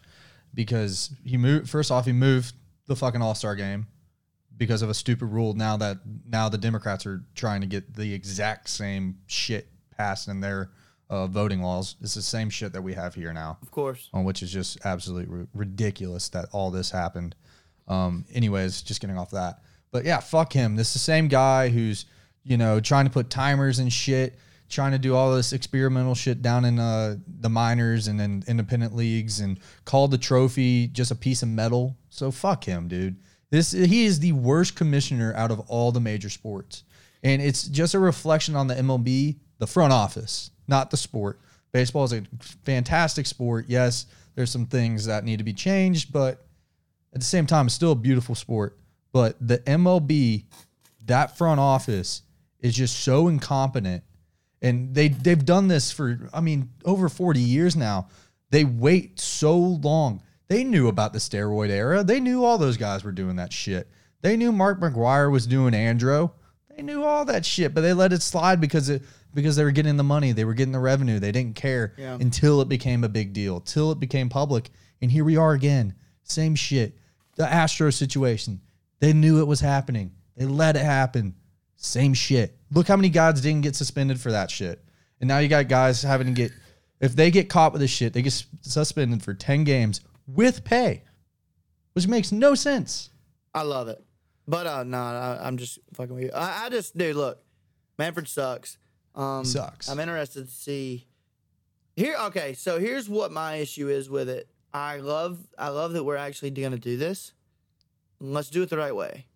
because 0.55 1.11
he 1.25 1.37
moved. 1.37 1.69
First 1.71 1.91
off, 1.91 2.07
he 2.07 2.13
moved 2.13 2.55
the 2.87 2.97
fucking 2.97 3.23
All 3.23 3.35
Star 3.35 3.55
game 3.55 3.87
because 4.57 4.83
of 4.83 4.91
a 4.91 4.95
stupid 4.95 5.27
rule. 5.27 5.55
Now 5.55 5.77
that 5.77 5.99
now 6.29 6.49
the 6.49 6.59
Democrats 6.59 7.07
are 7.07 7.23
trying 7.35 7.61
to 7.61 7.67
get 7.67 7.95
the 7.95 8.13
exact 8.13 8.69
same 8.69 9.19
shit 9.27 9.69
passed 9.97 10.29
in 10.29 10.41
their 10.41 10.71
uh, 11.11 11.27
voting 11.27 11.63
laws. 11.63 11.97
It's 12.01 12.15
the 12.15 12.23
same 12.23 12.51
shit 12.51 12.73
that 12.73 12.83
we 12.83 12.95
have 12.95 13.15
here 13.15 13.33
now 13.33 13.59
Of 13.63 13.71
course. 13.71 14.09
on 14.13 14.25
which 14.25 14.43
is 14.43 14.53
just 14.53 14.79
absolutely 14.85 15.35
ri- 15.35 15.47
ridiculous 15.55 16.29
that 16.31 16.47
all 16.53 16.71
this 16.71 16.91
happened. 16.91 17.35
Um, 17.87 18.25
anyways, 18.33 18.83
just 18.83 19.01
getting 19.01 19.17
off 19.19 19.31
that. 19.31 19.61
But 19.91 20.05
yeah, 20.05 20.21
fuck 20.21 20.53
him. 20.53 20.77
This 20.77 20.89
is 20.89 20.93
the 20.95 20.99
same 21.01 21.29
guy 21.29 21.69
who's, 21.71 22.05
you 22.45 22.57
know, 22.59 22.81
trying 22.81 23.07
to 23.07 23.11
put 23.11 23.31
timers 23.31 23.79
and 23.79 23.91
shit, 23.91 24.39
trying 24.69 24.93
to 24.93 24.99
do 24.99 25.15
all 25.17 25.35
this 25.35 25.55
experimental 25.55 26.15
shit 26.15 26.43
down 26.43 26.67
in 26.67 26.79
uh, 26.79 27.17
the 27.41 27.49
minors 27.49 28.07
and 28.07 28.21
then 28.21 28.45
independent 28.47 28.95
leagues 28.95 29.41
and 29.41 29.59
called 29.87 30.11
the 30.11 30.19
trophy 30.19 30.89
just 30.89 31.11
a 31.11 31.15
piece 31.15 31.43
of 31.43 31.49
metal. 31.49 31.97
So 32.11 32.31
fuck 32.31 32.65
him, 32.65 32.87
dude. 32.89 33.17
This 33.51 33.73
he 33.73 34.05
is 34.05 34.21
the 34.21 34.33
worst 34.33 34.77
commissioner 34.77 35.33
out 35.35 35.51
of 35.51 35.61
all 35.61 35.91
the 35.91 36.01
major 36.01 36.29
sports. 36.29 36.85
And 37.23 37.41
it's 37.41 37.67
just 37.67 37.95
a 37.95 37.99
reflection 37.99 38.55
on 38.55 38.67
the 38.67 38.75
MLB, 38.75 39.39
the 39.59 39.67
front 39.67 39.93
office, 39.93 40.51
not 40.67 40.91
the 40.91 40.97
sport. 40.97 41.41
Baseball 41.73 42.05
is 42.05 42.13
a 42.13 42.23
fantastic 42.65 43.27
sport. 43.27 43.67
Yes, 43.69 44.07
there's 44.35 44.51
some 44.51 44.67
things 44.67 45.07
that 45.07 45.25
need 45.25 45.39
to 45.39 45.45
be 45.45 45.53
changed, 45.53 46.13
but 46.13 46.47
at 47.13 47.21
the 47.21 47.27
same 47.27 47.47
time, 47.47 47.67
it's 47.67 47.75
still 47.75 47.93
a 47.93 47.97
beautiful 47.97 48.35
sport. 48.35 48.79
But 49.13 49.37
the 49.41 49.59
MLB, 49.59 50.45
that 51.07 51.37
front 51.37 51.61
office 51.61 52.23
is 52.61 52.75
just 52.75 53.01
so 53.01 53.29
incompetent. 53.29 54.03
And 54.61 54.95
they 54.95 55.09
they've 55.09 55.45
done 55.45 55.69
this 55.69 55.93
for 55.93 56.29
I 56.33 56.41
mean 56.41 56.71
over 56.85 57.09
40 57.09 57.41
years 57.41 57.77
now. 57.77 58.09
They 58.51 58.65
wait 58.65 59.21
so 59.21 59.57
long. 59.57 60.23
They 60.49 60.65
knew 60.65 60.89
about 60.89 61.13
the 61.13 61.19
steroid 61.19 61.69
era. 61.69 62.03
They 62.03 62.21
knew 62.21 62.45
all 62.45 62.59
those 62.59 62.77
guys 62.77 63.05
were 63.05 63.13
doing 63.13 63.37
that 63.37 63.53
shit. 63.53 63.89
They 64.23 64.37
knew 64.37 64.51
Mark 64.51 64.81
McGwire 64.81 65.31
was 65.31 65.47
doing 65.47 65.75
Andro. 65.75 66.33
They 66.75 66.83
knew 66.83 67.05
all 67.05 67.25
that 67.27 67.45
shit, 67.45 67.75
but 67.75 67.83
they 67.83 67.93
let 67.93 68.13
it 68.13 68.23
slide 68.23 68.61
because 68.61 68.89
it 68.89 69.03
because 69.35 69.57
they 69.57 69.65
were 69.65 69.71
getting 69.71 69.97
the 69.97 70.05
money, 70.05 70.33
they 70.33 70.45
were 70.45 70.55
getting 70.55 70.73
the 70.73 70.79
revenue. 70.79 71.19
They 71.19 71.33
didn't 71.33 71.57
care 71.57 71.95
Yeah. 71.99 72.15
until 72.21 72.61
it 72.61 72.69
became 72.69 73.05
a 73.05 73.09
big 73.09 73.33
deal, 73.33 73.61
till 73.61 73.93
it 73.93 74.01
became 74.01 74.29
public. 74.29 74.71
And 75.01 75.11
here 75.11 75.25
we 75.25 75.37
are 75.37 75.53
again. 75.53 75.95
Same 76.23 76.55
shit. 76.55 76.99
The 77.37 77.51
Astro 77.51 77.91
situation. 77.91 78.61
They 79.01 79.13
knew 79.13 79.41
it 79.41 79.47
was 79.47 79.61
happening. 79.61 80.13
They 80.37 80.45
let 80.45 80.77
it 80.77 80.85
happen. 80.85 81.35
Same 81.77 82.15
shit. 82.15 82.59
Look 82.73 82.89
how 82.89 82.97
many 82.97 83.09
guys 83.09 83.41
didn't 83.41 83.61
get 83.63 83.77
suspended 83.77 84.21
for 84.21 84.33
that 84.33 84.51
shit. 84.51 84.85
And 85.21 85.29
now 85.29 85.39
you 85.39 85.49
got 85.49 85.69
guys 85.69 86.03
having 86.03 86.27
to 86.27 86.33
get 86.33 86.53
if 87.01 87.15
they 87.15 87.31
get 87.31 87.49
caught 87.49 87.73
with 87.73 87.81
this 87.81 87.91
shit, 87.93 88.13
they 88.13 88.23
get 88.23 88.45
suspended 88.63 89.23
for 89.23 89.33
10 89.35 89.63
games 89.63 90.01
with 90.27 90.65
pay. 90.65 91.05
Which 91.93 92.09
makes 92.09 92.33
no 92.33 92.55
sense. 92.57 93.11
I 93.55 93.63
love 93.63 93.87
it. 93.89 94.03
But 94.49 94.67
uh 94.67 94.83
no, 94.85 94.99
I, 94.99 95.39
I'm 95.47 95.57
just 95.57 95.79
fucking 95.95 96.15
with 96.15 96.25
you. 96.25 96.31
I, 96.35 96.67
I 96.67 96.69
just 96.71 96.97
dude, 96.99 97.15
look, 97.17 97.41
Manfred 97.99 98.27
sucks. 98.29 98.79
Um 99.19 99.45
Sucks. 99.45 99.89
I'm 99.89 100.01
interested 100.01 100.47
to 100.47 100.51
see 100.51 101.07
here 101.97 102.17
okay, 102.27 102.55
so 102.55 102.79
here's 102.79 103.09
what 103.09 103.33
my 103.33 103.57
issue 103.57 103.89
is 103.89 104.09
with 104.09 104.29
it. 104.29 104.49
I 104.73 104.99
love 104.99 105.39
I 105.59 105.69
love 105.71 105.93
that 105.95 106.05
we're 106.05 106.17
actually 106.17 106.51
gonna 106.53 106.79
do 106.79 106.97
this. 106.97 107.33
Let's 108.21 108.49
do 108.51 108.63
it 108.63 108.71
the 108.71 108.79
right 108.79 108.95
way. 108.95 109.27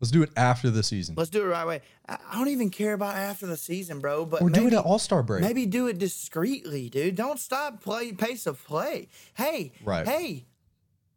Let's 0.00 0.12
do 0.12 0.22
it 0.22 0.30
after 0.36 0.70
the 0.70 0.84
season. 0.84 1.16
Let's 1.16 1.30
do 1.30 1.40
it 1.40 1.42
the 1.42 1.48
right 1.48 1.66
way. 1.66 1.80
I, 2.08 2.18
I 2.30 2.38
don't 2.38 2.48
even 2.48 2.70
care 2.70 2.92
about 2.92 3.16
after 3.16 3.46
the 3.46 3.56
season, 3.56 3.98
bro. 3.98 4.24
But 4.24 4.42
We're 4.42 4.50
doing 4.50 4.72
it 4.72 4.76
All 4.76 5.00
Star 5.00 5.24
break. 5.24 5.42
Maybe 5.42 5.66
do 5.66 5.88
it 5.88 5.98
discreetly, 5.98 6.88
dude. 6.88 7.16
Don't 7.16 7.40
stop 7.40 7.82
play 7.82 8.12
pace 8.12 8.46
of 8.46 8.64
play. 8.64 9.08
Hey, 9.34 9.72
Right. 9.84 10.06
Hey, 10.06 10.46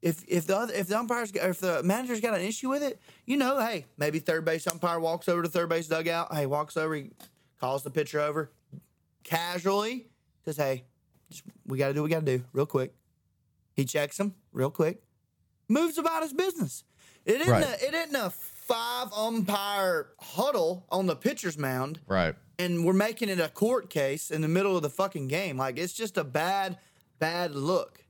if 0.02 0.24
if 0.28 0.48
the 0.48 0.58
other, 0.58 0.74
if 0.74 0.88
the 0.88 0.98
umpires 0.98 1.32
if 1.32 1.60
the 1.60 1.84
manager's 1.84 2.22
got 2.22 2.34
an 2.34 2.42
issue 2.42 2.70
with 2.70 2.82
it, 2.82 3.00
you 3.26 3.38
know, 3.38 3.60
hey, 3.60 3.86
maybe 3.98 4.18
third 4.18 4.46
base 4.46 4.66
umpire 4.66 5.00
walks 5.00 5.30
over 5.30 5.44
to 5.44 5.50
third 5.50 5.70
base 5.70 5.88
dugout. 5.88 6.34
Hey, 6.34 6.48
walks 6.48 6.76
over, 6.76 7.04
calls 7.62 7.84
the 7.84 7.92
pitcher 7.92 8.20
over, 8.20 8.52
casually 9.24 10.08
says, 10.44 10.58
"Hey, 10.58 10.84
just, 11.30 11.44
we 11.66 11.78
got 11.78 11.90
to 11.90 11.94
do 11.94 12.02
what 12.02 12.06
we 12.10 12.10
got 12.14 12.26
to 12.26 12.38
do, 12.40 12.44
real 12.52 12.66
quick." 12.66 12.94
He 13.74 13.86
checks 13.86 14.20
him 14.20 14.36
real 14.52 14.72
quick, 14.72 15.04
moves 15.70 15.98
about 15.98 16.24
his 16.24 16.34
business. 16.34 16.84
It 17.24 17.40
isn't 17.42 17.52
Right. 17.54 17.64
a, 17.64 17.88
it 17.88 17.94
isn't 17.94 18.16
a 18.16 18.32
five 18.32 19.14
umpire 19.14 20.10
huddle 20.20 20.86
on 20.90 21.06
the 21.06 21.16
pitcher's 21.16 21.58
mound 21.58 22.00
right. 22.08 22.36
and 22.58 22.84
we're 22.86 22.94
making 22.94 23.30
it 23.30 23.40
a 23.40 23.48
court 23.50 23.90
case 23.90 24.32
in 24.32 24.42
the 24.42 24.48
middle 24.48 24.76
of 24.76 24.82
the 24.82 24.90
fucking 24.90 25.28
game. 25.28 25.58
Like 25.58 25.78
it's 25.78 25.94
just 25.94 26.18
a 26.18 26.24
bad, 26.24 26.78
bad 27.20 27.54
look. 27.54 28.01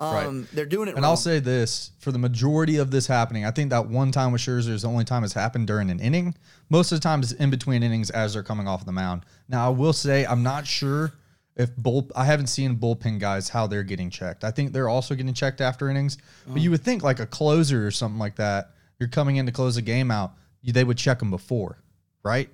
Um, 0.00 0.48
They're 0.52 0.64
doing 0.64 0.88
it 0.88 0.92
And 0.92 1.02
wrong. 1.02 1.10
I'll 1.10 1.16
say 1.16 1.40
this 1.40 1.90
for 1.98 2.10
the 2.10 2.18
majority 2.18 2.78
of 2.78 2.90
this 2.90 3.06
happening, 3.06 3.44
I 3.44 3.50
think 3.50 3.70
that 3.70 3.86
one 3.88 4.10
time 4.12 4.32
with 4.32 4.40
Scherzer 4.40 4.70
is 4.70 4.82
the 4.82 4.88
only 4.88 5.04
time 5.04 5.24
it's 5.24 5.34
happened 5.34 5.66
during 5.66 5.90
an 5.90 6.00
inning. 6.00 6.34
Most 6.70 6.90
of 6.92 6.98
the 6.98 7.02
time 7.02 7.20
it's 7.20 7.32
in 7.32 7.50
between 7.50 7.82
innings 7.82 8.08
as 8.10 8.32
they're 8.34 8.42
coming 8.42 8.66
off 8.66 8.86
the 8.86 8.92
mound. 8.92 9.24
Now, 9.48 9.66
I 9.66 9.68
will 9.70 9.92
say 9.92 10.24
I'm 10.24 10.42
not 10.42 10.66
sure 10.66 11.12
if 11.56 11.76
bull 11.76 12.08
I 12.16 12.24
haven't 12.24 12.46
seen 12.46 12.76
bullpen 12.76 13.18
guys 13.18 13.50
how 13.50 13.66
they're 13.66 13.82
getting 13.82 14.08
checked. 14.08 14.42
I 14.44 14.50
think 14.50 14.72
they're 14.72 14.88
also 14.88 15.14
getting 15.14 15.34
checked 15.34 15.60
after 15.60 15.90
innings. 15.90 16.16
But 16.46 16.62
you 16.62 16.70
would 16.70 16.82
think 16.82 17.02
like 17.02 17.20
a 17.20 17.26
closer 17.26 17.86
or 17.86 17.90
something 17.90 18.18
like 18.18 18.36
that, 18.36 18.70
you're 18.98 19.08
coming 19.08 19.36
in 19.36 19.44
to 19.46 19.52
close 19.52 19.76
a 19.76 19.82
game 19.82 20.10
out, 20.10 20.32
you, 20.62 20.72
they 20.72 20.84
would 20.84 20.96
check 20.98 21.18
them 21.18 21.30
before, 21.30 21.82
right? 22.22 22.48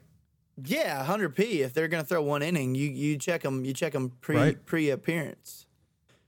yeah, 0.64 1.04
hundred 1.04 1.36
p. 1.36 1.60
If 1.62 1.74
they're 1.74 1.86
gonna 1.88 2.02
throw 2.04 2.22
one 2.22 2.42
inning, 2.42 2.74
you 2.74 2.88
you 2.88 3.18
check 3.18 3.42
them. 3.42 3.64
You 3.64 3.74
check 3.74 3.92
them 3.92 4.12
pre 4.22 4.36
Right. 4.36 4.66
pre 4.66 4.88
appearance. 4.90 5.65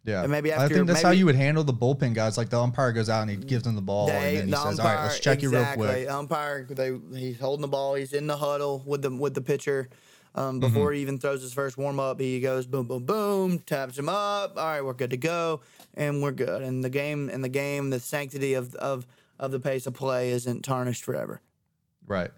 Yeah. 0.08 0.22
And 0.22 0.30
maybe 0.30 0.52
I 0.54 0.68
think 0.68 0.86
that's 0.86 1.02
how 1.02 1.10
you 1.10 1.26
would 1.26 1.34
handle 1.34 1.62
the 1.64 1.72
bullpen 1.74 2.14
guys. 2.14 2.38
Like 2.38 2.48
the 2.48 2.58
umpire 2.58 2.92
goes 2.92 3.08
out 3.10 3.22
and 3.22 3.30
he 3.30 3.36
gives 3.36 3.64
them 3.64 3.74
the 3.74 3.82
ball 3.82 4.10
and 4.10 4.36
then 4.38 4.48
he 4.48 4.52
says, 4.54 4.80
"All 4.80 4.86
right, 4.86 5.02
let's 5.02 5.20
check 5.20 5.42
you 5.42 5.50
real 5.50 5.66
quick." 5.74 6.06
The 6.06 6.14
umpire, 6.16 6.66
they 6.68 6.98
he's 7.14 7.38
holding 7.38 7.62
the 7.62 7.68
ball. 7.68 7.94
He's 7.94 8.12
in 8.12 8.26
the 8.26 8.36
huddle 8.36 8.82
with 8.86 9.02
the 9.02 9.10
with 9.10 9.34
the 9.34 9.42
pitcher. 9.42 9.88
Um, 10.34 10.60
before 10.60 10.88
Mm-hmm. 10.90 10.94
he 10.94 11.00
even 11.02 11.18
throws 11.18 11.42
his 11.42 11.52
first 11.52 11.76
warm 11.76 11.98
up, 11.98 12.20
he 12.20 12.38
goes 12.38 12.66
boom, 12.66 12.86
boom, 12.86 13.04
boom, 13.04 13.58
taps 13.60 13.98
him 13.98 14.08
up. 14.08 14.56
All 14.56 14.64
right, 14.66 14.84
we're 14.84 14.92
good 14.92 15.10
to 15.10 15.16
go, 15.16 15.62
and 15.94 16.22
we're 16.22 16.32
good. 16.32 16.62
And 16.62 16.84
the 16.84 16.90
game, 16.90 17.28
and 17.32 17.42
the 17.42 17.48
game, 17.48 17.90
the 17.90 17.98
sanctity 17.98 18.54
of 18.54 18.74
of 18.76 19.06
of 19.38 19.50
the 19.50 19.58
pace 19.60 19.86
of 19.86 19.94
play 19.94 20.30
isn't 20.30 20.62
tarnished 20.62 21.02
forever. 21.04 21.40
Right. 22.06 22.30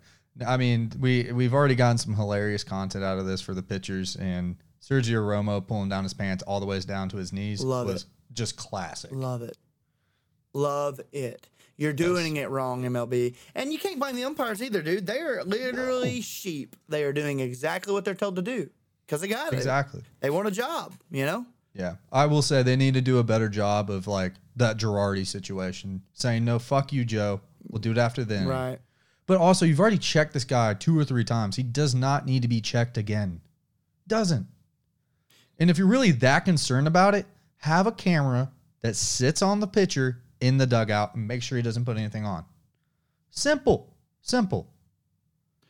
I 0.47 0.57
mean, 0.57 0.93
we 0.99 1.31
we've 1.33 1.53
already 1.53 1.75
gotten 1.75 1.99
some 1.99 2.15
hilarious 2.15 2.65
content 2.65 3.05
out 3.05 3.19
of 3.19 3.27
this 3.27 3.41
for 3.43 3.55
the 3.55 3.63
pitchers, 3.63 4.17
and 4.17 4.57
Sergio 4.81 5.21
Romo 5.21 5.66
pulling 5.66 5.88
down 5.88 6.05
his 6.05 6.14
pants 6.14 6.43
all 6.45 6.61
the 6.61 6.66
ways 6.66 6.85
down 6.85 7.09
to 7.11 7.16
his 7.16 7.33
knees 7.33 7.62
Love 7.62 7.87
was 7.87 8.07
just 8.33 8.57
classic. 8.57 9.11
Love 9.12 9.43
it. 9.43 9.57
Love 10.53 11.01
it. 11.12 11.49
You're 11.77 11.93
doing 11.93 12.37
it 12.37 12.51
wrong, 12.51 12.83
MLB. 12.83 13.35
And 13.55 13.73
you 13.73 13.79
can't 13.79 13.99
blame 13.99 14.14
the 14.14 14.25
umpires 14.25 14.62
either, 14.62 14.83
dude. 14.83 15.07
They 15.07 15.21
are 15.21 15.43
literally 15.45 16.21
sheep. 16.21 16.77
They 16.88 17.05
are 17.05 17.12
doing 17.12 17.40
exactly 17.40 17.93
what 17.93 18.05
they're 18.05 18.14
told 18.14 18.37
to 18.37 18.43
do 18.43 18.69
because 19.07 19.23
they 19.23 19.29
got 19.29 19.53
it. 19.53 19.57
Exactly. 19.57 20.03
They 20.21 20.29
want 20.29 20.49
a 20.49 20.51
job, 20.51 20.95
you 21.11 21.25
know? 21.25 21.47
Yeah, 21.73 21.97
I 22.12 22.27
will 22.27 22.43
say 22.43 22.62
they 22.62 22.77
need 22.77 22.95
to 22.95 23.01
do 23.01 23.19
a 23.19 23.25
better 23.25 23.49
job 23.49 23.90
of 23.90 24.07
like 24.07 24.35
that 24.57 24.77
Girardi 24.77 25.27
situation, 25.27 26.03
saying 26.12 26.45
no, 26.45 26.59
fuck 26.59 26.93
you, 26.93 27.05
Joe. 27.05 27.40
We'll 27.69 27.81
do 27.81 27.93
it 27.93 27.99
after 27.99 28.25
then. 28.25 28.47
Right. 28.47 28.79
But 29.27 29.38
also, 29.38 29.64
you've 29.64 29.79
already 29.79 29.99
checked 29.99 30.35
this 30.35 30.45
guy 30.45 30.75
two 30.75 30.99
or 30.99 31.05
three 31.05 31.25
times. 31.25 31.55
He 31.55 31.62
does 31.62 31.95
not 31.95 32.27
need 32.27 32.43
to 32.43 32.49
be 32.49 32.61
checked 32.61 32.99
again. 32.99 33.40
Doesn't. 34.09 34.49
And 35.61 35.70
if 35.70 35.79
you're 35.79 35.87
really 35.87 36.11
that 36.12 36.46
concerned 36.46 36.87
about 36.87 37.14
it, 37.14 37.27
have 37.59 37.87
a 37.87 37.92
camera 37.92 38.51
that 38.81 38.96
sits 38.96 39.42
on 39.42 39.61
the 39.61 39.66
pitcher 39.66 40.23
in 40.40 40.57
the 40.57 40.66
dugout 40.66 41.14
and 41.14 41.29
make 41.29 41.42
sure 41.42 41.57
he 41.57 41.62
doesn't 41.62 41.85
put 41.85 41.99
anything 41.99 42.25
on. 42.25 42.44
Simple. 43.31 43.94
Simple. 44.23 44.66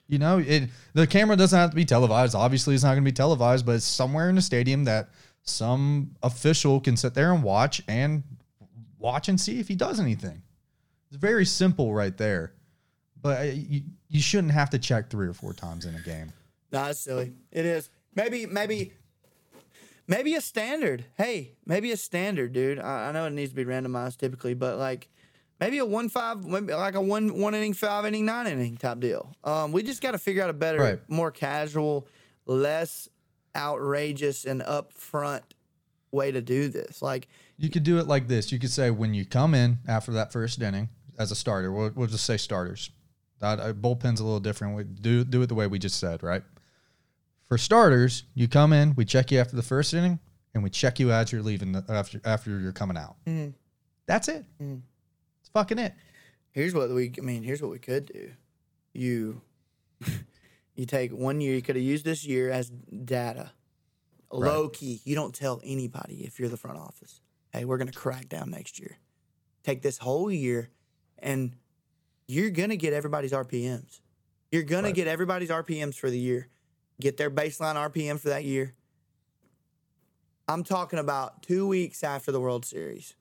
You 0.06 0.18
know, 0.18 0.38
it, 0.38 0.70
the 0.92 1.06
camera 1.06 1.36
doesn't 1.36 1.58
have 1.58 1.70
to 1.70 1.76
be 1.76 1.84
televised. 1.84 2.34
Obviously, 2.34 2.74
it's 2.74 2.84
not 2.84 2.90
going 2.90 3.04
to 3.04 3.10
be 3.10 3.14
televised, 3.14 3.66
but 3.66 3.76
it's 3.76 3.84
somewhere 3.84 4.28
in 4.28 4.36
the 4.36 4.42
stadium 4.42 4.84
that 4.84 5.10
some 5.42 6.16
official 6.22 6.80
can 6.80 6.96
sit 6.96 7.14
there 7.14 7.32
and 7.32 7.42
watch 7.42 7.82
and 7.88 8.22
watch 8.98 9.28
and 9.28 9.40
see 9.40 9.60
if 9.60 9.68
he 9.68 9.74
does 9.74 9.98
anything. 10.00 10.42
It's 11.08 11.16
very 11.16 11.44
simple 11.44 11.92
right 11.92 12.16
there. 12.16 12.52
But 13.20 13.40
uh, 13.40 13.42
you, 13.52 13.82
you 14.08 14.20
shouldn't 14.20 14.52
have 14.52 14.70
to 14.70 14.78
check 14.78 15.10
three 15.10 15.26
or 15.26 15.32
four 15.32 15.52
times 15.52 15.84
in 15.84 15.94
a 15.94 16.00
game. 16.00 16.32
No, 16.72 16.84
that's 16.84 17.00
silly. 17.00 17.32
It 17.50 17.66
is. 17.66 17.90
Maybe, 18.14 18.46
maybe, 18.46 18.92
maybe 20.10 20.34
a 20.34 20.40
standard. 20.42 21.06
Hey, 21.16 21.52
maybe 21.64 21.90
a 21.92 21.96
standard, 21.96 22.52
dude. 22.52 22.78
I, 22.78 23.08
I 23.08 23.12
know 23.12 23.24
it 23.24 23.30
needs 23.30 23.50
to 23.52 23.56
be 23.56 23.64
randomized 23.64 24.18
typically, 24.18 24.52
but 24.52 24.76
like 24.78 25.08
maybe 25.60 25.78
a 25.78 25.86
one 25.86 26.10
five, 26.10 26.44
maybe 26.44 26.74
like 26.74 26.96
a 26.96 27.00
one 27.00 27.38
one 27.40 27.54
inning, 27.54 27.72
five 27.72 28.04
inning, 28.04 28.26
nine 28.26 28.46
inning 28.46 28.76
type 28.76 29.00
deal. 29.00 29.34
Um, 29.44 29.72
we 29.72 29.82
just 29.82 30.02
got 30.02 30.10
to 30.10 30.18
figure 30.18 30.42
out 30.42 30.50
a 30.50 30.54
better, 30.54 30.78
Right. 30.78 31.00
more 31.08 31.30
casual, 31.30 32.06
less 32.44 33.08
outrageous 33.56 34.44
and 34.44 34.60
upfront 34.62 35.42
way 36.12 36.30
to 36.32 36.40
do 36.42 36.68
this. 36.68 37.00
Like, 37.02 37.28
You 37.56 37.70
could 37.70 37.84
do 37.84 37.98
it 37.98 38.06
like 38.06 38.26
this. 38.28 38.50
You 38.52 38.58
could 38.58 38.70
say 38.70 38.90
when 38.90 39.14
you 39.14 39.24
come 39.24 39.54
in 39.54 39.78
after 39.86 40.12
that 40.12 40.32
first 40.32 40.60
inning 40.60 40.88
as 41.18 41.30
a 41.30 41.34
starter, 41.36 41.70
we'll, 41.72 41.90
we'll 41.94 42.06
just 42.08 42.24
say 42.24 42.36
starters. 42.36 42.90
That 43.40 43.60
uh, 43.60 43.72
bullpen's 43.72 44.20
a 44.20 44.24
little 44.24 44.40
different. 44.40 44.76
We 44.76 44.84
do 44.84 45.24
do 45.24 45.40
it 45.42 45.46
the 45.46 45.54
way 45.54 45.66
we 45.66 45.78
just 45.78 45.98
said, 45.98 46.22
right? 46.22 46.42
For 47.50 47.58
starters, 47.58 48.22
you 48.34 48.46
come 48.46 48.72
in, 48.72 48.94
we 48.94 49.04
check 49.04 49.32
you 49.32 49.40
after 49.40 49.56
the 49.56 49.62
first 49.64 49.92
inning, 49.92 50.20
and 50.54 50.62
we 50.62 50.70
check 50.70 51.00
you 51.00 51.10
as 51.10 51.32
you're 51.32 51.42
leaving 51.42 51.72
the, 51.72 51.84
after 51.88 52.20
after 52.24 52.60
you're 52.60 52.70
coming 52.70 52.96
out. 52.96 53.16
Mhm. 53.26 53.54
That's 54.06 54.28
it. 54.28 54.44
Mhm. 54.62 54.82
It's 55.40 55.48
fucking 55.48 55.80
it. 55.80 55.92
Here's 56.52 56.72
what 56.74 56.90
we. 56.90 57.12
I 57.18 57.20
mean, 57.22 57.42
here's 57.42 57.60
what 57.60 57.72
we 57.72 57.80
could 57.80 58.06
do. 58.06 58.30
You, 58.92 59.42
you 60.76 60.86
take 60.86 61.10
one 61.12 61.40
year. 61.40 61.56
You 61.56 61.62
could 61.62 61.74
have 61.74 61.84
used 61.84 62.04
this 62.04 62.24
year 62.24 62.50
as 62.50 62.70
data. 62.70 63.50
Low 64.30 64.68
key. 64.68 65.00
You 65.04 65.16
don't 65.16 65.34
tell 65.34 65.60
anybody 65.64 66.22
if 66.24 66.38
you're 66.38 66.48
the 66.48 66.56
front 66.56 66.78
office. 66.78 67.20
Hey, 67.52 67.64
we're 67.64 67.78
gonna 67.78 67.90
crack 67.90 68.28
down 68.28 68.50
next 68.52 68.78
year. 68.78 68.98
Take 69.64 69.82
this 69.82 69.98
whole 69.98 70.30
year, 70.30 70.70
and 71.18 71.56
you're 72.28 72.50
gonna 72.50 72.76
get 72.76 72.92
everybody's 72.92 73.32
RPMs. 73.32 74.00
You're 74.52 74.62
gonna 74.62 74.86
Right. 74.88 74.94
get 74.94 75.08
everybody's 75.08 75.50
RPMs 75.50 75.96
for 75.96 76.10
the 76.10 76.18
year. 76.18 76.46
Get 77.00 77.16
their 77.16 77.30
baseline 77.30 77.76
RPM 77.76 78.20
for 78.20 78.28
that 78.28 78.44
year. 78.44 78.74
I'm 80.46 80.64
talking 80.64 80.98
about 80.98 81.42
two 81.42 81.66
weeks 81.66 82.02
after 82.04 82.32
the 82.32 82.40
World 82.40 82.64
Series. 82.64 83.14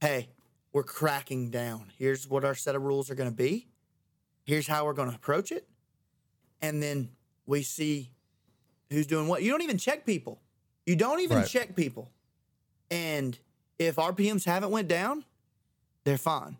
Hey, 0.00 0.28
we're 0.72 0.84
cracking 0.84 1.50
down. 1.50 1.92
Here's 1.98 2.28
what 2.28 2.44
our 2.44 2.54
set 2.54 2.74
of 2.76 2.82
rules 2.82 3.10
are 3.10 3.14
going 3.14 3.28
to 3.30 3.34
be. 3.36 3.66
Here's 4.44 4.66
how 4.66 4.84
we're 4.86 4.92
going 4.94 5.10
to 5.10 5.16
approach 5.16 5.50
it. 5.52 5.68
And 6.62 6.82
then 6.82 7.10
we 7.46 7.62
see 7.62 8.10
who's 8.90 9.06
doing 9.06 9.26
what. 9.28 9.42
You 9.42 9.50
don't 9.50 9.62
even 9.62 9.78
check 9.78 10.06
people. 10.06 10.40
You 10.86 10.96
don't 10.96 11.20
even 11.20 11.38
Right. 11.38 11.46
check 11.48 11.74
people. 11.76 12.10
And 12.90 13.38
if 13.78 13.96
RPMs 13.96 14.44
haven't 14.44 14.70
went 14.70 14.88
down, 14.88 15.24
they're 16.04 16.16
fine. 16.18 16.56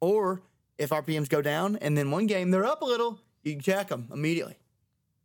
Or 0.00 0.40
if 0.78 0.90
RPMs 0.90 1.28
go 1.28 1.42
down 1.42 1.76
and 1.76 1.98
then 1.98 2.10
one 2.10 2.26
game 2.26 2.50
they're 2.50 2.64
up 2.64 2.80
a 2.80 2.86
little, 2.86 3.18
you 3.42 3.52
can 3.52 3.60
check 3.60 3.88
them 3.88 4.08
immediately. 4.12 4.56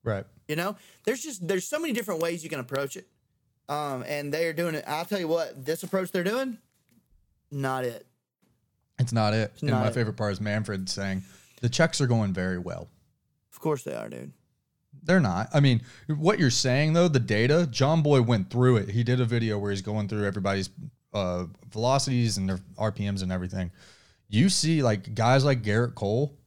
Right. 0.06 0.24
You 0.48 0.56
know, 0.56 0.78
there's 1.04 1.22
just 1.22 1.46
there's 1.46 1.68
so 1.68 1.80
many 1.80 1.91
different 1.91 2.22
ways 2.22 2.44
you 2.44 2.50
can 2.50 2.60
approach 2.60 2.96
it, 2.96 3.08
um, 3.68 4.04
and 4.08 4.34
they 4.34 4.46
are 4.46 4.54
doing 4.54 4.76
it. 4.76 4.86
I'll 4.88 5.04
tell 5.04 5.20
you 5.20 5.28
what, 5.28 5.65
this 5.65 5.84
approach 5.84 6.12
they're 6.12 6.24
doing, 6.24 6.60
not 7.52 7.84
it. 7.84 8.06
It's 9.00 9.12
not 9.12 9.34
it. 9.34 9.52
and 9.60 9.72
not 9.72 9.82
my 9.82 9.88
it. 9.88 9.94
favorite 9.94 10.15
part 10.15 10.32
is 10.32 10.39
Manfred 10.39 10.88
saying 10.88 11.24
the 11.62 11.70
checks 11.70 12.00
are 12.00 12.08
going 12.08 12.32
very 12.32 12.60
well. 12.60 12.88
Of 13.52 13.60
course 13.60 13.84
they 13.84 13.96
are, 13.96 14.08
dude. 14.08 14.32
They're 15.04 15.20
not. 15.20 15.50
I 15.54 15.60
mean, 15.60 15.82
what 16.08 16.39
you're 16.39 16.50
saying 16.50 16.94
though, 16.94 17.08
the 17.08 17.20
data, 17.20 17.68
John 17.70 18.02
Boy 18.02 18.22
went 18.22 18.50
through 18.50 18.78
it. 18.78 18.89
He 18.89 19.04
did 19.04 19.20
a 19.20 19.26
video 19.26 19.58
where 19.58 19.72
he's 19.72 19.82
going 19.82 20.08
through 20.08 20.26
everybody's 20.26 20.70
uh, 21.13 21.46
velocities 21.72 22.38
and 22.38 22.48
their 22.48 22.60
RPMs 22.78 23.24
and 23.24 23.32
everything. 23.32 23.72
You 24.30 24.50
see, 24.50 24.84
like 24.84 25.15
guys 25.15 25.44
like 25.46 25.63
Gerrit 25.63 25.96
Cole, 25.96 26.38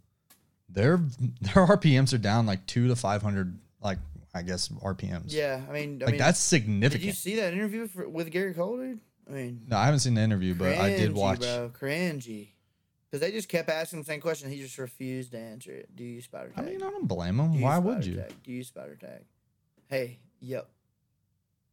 their 0.68 0.98
their 1.40 1.66
RPMs 1.66 2.12
are 2.14 2.18
down 2.18 2.46
like 2.46 2.66
two 2.66 2.88
to 2.88 2.96
five 2.96 3.22
hundred, 3.22 3.58
like 3.82 3.98
I 4.34 4.42
guess 4.42 4.68
RPMs. 4.68 5.32
Yeah, 5.32 5.60
I 5.68 5.72
mean, 5.72 6.00
I 6.02 6.06
like 6.06 6.12
mean, 6.12 6.18
that's 6.18 6.38
significant. 6.38 7.02
did 7.02 7.06
you 7.06 7.12
see 7.12 7.36
that 7.36 7.52
interview 7.52 7.88
for, 7.88 8.08
with 8.08 8.32
Gerrit 8.32 8.56
Cole, 8.56 8.76
dude? 8.76 9.00
I 9.28 9.32
mean, 9.32 9.62
no, 9.68 9.76
I 9.76 9.84
haven't 9.84 10.00
seen 10.00 10.14
the 10.14 10.22
interview, 10.22 10.54
but 10.54 10.78
I 10.78 10.90
did 10.90 11.14
watch. 11.14 11.40
bro, 11.40 11.70
cringy. 11.78 12.48
Because 13.10 13.20
they 13.22 13.32
just 13.32 13.48
kept 13.48 13.70
asking 13.70 14.00
the 14.00 14.04
same 14.04 14.20
question. 14.20 14.50
He 14.50 14.60
just 14.60 14.76
refused 14.76 15.32
to 15.32 15.38
answer 15.38 15.70
it. 15.70 15.94
Do 15.96 16.04
you 16.04 16.20
spider 16.20 16.52
I 16.56 16.60
tag? 16.60 16.70
mean, 16.72 16.82
I 16.82 16.90
don't 16.90 17.08
blame 17.08 17.40
him. 17.40 17.54
you 17.54 17.62
Why 17.62 17.78
would 17.78 18.04
you? 18.04 18.16
Tag? 18.16 18.34
Do 18.44 18.52
you 18.52 18.62
spider 18.62 18.96
tack? 18.96 19.22
Hey, 19.88 20.18
yep. 20.40 20.68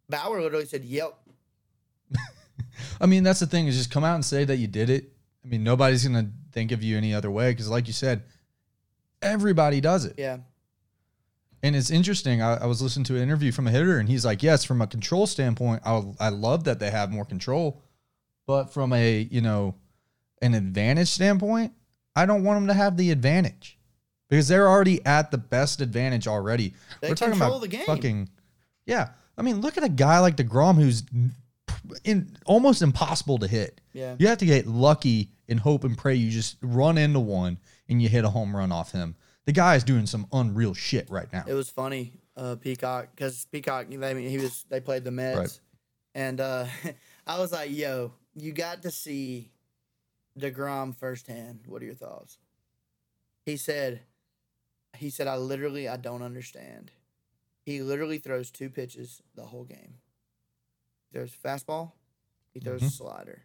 Bauer 0.10 0.42
literally 0.42 0.66
said, 0.66 0.86
yep. 0.86 1.14
I 3.02 3.06
mean, 3.06 3.24
that's 3.24 3.42
the 3.42 3.48
thing 3.48 3.68
is 3.68 3.76
just 3.76 3.92
come 3.92 4.06
out 4.06 4.16
and 4.16 4.24
say 4.24 4.46
that 4.46 4.58
you 4.58 4.68
did 4.68 4.90
it. 4.90 5.12
I 5.44 5.48
mean, 5.48 5.64
nobody's 5.64 6.08
gonna 6.08 6.32
think 6.52 6.72
of 6.72 6.82
you 6.82 6.98
any 6.98 7.14
other 7.14 7.30
way 7.30 7.52
because, 7.52 7.70
like 7.70 7.88
you 7.88 7.94
said, 7.94 8.24
everybody 9.26 9.82
does 9.82 10.06
it. 10.06 10.16
Yeah. 10.18 10.38
And 11.64 11.76
it's 11.76 11.90
interesting. 11.90 12.42
I, 12.42 12.58
I 12.58 12.66
was 12.68 12.82
listening 12.82 13.06
to 13.06 13.16
an 13.16 13.24
interview 13.24 13.52
from 13.52 13.66
a 13.68 13.72
hitter, 13.72 13.98
and 13.98 14.08
he's 14.08 14.24
like, 14.24 14.44
"Yes, 14.44 14.64
from 14.64 14.82
a 14.82 14.88
control 14.88 15.26
standpoint, 15.26 15.82
I, 15.84 16.04
I 16.20 16.30
love 16.30 16.66
that 16.66 16.80
they 16.80 16.92
have 16.92 17.12
more 17.12 17.26
control, 17.26 17.82
but 18.46 18.66
from 18.72 18.94
a 18.94 19.28
you 19.32 19.42
know 19.42 19.76
an 20.42 20.54
advantage 20.54 21.08
standpoint, 21.08 21.74
I 22.16 22.28
don't 22.28 22.44
want 22.44 22.58
them 22.58 22.68
to 22.68 22.74
have 22.76 22.98
the 22.98 23.10
advantage 23.10 23.80
because 24.30 24.48
they're 24.48 24.68
already 24.68 25.04
at 25.06 25.32
the 25.32 25.40
best 25.40 25.82
advantage 25.82 26.28
already. 26.28 26.74
They 27.02 27.10
We're 27.10 27.16
talking 27.16 27.32
control 27.34 27.58
about 27.58 27.62
the 27.62 27.68
game. 27.70 27.86
fucking 27.86 28.30
yeah. 28.86 29.10
I 29.38 29.42
mean, 29.42 29.62
look 29.62 29.78
at 29.78 29.84
a 29.84 29.90
guy 29.90 30.20
like 30.20 30.38
Degrom 30.38 30.76
who's 30.76 31.04
in 32.04 32.38
almost 32.46 32.82
impossible 32.82 33.40
to 33.40 33.48
hit. 33.48 33.82
Yeah. 33.92 34.16
You 34.20 34.28
have 34.28 34.38
to 34.40 34.46
get 34.46 34.68
lucky 34.68 35.32
and 35.50 35.60
hope 35.60 35.84
and 35.84 35.98
pray 35.98 36.16
you 36.16 36.32
just 36.32 36.58
run 36.62 36.98
into 36.98 37.20
one 37.20 37.58
and 37.90 38.02
you 38.02 38.10
hit 38.10 38.24
a 38.26 38.30
home 38.30 38.56
run 38.56 38.72
off 38.72 38.92
him. 38.92 39.16
The 39.46 39.52
guy 39.52 39.76
is 39.76 39.84
doing 39.84 40.06
some 40.08 40.28
unreal 40.32 40.74
shit 40.74 41.10
right 41.10 41.32
now. 41.32 41.44
It 41.48 41.54
was 41.54 41.70
funny, 41.70 42.14
uh, 42.36 42.56
Peacock, 42.56 43.10
because 43.16 43.46
Peacock, 43.52 43.88
they, 43.90 44.10
I 44.10 44.14
mean, 44.14 44.30
he 44.30 44.38
was 44.40 44.66
they 44.70 44.80
played 44.80 45.04
the 45.04 45.12
Mets, 45.12 45.38
Right. 45.38 45.60
and 46.16 46.42
uh, 46.42 46.66
I 47.28 47.40
was 47.40 47.52
like, 47.52 47.70
"Yo, 47.72 48.14
you 48.34 48.52
got 48.54 48.82
to 48.84 48.92
see 48.92 49.52
Degrom 50.40 50.96
firsthand. 50.96 51.62
What 51.68 51.82
are 51.82 51.86
your 51.86 51.94
thoughts?" 51.96 52.40
He 53.46 53.56
said, 53.58 54.02
"He 54.98 55.10
said 55.12 55.28
I 55.28 55.38
literally 55.38 55.88
I 55.88 55.98
don't 55.98 56.24
understand. 56.24 56.92
He 57.62 57.82
literally 57.82 58.18
throws 58.18 58.50
two 58.52 58.70
pitches 58.70 59.22
the 59.36 59.46
whole 59.46 59.64
game. 59.64 59.96
There's 61.12 61.34
fastball, 61.36 61.92
he 62.52 62.60
throws 62.60 62.82
Mhm. 62.82 62.92
slider 62.92 63.44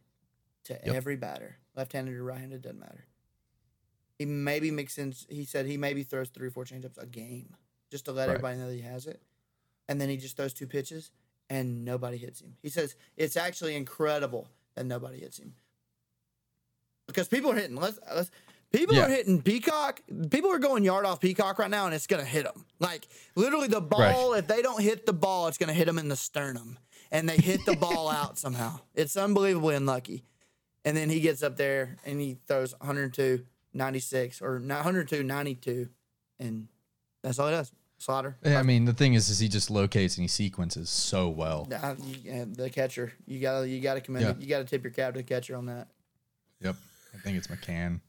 to 0.64 0.72
Yep. 0.84 0.94
every 0.94 1.16
batter, 1.16 1.58
left-handed 1.74 2.14
or 2.14 2.24
right-handed 2.24 2.62
doesn't 2.62 2.78
matter." 2.80 3.04
He 4.20 4.26
maybe 4.26 4.70
makes 4.70 4.98
mixes. 4.98 5.26
He 5.30 5.46
said 5.46 5.64
he 5.64 5.78
maybe 5.78 6.02
throws 6.02 6.28
three 6.28 6.48
or 6.48 6.50
four 6.50 6.66
changeups 6.66 6.98
a 7.02 7.06
game 7.06 7.54
just 7.90 8.04
to 8.04 8.12
let 8.12 8.28
Right. 8.28 8.34
everybody 8.34 8.58
know 8.58 8.66
that 8.68 8.74
he 8.74 8.82
has 8.82 9.06
it, 9.06 9.22
and 9.88 9.98
then 9.98 10.10
he 10.10 10.18
just 10.18 10.36
throws 10.36 10.52
two 10.52 10.66
pitches 10.66 11.10
and 11.48 11.86
nobody 11.86 12.18
hits 12.18 12.42
him. 12.42 12.54
He 12.62 12.68
says 12.68 12.96
it's 13.16 13.34
actually 13.38 13.74
incredible 13.76 14.46
that 14.74 14.84
nobody 14.84 15.20
hits 15.20 15.38
him 15.38 15.54
because 17.06 17.28
people 17.28 17.50
are 17.52 17.54
hitting. 17.54 17.76
Let's, 17.76 17.98
let's 18.14 18.30
people 18.70 18.94
Yeah. 18.94 19.06
are 19.06 19.08
hitting 19.08 19.40
Peacock. 19.40 20.02
People 20.30 20.50
are 20.52 20.58
going 20.58 20.84
yard 20.84 21.06
off 21.06 21.18
Peacock 21.20 21.58
right 21.58 21.70
now, 21.70 21.86
and 21.86 21.94
it's 21.94 22.06
gonna 22.06 22.22
hit 22.22 22.44
them. 22.44 22.66
Like 22.78 23.08
literally, 23.36 23.68
the 23.68 23.80
ball. 23.80 24.34
If 24.34 24.46
they 24.46 24.60
don't 24.60 24.82
hit 24.82 25.06
the 25.06 25.14
ball, 25.14 25.48
it's 25.48 25.56
gonna 25.56 25.72
hit 25.72 25.86
them 25.86 25.98
in 25.98 26.08
the 26.08 26.16
sternum, 26.16 26.78
and 27.10 27.26
they 27.26 27.38
hit 27.38 27.64
the 27.64 27.74
ball 27.74 28.08
out 28.20 28.38
somehow. 28.38 28.80
It's 28.94 29.16
unbelievably 29.16 29.76
unlucky. 29.76 30.24
And 30.84 30.94
then 30.94 31.08
he 31.08 31.20
gets 31.20 31.42
up 31.42 31.56
there 31.56 31.96
and 32.06 32.20
he 32.20 32.38
throws 32.46 32.74
102, 32.80 33.44
96, 33.72 34.42
or 34.42 34.58
not 34.58 34.78
102, 34.84 35.22
92, 35.22 35.88
and 36.38 36.68
that's 37.22 37.38
all 37.38 37.48
he 37.48 37.52
does. 37.54 37.72
Slider. 37.98 38.36
Yeah, 38.42 38.58
I 38.58 38.62
mean, 38.62 38.86
the 38.86 38.94
thing 38.94 39.12
is, 39.12 39.28
is 39.28 39.38
he 39.38 39.46
just 39.48 39.70
locates 39.70 40.16
and 40.16 40.22
he 40.22 40.28
sequences 40.28 40.88
so 40.88 41.28
well. 41.28 41.68
Uh, 41.70 41.94
you, 42.02 42.32
uh, 42.32 42.44
the 42.48 42.70
catcher, 42.70 43.12
you 43.26 43.40
gotta 43.40 43.68
you 43.68 43.80
gotta 43.82 44.00
commend 44.00 44.24
Yeah. 44.24 44.30
it. 44.30 44.40
You 44.40 44.46
gotta 44.46 44.64
tip 44.64 44.82
your 44.82 44.90
cap 44.92 45.12
to 45.12 45.18
the 45.18 45.22
catcher 45.22 45.54
on 45.54 45.66
that. 45.66 45.88
Yep, 46.62 46.76
I 47.14 47.18
think 47.18 47.36
it's 47.36 47.48
McCann, 47.48 48.00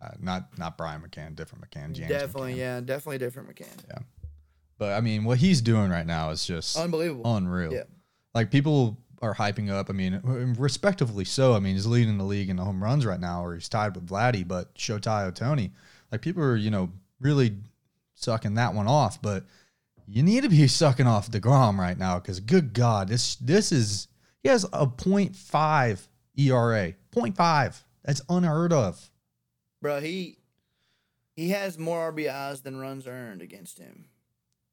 uh, 0.00 0.10
not 0.20 0.56
not 0.56 0.78
Brian 0.78 1.02
McCann, 1.02 1.34
different 1.34 1.68
McCann, 1.68 1.94
James. 1.94 2.08
definitely, 2.10 2.54
McCann. 2.54 2.58
yeah, 2.58 2.80
definitely 2.80 3.18
different 3.18 3.48
McCann. 3.48 3.76
Yeah. 3.88 3.98
But 4.78 4.92
I 4.92 5.00
mean, 5.00 5.24
what 5.24 5.38
he's 5.38 5.60
doing 5.60 5.90
right 5.90 6.06
now 6.06 6.30
is 6.30 6.46
just 6.46 6.76
Unbelievable. 6.76 7.34
unreal. 7.36 7.72
Yeah. 7.72 7.84
Like 8.34 8.52
people 8.52 8.98
are 9.24 9.34
hyping 9.34 9.70
up. 9.70 9.90
I 9.90 9.92
mean, 9.92 10.20
respectively 10.58 11.24
so. 11.24 11.54
I 11.54 11.58
mean, 11.58 11.74
he's 11.74 11.86
leading 11.86 12.18
the 12.18 12.24
league 12.24 12.50
in 12.50 12.56
the 12.56 12.64
home 12.64 12.82
runs 12.82 13.06
right 13.06 13.20
now, 13.20 13.44
or 13.44 13.54
he's 13.54 13.68
tied 13.68 13.94
with 13.94 14.06
Vladdy. 14.06 14.46
But 14.46 14.74
Shohei 14.74 15.32
Ohtani, 15.32 15.70
like 16.12 16.20
people 16.20 16.42
are, 16.42 16.56
you 16.56 16.70
know, 16.70 16.90
really 17.20 17.56
sucking 18.14 18.54
that 18.54 18.74
one 18.74 18.86
off. 18.86 19.20
But 19.20 19.44
you 20.06 20.22
need 20.22 20.42
to 20.42 20.48
be 20.48 20.66
sucking 20.68 21.06
off 21.06 21.30
Degrom 21.30 21.78
right 21.78 21.98
now 21.98 22.18
because, 22.18 22.40
good 22.40 22.72
God, 22.72 23.08
this 23.08 23.36
this 23.36 23.72
is 23.72 24.08
he 24.42 24.48
has 24.48 24.64
a 24.72 24.86
.5 24.86 26.08
ERA, 26.36 26.94
.5. 27.12 27.82
That's 28.04 28.22
unheard 28.28 28.72
of. 28.72 29.10
Bro, 29.80 30.00
he 30.00 30.38
he 31.34 31.50
has 31.50 31.78
more 31.78 32.12
RBIs 32.12 32.62
than 32.62 32.78
runs 32.78 33.06
earned 33.06 33.42
against 33.42 33.78
him. 33.78 34.06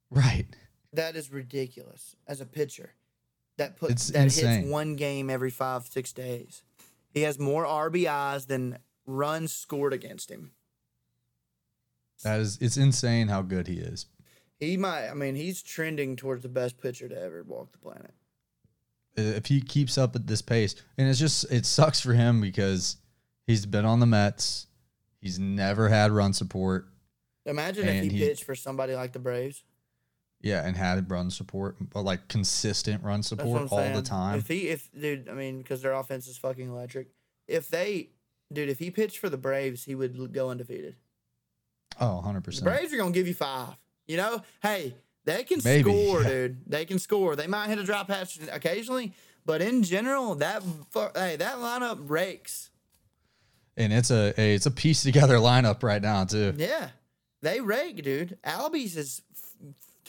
Right. 0.09 0.45
That 0.93 1.15
is 1.15 1.31
ridiculous 1.31 2.15
as 2.27 2.41
a 2.41 2.45
pitcher. 2.45 2.93
That 3.57 3.77
puts 3.77 3.91
It's 3.93 4.07
that 4.11 4.23
insane. 4.23 4.61
hits 4.61 4.69
one 4.71 4.95
game 4.95 5.29
every 5.29 5.51
five 5.51 5.85
six 5.87 6.11
days. 6.13 6.63
He 7.13 7.21
has 7.21 7.37
more 7.37 7.65
RBIs 7.65 8.47
than 8.47 8.79
runs 9.05 9.51
scored 9.53 9.93
against 9.93 10.29
him. 10.31 10.51
That 12.23 12.39
is, 12.39 12.57
it's 12.61 12.77
insane 12.77 13.27
how 13.27 13.41
good 13.41 13.67
he 13.67 13.75
is. 13.79 14.05
He 14.59 14.77
might. 14.77 15.09
I 15.09 15.13
mean, 15.15 15.35
he's 15.35 15.61
trending 15.61 16.15
towards 16.15 16.43
the 16.43 16.49
best 16.49 16.79
pitcher 16.79 17.09
to 17.09 17.19
ever 17.19 17.43
walk 17.43 17.71
the 17.71 17.79
planet. 17.79 18.13
if 19.15 19.47
he 19.47 19.59
keeps 19.59 19.97
up 19.97 20.15
at 20.15 20.27
this 20.27 20.41
pace, 20.41 20.75
and 20.97 21.09
it's 21.09 21.19
just 21.19 21.51
it 21.51 21.65
sucks 21.65 21.99
for 21.99 22.13
him 22.13 22.39
because 22.39 22.97
he's 23.47 23.65
been 23.65 23.85
on 23.85 23.99
the 23.99 24.05
Mets, 24.05 24.67
he's 25.19 25.39
never 25.39 25.89
had 25.89 26.11
run 26.11 26.31
support, 26.33 26.87
Imagine 27.45 27.87
if 27.87 28.03
he, 28.03 28.09
he- 28.09 28.19
pitched 28.19 28.43
for 28.43 28.53
somebody 28.55 28.93
like 28.95 29.13
the 29.13 29.19
Braves. 29.19 29.63
Yeah, 30.41 30.65
and 30.65 30.75
had 30.75 31.09
run 31.11 31.29
support, 31.31 31.75
but 31.93 32.01
like 32.03 32.27
consistent 32.27 33.03
run 33.03 33.23
support 33.23 33.71
all 33.71 33.77
saying. 33.79 33.95
the 33.95 34.01
time. 34.01 34.39
If 34.39 34.47
he, 34.47 34.69
if 34.69 34.89
dude, 34.99 35.29
I 35.29 35.33
mean, 35.33 35.59
because 35.59 35.81
their 35.81 35.93
offense 35.93 36.27
is 36.27 36.37
fucking 36.37 36.69
electric. 36.69 37.07
If 37.47 37.69
they, 37.69 38.09
dude, 38.51 38.69
if 38.69 38.79
he 38.79 38.91
pitched 38.91 39.17
for 39.19 39.29
the 39.29 39.37
Braves, 39.37 39.83
he 39.83 39.95
would 39.95 40.33
go 40.33 40.49
undefeated. 40.49 40.95
oh, 41.99 42.15
100 42.15 42.39
The 42.39 42.41
percent. 42.43 42.65
Braves 42.65 42.93
are 42.93 42.97
gonna 42.97 43.11
give 43.11 43.27
you 43.27 43.33
five. 43.33 43.75
You 44.07 44.17
know, 44.17 44.41
hey, 44.61 44.95
they 45.25 45.43
can 45.43 45.59
Maybe, 45.63 45.89
score, 45.91 46.23
dude. 46.25 46.61
They 46.67 46.85
can 46.85 46.99
score. 46.99 47.35
They 47.35 47.47
might 47.47 47.67
hit 47.69 47.77
a 47.79 47.83
drop 47.83 48.07
patch 48.07 48.39
occasionally, 48.51 49.13
but 49.45 49.61
in 49.61 49.83
general, 49.83 50.35
that 50.35 50.63
hey, 51.15 51.35
that 51.35 51.55
lineup 51.57 52.09
rakes. 52.09 52.69
and 53.77 53.93
it's 53.93 54.09
a, 54.11 54.33
a 54.37 54.55
it's 54.55 54.65
a 54.65 54.71
piece 54.71 55.03
together 55.03 55.35
lineup 55.37 55.83
right 55.83 56.01
now 56.01 56.25
too. 56.25 56.53
Yeah, 56.57 56.89
they 57.41 57.61
rake, 57.61 58.01
dude. 58.03 58.37
Albies 58.43 58.97
is 58.97 59.21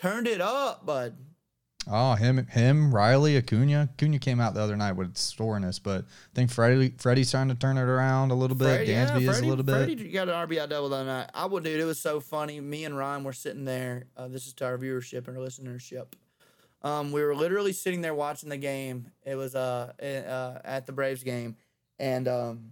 turned 0.02 0.26
it 0.26 0.40
up, 0.40 0.84
bud. 0.84 1.16
Oh, 1.90 2.14
him, 2.14 2.46
him, 2.46 2.94
Riley, 2.94 3.36
Acuna. 3.36 3.90
Acuna 3.94 4.18
came 4.18 4.40
out 4.40 4.54
the 4.54 4.60
other 4.60 4.76
night 4.76 4.92
with 4.92 5.16
soreness, 5.16 5.80
but 5.80 6.04
I 6.04 6.34
think 6.34 6.50
Freddie, 6.50 6.94
Freddie's 6.96 7.30
trying 7.30 7.48
to 7.48 7.56
turn 7.56 7.76
it 7.76 7.82
around 7.82 8.30
a 8.30 8.34
little 8.34 8.56
bit. 8.56 8.86
Freddie, 8.86 8.92
Dansby 8.92 9.28
is 9.28 9.40
a 9.40 9.44
little 9.44 9.64
bit. 9.64 9.74
Freddie 9.74 10.10
got 10.10 10.28
an 10.28 10.34
RBI 10.48 10.68
double 10.68 10.90
the 10.90 10.96
other 10.96 11.04
night. 11.06 11.30
I 11.34 11.46
will, 11.46 11.58
dude. 11.58 11.80
It 11.80 11.84
was 11.84 12.00
so 12.00 12.20
funny. 12.20 12.60
Me 12.60 12.84
and 12.84 12.96
Ryan 12.96 13.24
were 13.24 13.32
sitting 13.32 13.64
there. 13.64 14.06
Uh, 14.16 14.28
this 14.28 14.46
is 14.46 14.52
to 14.54 14.66
our 14.66 14.78
viewership 14.78 15.26
and 15.26 15.36
our 15.36 15.44
listenership. 15.44 16.06
Um, 16.82 17.10
we 17.10 17.22
were 17.22 17.34
literally 17.34 17.72
sitting 17.72 18.00
there 18.00 18.14
watching 18.14 18.48
the 18.48 18.56
game. 18.56 19.10
It 19.24 19.34
was 19.34 19.54
uh, 19.54 19.92
eh, 19.98 20.20
uh 20.20 20.60
at 20.64 20.86
the 20.86 20.92
Braves 20.92 21.24
game, 21.24 21.56
and 21.98 22.28
um, 22.28 22.70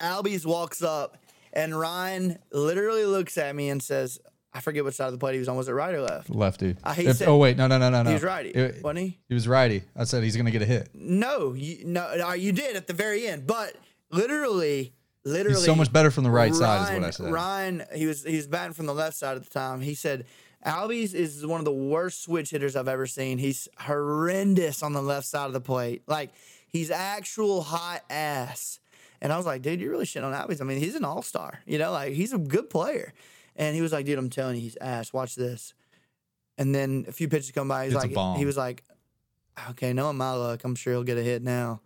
Albies 0.00 0.44
walks 0.44 0.82
up, 0.82 1.16
and 1.52 1.78
Ryan 1.78 2.38
literally 2.52 3.04
looks 3.04 3.38
at 3.38 3.54
me 3.54 3.70
and 3.70 3.82
says, 3.82 4.18
"I 4.54 4.60
forget 4.60 4.84
which 4.84 4.94
side 4.94 5.06
of 5.06 5.12
the 5.12 5.18
plate 5.18 5.32
he 5.34 5.38
was 5.38 5.48
on. 5.48 5.56
Was 5.56 5.68
it 5.68 5.72
right 5.72 5.94
or 5.94 6.02
left?" 6.02 6.30
Lefty. 6.30 6.76
Uh, 6.84 6.92
he 6.94 7.06
If- 7.06 7.16
said- 7.16 7.28
oh 7.28 7.36
wait, 7.36 7.56
no, 7.56 7.66
no, 7.66 7.78
no, 7.78 7.90
no, 7.90 8.02
no. 8.02 8.10
He 8.10 8.14
was 8.14 8.22
righty, 8.22 8.50
It- 8.50 8.82
wasn't 8.82 8.98
he? 9.00 9.18
he 9.28 9.34
was 9.34 9.46
righty. 9.48 9.82
I 9.96 10.04
said 10.04 10.22
he's 10.22 10.36
gonna 10.36 10.50
get 10.50 10.62
a 10.62 10.66
hit. 10.66 10.90
No, 10.94 11.52
you, 11.54 11.84
no, 11.84 12.32
you 12.34 12.52
did 12.52 12.76
at 12.76 12.86
the 12.86 12.92
very 12.94 13.26
end, 13.26 13.46
but 13.46 13.74
literally, 14.10 14.92
literally, 15.24 15.56
He's 15.56 15.64
so 15.64 15.74
much 15.74 15.92
better 15.92 16.10
from 16.10 16.24
the 16.24 16.30
right 16.30 16.54
side, 16.54 16.94
is 16.94 17.00
what 17.00 17.06
I 17.06 17.10
said. 17.10 17.32
Ryan, 17.32 17.82
he 17.94 18.06
was 18.06 18.24
he 18.24 18.36
was 18.36 18.46
batting 18.46 18.74
from 18.74 18.86
the 18.86 18.94
left 18.94 19.16
side 19.16 19.36
at 19.36 19.44
the 19.44 19.50
time. 19.50 19.80
He 19.80 19.94
said, 19.94 20.26
"Albies 20.66 21.14
is 21.14 21.44
one 21.46 21.58
of 21.60 21.64
the 21.64 21.72
worst 21.72 22.22
switch 22.22 22.50
hitters 22.50 22.76
I've 22.76 22.88
ever 22.88 23.06
seen. 23.06 23.38
He's 23.38 23.68
horrendous 23.78 24.82
on 24.82 24.92
the 24.92 25.02
left 25.02 25.26
side 25.26 25.46
of 25.46 25.52
the 25.52 25.60
plate. 25.60 26.02
Like 26.06 26.30
he's 26.66 26.90
actual 26.90 27.62
hot 27.62 28.02
ass." 28.10 28.78
And 29.20 29.32
I 29.32 29.36
was 29.36 29.46
like, 29.46 29.62
"Dude, 29.62 29.80
you're 29.80 29.90
really 29.92 30.04
shitting 30.04 30.24
on 30.24 30.32
Albies. 30.34 30.60
I 30.60 30.64
mean, 30.64 30.78
he's 30.78 30.96
an 30.96 31.04
all 31.04 31.22
star. 31.22 31.60
You 31.66 31.78
know, 31.78 31.92
like 31.92 32.12
he's 32.12 32.32
a 32.32 32.38
good 32.38 32.68
player." 32.70 33.12
And 33.56 33.74
he 33.74 33.82
was 33.82 33.92
like, 33.92 34.06
"Dude, 34.06 34.18
I'm 34.18 34.30
telling 34.30 34.56
you, 34.56 34.62
he's 34.62 34.76
ass. 34.76 35.12
Watch 35.12 35.34
this." 35.34 35.74
And 36.58 36.74
then 36.74 37.04
a 37.08 37.12
few 37.12 37.28
pitches 37.28 37.50
come 37.50 37.68
by. 37.68 37.84
He's 37.84 37.94
It's 37.94 38.14
like, 38.14 38.36
he 38.38 38.44
was 38.44 38.56
like, 38.56 38.84
"Okay, 39.70 39.92
knowing 39.92 40.16
my 40.16 40.32
luck, 40.32 40.64
I'm 40.64 40.74
sure 40.74 40.92
he'll 40.92 41.04
get 41.04 41.18
a 41.18 41.22
hit 41.22 41.42
now." 41.42 41.80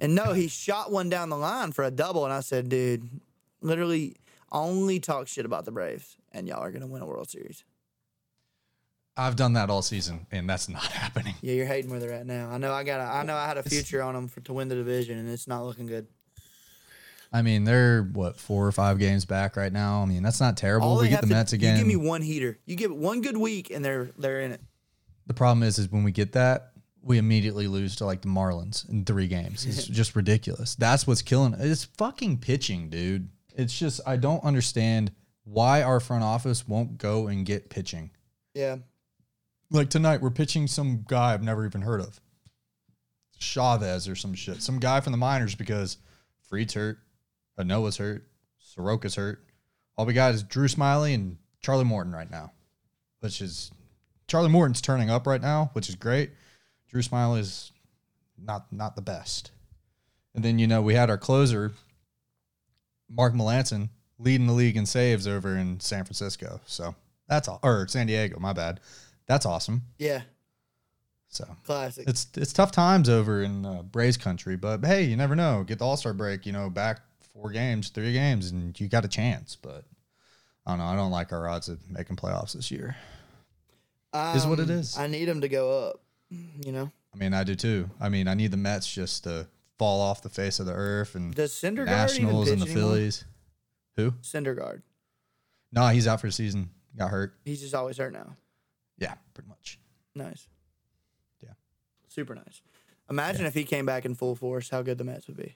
And 0.00 0.14
no, 0.14 0.32
he 0.32 0.48
shot 0.66 0.90
one 0.90 1.08
down 1.08 1.30
the 1.30 1.36
line 1.36 1.72
for 1.72 1.84
a 1.84 1.90
double, 1.90 2.24
and 2.24 2.32
I 2.32 2.40
said, 2.40 2.68
"Dude, 2.68 3.08
literally 3.60 4.16
only 4.52 5.00
talk 5.00 5.28
shit 5.28 5.46
about 5.46 5.64
the 5.64 5.72
Braves, 5.72 6.16
and 6.32 6.46
y'all 6.46 6.62
are 6.62 6.70
gonna 6.70 6.86
win 6.86 7.02
a 7.02 7.06
World 7.06 7.30
Series." 7.30 7.64
I've 9.18 9.36
done 9.36 9.54
that 9.54 9.70
all 9.70 9.80
season, 9.80 10.26
and 10.30 10.48
that's 10.48 10.68
not 10.68 10.82
happening. 10.92 11.34
Yeah, 11.40 11.54
you're 11.54 11.66
hating 11.66 11.90
where 11.90 11.98
they're 12.00 12.12
at 12.12 12.26
now. 12.26 12.50
I 12.50 12.58
know 12.58 12.72
I 12.72 12.84
got. 12.84 13.00
I 13.00 13.22
know 13.22 13.34
I 13.34 13.46
had 13.46 13.56
a 13.56 13.62
future 13.62 14.02
on 14.02 14.14
them 14.14 14.28
for 14.28 14.40
to 14.40 14.52
win 14.52 14.68
the 14.68 14.74
division, 14.74 15.18
and 15.18 15.28
it's 15.30 15.46
not 15.46 15.64
looking 15.64 15.86
good. 15.86 16.06
I 17.32 17.42
mean, 17.42 17.64
they're 17.64 18.02
what 18.02 18.36
four 18.38 18.66
or 18.66 18.72
five 18.72 18.98
games 18.98 19.24
back 19.24 19.56
right 19.56 19.72
now. 19.72 20.02
I 20.02 20.06
mean, 20.06 20.22
that's 20.22 20.40
not 20.40 20.56
terrible. 20.56 20.88
All 20.88 20.98
we 21.00 21.08
get 21.08 21.20
the 21.22 21.26
to- 21.26 21.34
Mets 21.34 21.52
again. 21.52 21.76
You 21.76 21.84
give 21.84 21.88
me 22.00 22.08
one 22.08 22.22
heater. 22.22 22.58
You 22.66 22.76
give 22.76 22.90
it 22.90 22.96
one 22.96 23.20
good 23.20 23.36
week, 23.36 23.70
and 23.70 23.84
they're 23.84 24.10
they're 24.18 24.40
in 24.40 24.52
it. 24.52 24.60
The 25.26 25.34
problem 25.34 25.62
is, 25.62 25.78
is 25.78 25.90
when 25.90 26.04
we 26.04 26.12
get 26.12 26.32
that, 26.32 26.72
we 27.02 27.18
immediately 27.18 27.66
lose 27.66 27.96
to 27.96 28.06
like 28.06 28.22
the 28.22 28.28
Marlins 28.28 28.88
in 28.88 29.04
three 29.04 29.26
games. 29.26 29.66
It's 29.66 29.86
just 29.88 30.14
ridiculous. 30.16 30.76
That's 30.76 31.06
what's 31.06 31.22
killing. 31.22 31.52
it. 31.54 31.60
It's 31.60 31.84
fucking 31.84 32.38
pitching, 32.38 32.88
dude. 32.90 33.28
It's 33.56 33.76
just 33.76 34.00
I 34.06 34.16
don't 34.16 34.44
understand 34.44 35.12
why 35.44 35.82
our 35.82 36.00
front 36.00 36.22
office 36.24 36.66
won't 36.68 36.98
go 36.98 37.26
and 37.28 37.44
get 37.46 37.70
pitching. 37.70 38.10
Yeah, 38.54 38.76
Like 39.70 39.90
tonight, 39.90 40.20
we're 40.22 40.30
pitching 40.30 40.66
some 40.66 41.04
guy 41.06 41.34
I've 41.34 41.42
never 41.42 41.66
even 41.66 41.82
heard 41.82 42.00
of, 42.00 42.20
Chavez 43.38 44.08
or 44.08 44.16
some 44.16 44.34
shit, 44.34 44.62
some 44.62 44.78
guy 44.80 45.00
from 45.00 45.12
the 45.12 45.18
minors 45.18 45.54
because 45.54 45.98
Fried's 46.48 46.74
hurt, 46.74 46.98
Anoa's 47.56 47.96
hurt, 47.96 48.26
Soroka's 48.60 49.14
hurt. 49.14 49.42
All 49.96 50.06
we 50.06 50.12
got 50.12 50.34
is 50.34 50.42
Drew 50.42 50.68
Smyly 50.68 51.14
and 51.14 51.38
Charlie 51.60 51.84
Morton 51.84 52.12
right 52.12 52.30
now, 52.30 52.52
which 53.20 53.40
is 53.40 53.70
Charlie 54.28 54.50
Morton's 54.50 54.80
turning 54.80 55.10
up 55.10 55.26
right 55.26 55.40
now, 55.40 55.70
which 55.72 55.88
is 55.88 55.94
great. 55.94 56.30
Drew 56.90 57.00
Smyly 57.02 57.40
is 57.40 57.72
not 58.38 58.70
not 58.72 58.94
the 58.96 59.02
best. 59.02 59.50
And 60.34 60.44
then 60.44 60.58
you 60.58 60.66
know 60.66 60.82
we 60.82 60.94
had 60.94 61.08
our 61.08 61.16
closer, 61.16 61.72
Mark 63.08 63.32
Melancon, 63.34 63.88
leading 64.18 64.46
the 64.46 64.52
league 64.52 64.76
in 64.76 64.84
saves 64.86 65.26
over 65.26 65.56
in 65.56 65.80
San 65.80 66.04
Francisco. 66.04 66.60
So 66.66 66.94
that's 67.28 67.48
all, 67.48 67.58
or 67.62 67.88
San 67.88 68.06
Diego. 68.06 68.38
My 68.38 68.52
bad. 68.52 68.80
That's 69.26 69.46
awesome. 69.46 69.82
yeah, 69.98 70.22
So 71.28 71.44
classic. 71.64 72.06
it's 72.08 72.28
it's 72.36 72.52
tough 72.52 72.70
times 72.70 73.08
over 73.08 73.42
in 73.42 73.64
uh, 73.66 73.82
Braves 73.82 74.16
country, 74.16 74.56
but 74.56 74.84
hey, 74.84 75.02
you 75.04 75.16
never 75.16 75.34
know. 75.34 75.64
Get 75.64 75.78
the 75.78 75.84
All 75.86 75.96
Star 75.96 76.12
break, 76.12 76.46
you 76.46 76.52
know, 76.52 76.68
back 76.70 77.00
four 77.36 77.50
games, 77.50 77.90
three 77.90 78.12
games, 78.12 78.50
and 78.50 78.78
you 78.80 78.88
got 78.88 79.04
a 79.04 79.08
chance. 79.08 79.56
But 79.60 79.84
I 80.64 80.70
don't 80.72 80.78
know. 80.78 80.86
I 80.86 80.96
don't 80.96 81.10
like 81.10 81.32
our 81.32 81.48
odds 81.48 81.68
of 81.68 81.88
making 81.90 82.16
playoffs 82.16 82.52
this 82.54 82.70
year. 82.70 82.96
is 84.34 84.46
what 84.46 84.58
it 84.58 84.70
Um. 84.70 84.82
I 84.98 85.06
need 85.06 85.26
them 85.26 85.40
to 85.42 85.48
go 85.48 85.88
up. 85.88 86.00
You 86.30 86.72
know, 86.72 86.90
I 87.14 87.18
mean, 87.18 87.32
I 87.34 87.44
do 87.44 87.54
too. 87.54 87.88
I 88.00 88.08
mean, 88.08 88.26
I 88.26 88.34
need 88.34 88.50
the 88.50 88.56
Mets 88.56 88.92
just 88.92 89.24
to 89.24 89.46
fall 89.78 90.00
off 90.00 90.22
the 90.22 90.28
face 90.28 90.58
of 90.58 90.66
the 90.66 90.72
earth 90.72 91.14
and 91.14 91.34
does 91.34 91.52
Syndergaard 91.52 91.82
even 91.82 91.86
Nationals 91.86 92.50
and 92.50 92.62
the 92.62 92.66
anymore? 92.66 92.82
Phillies. 92.82 93.24
Who? 93.96 94.10
Syndergaard. 94.22 94.82
No, 95.72 95.86
he's 95.88 96.06
out 96.08 96.20
for 96.20 96.26
the 96.26 96.32
season. 96.32 96.70
Got 96.98 97.10
hurt. 97.10 97.34
He's 97.44 97.60
just 97.60 97.74
always 97.74 97.98
hurt 97.98 98.12
now. 98.12 98.36
Yeah, 98.98 99.14
pretty 99.34 99.48
much. 99.48 99.78
Nice. 100.14 100.48
Yeah. 101.42 101.50
Super 102.08 102.34
nice. 102.34 102.62
Imagine 103.08 103.46
if 103.46 103.54
he 103.54 103.64
came 103.64 103.86
back 103.86 104.04
in 104.04 104.14
full 104.14 104.34
force, 104.34 104.70
how 104.70 104.82
good 104.82 104.98
the 104.98 105.04
Mets 105.04 105.28
would 105.28 105.36
be. 105.36 105.54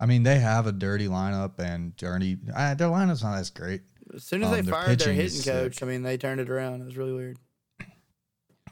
I 0.00 0.06
mean, 0.06 0.22
they 0.22 0.38
have 0.38 0.66
a 0.66 0.72
dirty 0.72 1.06
lineup 1.08 1.58
and 1.58 1.96
dirty. 1.96 2.38
Uh, 2.54 2.74
their 2.74 2.88
lineup's 2.88 3.22
not 3.22 3.36
as 3.38 3.50
great. 3.50 3.82
As 4.14 4.24
soon 4.24 4.42
as 4.42 4.48
Um, 4.48 4.54
they 4.54 4.60
their 4.62 4.72
fired 4.74 4.98
their 5.00 5.12
hitting 5.12 5.42
coach. 5.42 5.82
I 5.82 5.86
mean, 5.86 6.02
they 6.02 6.16
turned 6.16 6.40
it 6.40 6.48
around. 6.48 6.82
It 6.82 6.84
was 6.84 6.96
really 6.96 7.12
weird. 7.12 7.38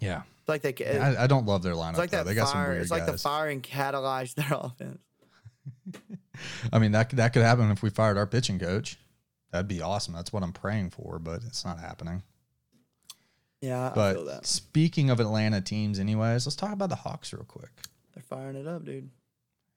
Yeah, 0.00 0.22
It's 0.40 0.48
like 0.48 0.62
they, 0.62 0.70
it's 0.74 1.02
I, 1.18 1.24
I 1.24 1.26
don't 1.26 1.46
love 1.46 1.62
their 1.62 1.72
lineup. 1.74 1.96
like 1.96 2.10
though. 2.10 2.18
that 2.18 2.26
They 2.26 2.34
got 2.34 2.48
some 2.48 2.62
weird 2.68 2.82
It's 2.82 2.90
like 2.90 3.06
the 3.06 3.16
firing 3.18 3.62
catalyzed 3.62 4.34
their 4.34 4.46
offense. 4.52 4.98
I 6.72 6.78
mean, 6.78 6.92
that 6.92 7.08
could- 7.08 7.18
that 7.18 7.32
could 7.32 7.42
happen 7.42 7.70
if 7.70 7.82
we 7.82 7.90
fired 7.90 8.18
our 8.18 8.26
pitching 8.26 8.58
coach. 8.58 8.98
That'd 9.52 9.68
be 9.68 9.80
awesome. 9.80 10.12
That's 10.14 10.32
what 10.32 10.42
I'm 10.42 10.52
praying 10.52 10.90
for, 10.90 11.18
but 11.18 11.42
it's 11.46 11.64
not 11.64 11.80
happening. 11.80 12.22
Yeah, 13.62 13.90
I 13.90 13.94
But 13.94 14.14
feel 14.16 14.24
that. 14.26 14.46
speaking 14.46 15.08
of 15.08 15.18
Atlanta 15.18 15.60
teams, 15.62 15.98
anyways, 15.98 16.46
let's 16.46 16.56
talk 16.56 16.72
about 16.72 16.90
the 16.90 16.96
Hawks 16.96 17.32
real 17.32 17.44
quick. 17.44 17.70
They're 18.14 18.22
firing 18.22 18.56
it 18.56 18.66
up, 18.66 18.84
dude. 18.84 19.08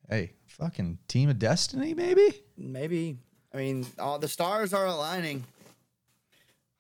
Hey, 0.10 0.34
fucking 0.48 0.98
team 1.08 1.30
of 1.30 1.40
destiny, 1.40 1.94
maybe. 1.94 2.34
Maybe. 2.58 3.18
I 3.54 3.58
mean, 3.58 3.86
all 4.00 4.20
the 4.20 4.28
stars 4.28 4.74
are 4.74 4.86
aligning. 4.86 5.44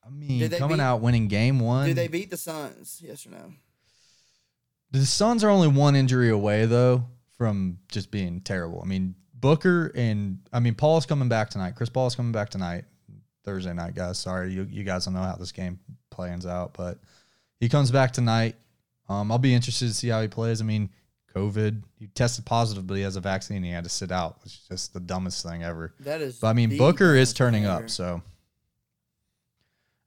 I 0.05 0.09
mean, 0.09 0.49
coming 0.51 0.77
beat- 0.77 0.83
out 0.83 1.01
winning 1.01 1.27
game 1.27 1.59
one. 1.59 1.87
Do 1.87 1.93
they 1.93 2.07
beat 2.07 2.31
the 2.31 2.37
Suns? 2.37 3.01
Yes 3.03 3.25
or 3.27 3.31
no? 3.31 3.53
The 4.91 5.05
Suns 5.05 5.43
are 5.43 5.49
only 5.49 5.67
one 5.67 5.95
injury 5.95 6.29
away 6.29 6.65
though 6.65 7.05
from 7.37 7.77
just 7.89 8.09
being 8.09 8.41
terrible. 8.41 8.81
I 8.83 8.87
mean, 8.87 9.15
Booker 9.35 9.91
and 9.95 10.39
I 10.51 10.59
mean 10.59 10.75
Paul's 10.75 11.05
coming 11.05 11.29
back 11.29 11.49
tonight. 11.51 11.75
Chris 11.75 11.89
Paul's 11.89 12.15
coming 12.15 12.31
back 12.31 12.49
tonight. 12.49 12.85
Thursday 13.45 13.73
night, 13.73 13.95
guys. 13.95 14.19
Sorry, 14.19 14.51
you, 14.51 14.67
you 14.69 14.83
guys 14.83 15.05
don't 15.05 15.13
know 15.13 15.21
how 15.21 15.35
this 15.35 15.51
game 15.51 15.79
plans 16.09 16.45
out, 16.45 16.73
but 16.73 16.99
he 17.59 17.69
comes 17.69 17.89
back 17.89 18.11
tonight. 18.11 18.55
Um, 19.07 19.31
I'll 19.31 19.39
be 19.39 19.53
interested 19.53 19.87
to 19.87 19.93
see 19.93 20.09
how 20.09 20.21
he 20.21 20.27
plays. 20.27 20.61
I 20.61 20.65
mean, 20.65 20.89
COVID, 21.39 21.81
he 21.97 22.07
tested 22.07 22.45
positive, 22.45 22.85
but 22.87 22.95
he 22.95 23.03
has 23.03 23.15
a 23.15 23.21
vaccine. 23.21 23.57
And 23.57 23.65
he 23.65 23.71
had 23.71 23.83
to 23.83 23.89
sit 23.89 24.11
out, 24.11 24.43
which 24.43 24.53
is 24.53 24.65
just 24.69 24.93
the 24.93 24.99
dumbest 24.99 25.45
thing 25.45 25.63
ever. 25.63 25.93
That 26.01 26.21
is. 26.21 26.39
But 26.39 26.47
I 26.47 26.53
mean, 26.53 26.77
Booker 26.77 27.15
is 27.15 27.33
turning 27.33 27.63
thing 27.63 27.71
up. 27.71 27.89
So, 27.89 28.21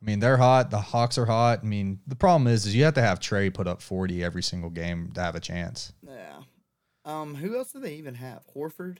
I 0.00 0.04
mean, 0.04 0.18
they're 0.20 0.36
hot. 0.36 0.70
The 0.70 0.80
Hawks 0.80 1.16
are 1.18 1.26
hot. 1.26 1.60
I 1.62 1.66
mean, 1.66 2.00
the 2.06 2.16
problem 2.16 2.46
is, 2.48 2.66
is 2.66 2.74
you 2.74 2.84
have 2.84 2.94
to 2.94 3.02
have 3.02 3.20
Trey 3.20 3.50
put 3.50 3.66
up 3.68 3.80
forty 3.80 4.22
every 4.24 4.42
single 4.42 4.70
game 4.70 5.12
to 5.14 5.20
have 5.20 5.34
a 5.36 5.40
chance. 5.40 5.92
Yeah. 6.06 6.42
Um. 7.04 7.34
Who 7.36 7.56
else 7.56 7.72
do 7.72 7.80
they 7.80 7.94
even 7.94 8.14
have? 8.16 8.42
Horford. 8.54 8.98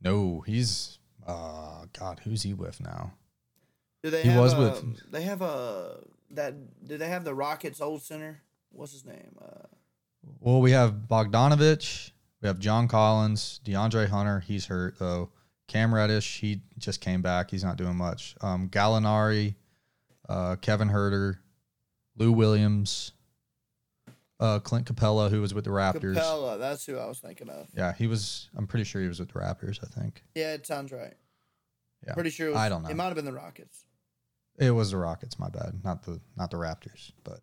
No, 0.00 0.40
he's, 0.46 0.98
uh, 1.26 1.86
God, 1.98 2.20
who's 2.24 2.42
he 2.42 2.52
with 2.52 2.78
now? 2.80 3.14
Do 4.02 4.10
they 4.10 4.22
He 4.22 4.28
have? 4.28 4.40
was 4.42 4.52
a, 4.52 4.58
with- 4.58 5.10
They 5.10 5.22
have 5.22 5.40
a 5.40 6.00
that. 6.32 6.54
Do 6.86 6.98
they 6.98 7.08
have 7.08 7.24
the 7.24 7.34
Rockets' 7.34 7.80
old 7.80 8.02
center? 8.02 8.42
What's 8.70 8.92
his 8.92 9.04
name? 9.06 9.36
Uh, 9.40 9.66
Well, 10.40 10.60
we 10.60 10.72
have 10.72 10.92
Bogdanovich. 11.08 12.10
We 12.42 12.48
have 12.48 12.58
John 12.58 12.88
Collins, 12.88 13.60
DeAndre 13.64 14.08
Hunter. 14.08 14.40
He's 14.40 14.66
hurt 14.66 14.98
though. 14.98 15.30
Cam 15.66 15.94
Reddish, 15.94 16.40
he 16.40 16.60
just 16.78 17.00
came 17.00 17.22
back. 17.22 17.50
He's 17.50 17.64
not 17.64 17.76
doing 17.76 17.96
much. 17.96 18.36
Um, 18.42 18.68
Gallinari, 18.68 19.54
uh, 20.28 20.56
Kevin 20.56 20.88
Huerter, 20.90 21.38
Lou 22.16 22.32
Williams, 22.32 23.12
uh, 24.40 24.58
Clint 24.58 24.86
Capela, 24.86 25.30
who 25.30 25.40
was 25.40 25.54
with 25.54 25.64
the 25.64 25.70
Raptors. 25.70 26.16
Capela. 26.16 26.58
That's 26.58 26.84
who 26.84 26.98
I 26.98 27.06
was 27.06 27.18
thinking 27.18 27.48
of. 27.48 27.68
Yeah, 27.74 27.94
he 27.94 28.06
was. 28.06 28.50
I'm 28.56 28.66
pretty 28.66 28.84
sure 28.84 29.00
he 29.00 29.08
was 29.08 29.20
with 29.20 29.32
the 29.32 29.38
Raptors. 29.38 29.78
I 29.82 29.86
think 29.98 30.22
Yeah, 30.34 30.52
it 30.52 30.66
sounds 30.66 30.92
right. 30.92 31.14
Yeah. 32.06 32.12
Pretty 32.12 32.30
sure. 32.30 32.48
It 32.48 32.50
was, 32.50 32.58
I 32.58 32.68
don't 32.68 32.82
know. 32.82 32.90
It 32.90 32.96
might 32.96 33.06
have 33.06 33.14
been 33.14 33.24
the 33.24 33.32
Rockets. 33.32 33.86
it 34.58 34.70
was 34.70 34.90
the 34.90 34.98
Rockets. 34.98 35.38
My 35.38 35.48
bad, 35.48 35.80
not 35.82 36.02
the 36.02 36.20
not 36.36 36.50
the 36.50 36.58
Raptors. 36.58 37.12
But 37.24 37.40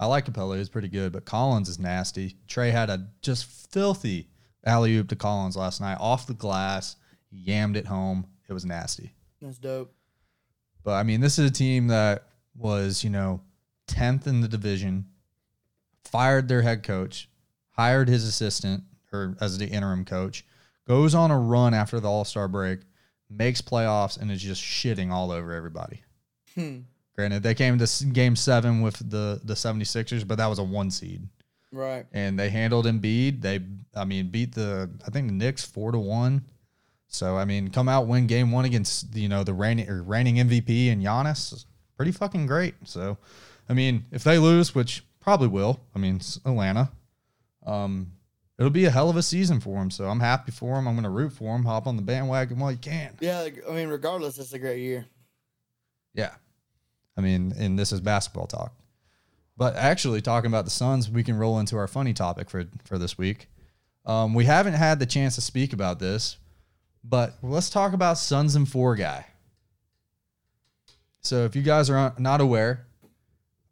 I 0.00 0.06
like 0.06 0.26
Capela. 0.26 0.54
He 0.54 0.60
was 0.60 0.68
pretty 0.68 0.88
good. 0.88 1.12
But 1.12 1.24
Collins 1.24 1.68
is 1.68 1.78
nasty. 1.78 2.36
Trey 2.46 2.70
had 2.70 2.90
a 2.90 3.08
just 3.22 3.44
filthy 3.70 4.28
alley 4.64 4.96
oop 4.96 5.08
to 5.08 5.16
Collins 5.16 5.56
last 5.56 5.80
night 5.80 5.98
off 6.00 6.26
the 6.26 6.34
glass. 6.34 6.96
yammed 7.34 7.76
it 7.76 7.86
home. 7.86 8.26
It 8.48 8.52
was 8.52 8.64
nasty. 8.64 9.12
That's 9.40 9.58
dope. 9.58 9.92
But 10.84 10.92
I 10.94 11.02
mean, 11.02 11.20
this 11.20 11.38
is 11.38 11.50
a 11.50 11.52
team 11.52 11.88
that 11.88 12.24
was, 12.56 13.04
you 13.04 13.10
know, 13.10 13.42
10th 13.88 14.26
in 14.26 14.40
the 14.40 14.48
division, 14.48 15.06
fired 16.04 16.48
their 16.48 16.62
head 16.62 16.82
coach, 16.82 17.28
hired 17.70 18.08
his 18.08 18.24
assistant 18.24 18.84
or 19.12 19.36
as 19.40 19.58
the 19.58 19.66
interim 19.66 20.04
coach, 20.04 20.44
goes 20.86 21.14
on 21.14 21.30
a 21.30 21.38
run 21.38 21.74
after 21.74 22.00
the 22.00 22.08
All 22.08 22.24
Star 22.24 22.48
break, 22.48 22.80
makes 23.30 23.60
playoffs, 23.60 24.18
and 24.18 24.30
is 24.30 24.42
just 24.42 24.62
shitting 24.62 25.10
all 25.10 25.30
over 25.30 25.52
everybody. 25.52 26.02
Hmm. 26.54 26.80
Granted, 27.18 27.42
they 27.42 27.54
came 27.54 27.76
to 27.76 28.06
game 28.12 28.36
seven 28.36 28.80
with 28.80 28.96
the, 29.10 29.40
the 29.42 29.54
76ers, 29.54 30.26
but 30.26 30.38
that 30.38 30.46
was 30.46 30.60
a 30.60 30.62
one 30.62 30.88
seed. 30.88 31.26
Right. 31.72 32.06
And 32.12 32.38
they 32.38 32.48
handled 32.48 32.86
Embiid. 32.86 33.42
They, 33.42 33.58
I 33.96 34.04
mean, 34.04 34.28
beat 34.28 34.54
the, 34.54 34.88
I 35.04 35.10
think 35.10 35.26
the 35.26 35.34
Knicks 35.34 35.64
four 35.64 35.90
to 35.90 35.98
one. 35.98 36.44
So, 37.08 37.36
I 37.36 37.44
mean, 37.44 37.70
come 37.70 37.88
out, 37.88 38.06
win 38.06 38.28
game 38.28 38.52
one 38.52 38.66
against, 38.66 39.16
you 39.16 39.28
know, 39.28 39.42
the 39.42 39.52
reigning, 39.52 39.90
or 39.90 40.00
reigning 40.00 40.36
MVP 40.36 40.92
and 40.92 41.02
Giannis. 41.02 41.52
is 41.52 41.66
Pretty 41.96 42.12
fucking 42.12 42.46
great. 42.46 42.76
So, 42.84 43.18
I 43.68 43.72
mean, 43.72 44.04
if 44.12 44.22
they 44.22 44.38
lose, 44.38 44.72
which 44.72 45.02
probably 45.18 45.48
will, 45.48 45.80
I 45.96 45.98
mean, 45.98 46.16
it's 46.16 46.36
Atlanta, 46.44 46.92
um, 47.66 48.12
it'll 48.60 48.70
be 48.70 48.84
a 48.84 48.90
hell 48.90 49.10
of 49.10 49.16
a 49.16 49.24
season 49.24 49.58
for 49.58 49.80
them. 49.80 49.90
So 49.90 50.08
I'm 50.08 50.20
happy 50.20 50.52
for 50.52 50.76
them. 50.76 50.86
I'm 50.86 50.94
going 50.94 51.02
to 51.02 51.10
root 51.10 51.32
for 51.32 51.52
them. 51.52 51.64
Hop 51.64 51.88
on 51.88 51.96
the 51.96 52.02
bandwagon 52.02 52.60
while 52.60 52.70
you 52.70 52.78
can. 52.78 53.16
Yeah, 53.18 53.48
I 53.68 53.72
mean, 53.72 53.88
regardless, 53.88 54.38
it's 54.38 54.52
a 54.52 54.58
great 54.60 54.78
year. 54.78 55.04
Yeah. 56.14 56.34
I 57.18 57.20
mean, 57.20 57.52
and 57.58 57.76
this 57.76 57.90
is 57.90 58.00
basketball 58.00 58.46
talk. 58.46 58.72
But 59.56 59.74
actually, 59.74 60.22
talking 60.22 60.46
about 60.46 60.64
the 60.64 60.70
Suns, 60.70 61.10
we 61.10 61.24
can 61.24 61.36
roll 61.36 61.58
into 61.58 61.76
our 61.76 61.88
funny 61.88 62.14
topic 62.14 62.48
for, 62.48 62.66
for 62.84 62.96
this 62.96 63.18
week. 63.18 63.48
Um, 64.06 64.34
we 64.34 64.44
haven't 64.44 64.74
had 64.74 65.00
the 65.00 65.06
chance 65.06 65.34
to 65.34 65.40
speak 65.40 65.72
about 65.72 65.98
this, 65.98 66.36
but 67.02 67.34
let's 67.42 67.70
talk 67.70 67.92
about 67.92 68.18
Suns 68.18 68.54
and 68.54 68.68
Four 68.68 68.94
guy. 68.94 69.26
So, 71.20 71.44
if 71.44 71.56
you 71.56 71.62
guys 71.62 71.90
are 71.90 72.14
not 72.18 72.40
aware, 72.40 72.86
I 73.02 73.08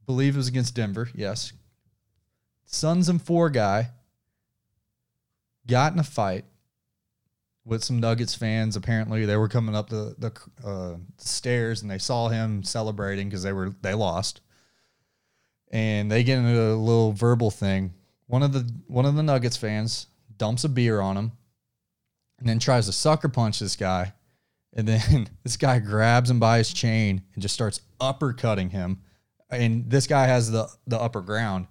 believe 0.06 0.34
it 0.34 0.38
was 0.38 0.48
against 0.48 0.74
Denver. 0.74 1.08
Yes. 1.14 1.52
Suns 2.64 3.08
and 3.08 3.22
Four 3.22 3.48
guy 3.48 3.90
got 5.68 5.92
in 5.92 6.00
a 6.00 6.04
fight 6.04 6.44
with 7.66 7.82
some 7.82 7.98
Nuggets 7.98 8.34
fans. 8.34 8.76
Apparently, 8.76 9.26
they 9.26 9.36
were 9.36 9.48
coming 9.48 9.74
up 9.74 9.90
the 9.90 10.14
the 10.18 10.32
uh, 10.66 10.96
stairs 11.18 11.82
and 11.82 11.90
they 11.90 11.98
saw 11.98 12.28
him 12.28 12.62
celebrating 12.62 13.28
because 13.28 13.42
they 13.42 13.52
were 13.52 13.74
they 13.82 13.92
lost, 13.92 14.40
and 15.70 16.10
they 16.10 16.22
get 16.22 16.38
into 16.38 16.58
a 16.58 16.74
little 16.74 17.12
verbal 17.12 17.50
thing. 17.50 17.92
One 18.28 18.42
of 18.42 18.52
the 18.52 18.70
one 18.86 19.04
of 19.04 19.16
the 19.16 19.22
Nuggets 19.22 19.56
fans 19.56 20.06
dumps 20.38 20.64
a 20.64 20.68
beer 20.68 21.00
on 21.00 21.16
him, 21.16 21.32
and 22.38 22.48
then 22.48 22.58
tries 22.58 22.86
to 22.86 22.92
sucker 22.92 23.28
punch 23.28 23.58
this 23.58 23.76
guy, 23.76 24.14
and 24.72 24.86
then 24.86 25.28
this 25.42 25.56
guy 25.56 25.80
grabs 25.80 26.30
him 26.30 26.38
by 26.38 26.58
his 26.58 26.72
chain 26.72 27.22
and 27.34 27.42
just 27.42 27.54
starts 27.54 27.80
uppercutting 28.00 28.70
him, 28.70 29.02
and 29.50 29.90
this 29.90 30.06
guy 30.06 30.26
has 30.26 30.50
the 30.50 30.68
the 30.86 30.98
upper 30.98 31.20
ground. 31.20 31.66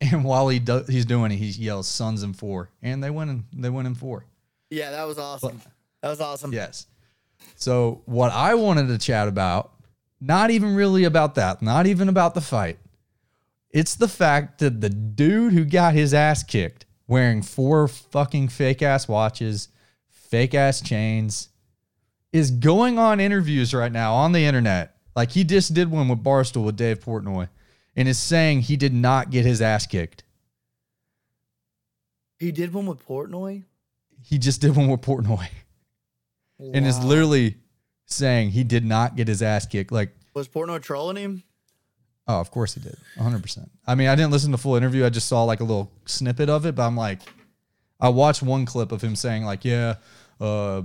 And 0.00 0.24
while 0.24 0.48
he 0.48 0.58
do, 0.58 0.82
he's 0.88 1.04
doing 1.04 1.30
it, 1.30 1.36
he 1.36 1.46
yells 1.50 1.86
"Suns 1.86 2.24
in 2.24 2.32
four, 2.32 2.70
and 2.82 3.04
they 3.04 3.10
win. 3.10 3.28
In, 3.28 3.44
they 3.52 3.70
win 3.70 3.86
in 3.86 3.94
four. 3.94 4.24
Yeah, 4.72 4.90
that 4.92 5.04
was 5.04 5.18
awesome. 5.18 5.60
that 6.00 6.08
was 6.08 6.20
awesome. 6.22 6.50
Yes. 6.50 6.86
So 7.56 8.00
what 8.06 8.32
I 8.32 8.54
wanted 8.54 8.88
to 8.88 8.96
chat 8.96 9.28
about, 9.28 9.72
not 10.18 10.50
even 10.50 10.74
really 10.74 11.04
about 11.04 11.34
that, 11.34 11.60
not 11.60 11.86
even 11.86 12.08
about 12.08 12.34
the 12.34 12.40
fight. 12.40 12.78
It's 13.68 13.94
the 13.94 14.08
fact 14.08 14.60
that 14.60 14.80
the 14.80 14.88
dude 14.88 15.52
who 15.52 15.66
got 15.66 15.92
his 15.92 16.14
ass 16.14 16.42
kicked 16.42 16.86
wearing 17.06 17.42
four 17.42 17.86
fucking 17.86 18.48
fake 18.48 18.80
ass 18.80 19.06
watches, 19.06 19.68
fake 20.08 20.54
ass 20.54 20.80
chains, 20.80 21.50
is 22.32 22.50
going 22.50 22.98
on 22.98 23.20
interviews 23.20 23.74
right 23.74 23.92
now 23.92 24.14
on 24.14 24.32
the 24.32 24.46
internet. 24.46 24.96
Like 25.14 25.32
he 25.32 25.44
just 25.44 25.74
did 25.74 25.90
one 25.90 26.08
with 26.08 26.24
Barstool 26.24 26.64
with 26.64 26.76
Dave 26.76 27.00
Portnoy 27.00 27.50
and 27.94 28.08
is 28.08 28.18
saying 28.18 28.62
he 28.62 28.76
did 28.78 28.94
not 28.94 29.30
get 29.30 29.44
his 29.44 29.60
ass 29.60 29.86
kicked. 29.86 30.24
He 32.38 32.52
did 32.52 32.72
one 32.72 32.86
with 32.86 33.06
Portnoy. 33.06 33.64
He 34.24 34.38
just 34.38 34.60
did 34.60 34.76
one 34.76 34.88
with 34.88 35.00
Portnoy 35.00 35.48
and 36.58 36.86
is 36.86 37.02
literally 37.02 37.56
saying 38.06 38.50
he 38.50 38.64
did 38.64 38.84
not 38.84 39.16
get 39.16 39.28
his 39.28 39.42
ass 39.42 39.66
kicked. 39.66 39.92
Like 39.92 40.10
was 40.34 40.48
Portnoy 40.48 40.82
trolling 40.82 41.16
him? 41.16 41.42
Oh, 42.28 42.40
of 42.40 42.50
course 42.50 42.74
he 42.74 42.80
did. 42.80 42.96
100%. 43.18 43.68
I 43.86 43.94
mean, 43.94 44.08
I 44.08 44.14
didn't 44.14 44.30
listen 44.30 44.50
to 44.52 44.56
the 44.56 44.62
full 44.62 44.76
interview. 44.76 45.04
I 45.04 45.10
just 45.10 45.28
saw 45.28 45.42
like 45.44 45.60
a 45.60 45.64
little 45.64 45.90
snippet 46.06 46.48
of 46.48 46.64
it, 46.66 46.74
but 46.74 46.86
I'm 46.86 46.96
like, 46.96 47.20
I 48.00 48.08
watched 48.10 48.42
one 48.42 48.64
clip 48.64 48.92
of 48.92 49.02
him 49.02 49.16
saying, 49.16 49.44
like, 49.44 49.64
yeah, 49.64 49.96
uh, 50.40 50.82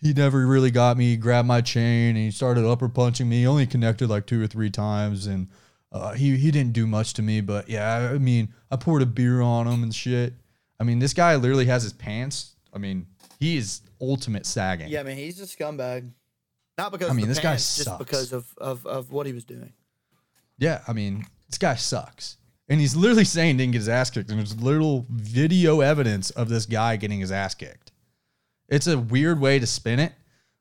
he 0.00 0.12
never 0.12 0.46
really 0.46 0.70
got 0.70 0.96
me. 0.96 1.10
He 1.10 1.16
grabbed 1.16 1.48
my 1.48 1.60
chain 1.60 2.10
and 2.10 2.18
he 2.18 2.30
started 2.30 2.64
upper 2.64 2.88
punching 2.88 3.28
me. 3.28 3.40
He 3.40 3.46
only 3.46 3.66
connected 3.66 4.08
like 4.08 4.26
two 4.26 4.42
or 4.42 4.46
three 4.46 4.70
times. 4.70 5.26
And 5.26 5.48
uh, 5.92 6.12
he, 6.12 6.36
he 6.36 6.50
didn't 6.50 6.72
do 6.72 6.86
much 6.86 7.14
to 7.14 7.22
me. 7.22 7.40
But 7.40 7.68
yeah, 7.68 8.10
I 8.12 8.18
mean, 8.18 8.52
I 8.70 8.76
poured 8.76 9.02
a 9.02 9.06
beer 9.06 9.40
on 9.40 9.66
him 9.66 9.82
and 9.82 9.94
shit. 9.94 10.34
I 10.84 10.86
mean, 10.86 10.98
this 10.98 11.14
guy 11.14 11.34
literally 11.36 11.64
has 11.64 11.82
his 11.82 11.94
pants. 11.94 12.56
I 12.70 12.76
mean, 12.76 13.06
he 13.40 13.56
is 13.56 13.80
ultimate 14.02 14.44
sagging. 14.44 14.88
Yeah, 14.88 15.00
I 15.00 15.02
mean, 15.04 15.16
he's 15.16 15.40
a 15.40 15.46
scumbag. 15.46 16.10
Not 16.76 16.92
because 16.92 17.08
I 17.08 17.14
mean, 17.14 17.26
this 17.26 17.38
guy 17.38 17.52
pants, 17.52 17.76
just 17.76 17.88
sucks. 17.88 17.98
because 18.04 18.34
of, 18.34 18.52
of, 18.58 18.86
of 18.86 19.10
what 19.10 19.24
he 19.24 19.32
was 19.32 19.46
doing. 19.46 19.72
Yeah, 20.58 20.82
I 20.86 20.92
mean, 20.92 21.24
this 21.48 21.56
guy 21.56 21.76
sucks. 21.76 22.36
And 22.68 22.80
he's 22.80 22.94
literally 22.94 23.24
saying 23.24 23.54
he 23.54 23.64
didn't 23.64 23.72
get 23.72 23.78
his 23.78 23.88
ass 23.88 24.10
kicked. 24.10 24.28
And 24.28 24.38
there's 24.38 24.60
little 24.60 25.06
video 25.08 25.80
evidence 25.80 26.28
of 26.28 26.50
this 26.50 26.66
guy 26.66 26.96
getting 26.96 27.20
his 27.20 27.32
ass 27.32 27.54
kicked. 27.54 27.90
It's 28.68 28.86
a 28.86 28.98
weird 28.98 29.40
way 29.40 29.58
to 29.58 29.66
spin 29.66 30.00
it. 30.00 30.12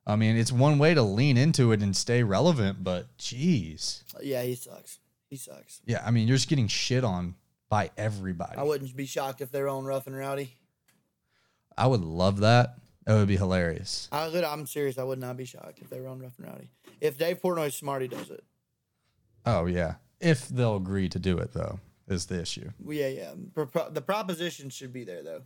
I 0.07 0.15
mean, 0.15 0.37
it's 0.37 0.53
one 0.53 0.79
way 0.79 0.93
to 0.93 1.01
lean 1.01 1.35
into 1.35 1.73
it 1.73 1.81
and 1.81 1.93
stay 1.93 2.23
relevant, 2.23 2.81
but 2.81 3.17
geez. 3.17 4.05
Yeah, 4.21 4.41
he 4.43 4.55
sucks. 4.55 4.99
He 5.29 5.35
sucks. 5.35 5.81
Yeah, 5.85 6.01
I 6.05 6.11
mean, 6.11 6.29
you're 6.29 6.37
just 6.37 6.47
getting 6.47 6.69
shit 6.69 7.03
on 7.03 7.35
by 7.73 7.89
everybody. 7.97 8.55
I 8.55 8.61
wouldn't 8.61 8.95
be 8.95 9.07
shocked 9.07 9.41
if 9.41 9.51
they're 9.51 9.67
on 9.67 9.83
Rough 9.83 10.05
and 10.05 10.15
Rowdy. 10.15 10.53
I 11.75 11.87
would 11.87 12.01
love 12.01 12.41
that. 12.41 12.75
That 13.07 13.15
would 13.15 13.27
be 13.27 13.35
hilarious. 13.35 14.07
I, 14.11 14.27
lit- 14.27 14.43
I'm 14.45 14.67
serious. 14.67 14.99
I 14.99 15.03
would 15.03 15.17
not 15.17 15.37
be 15.37 15.45
shocked 15.45 15.79
if 15.81 15.89
they 15.89 15.99
were 15.99 16.07
on 16.07 16.19
Rough 16.19 16.37
and 16.37 16.45
Rowdy. 16.49 16.69
If 17.01 17.17
Dave 17.17 17.41
Portnoy's 17.41 17.73
smart, 17.73 18.03
he 18.03 18.07
does 18.09 18.29
it. 18.29 18.43
Oh, 19.47 19.65
yeah. 19.65 19.95
If 20.21 20.49
they'll 20.49 20.75
agree 20.75 21.09
to 21.09 21.17
do 21.17 21.39
it, 21.39 21.51
though, 21.53 21.79
is 22.07 22.27
the 22.27 22.39
issue. 22.41 22.69
Well, 22.79 22.95
Yeah, 22.95 23.07
yeah. 23.07 23.31
Pro- 23.65 23.89
the 23.89 24.01
proposition 24.01 24.69
should 24.69 24.93
be 24.93 25.03
there, 25.03 25.23
though. 25.23 25.41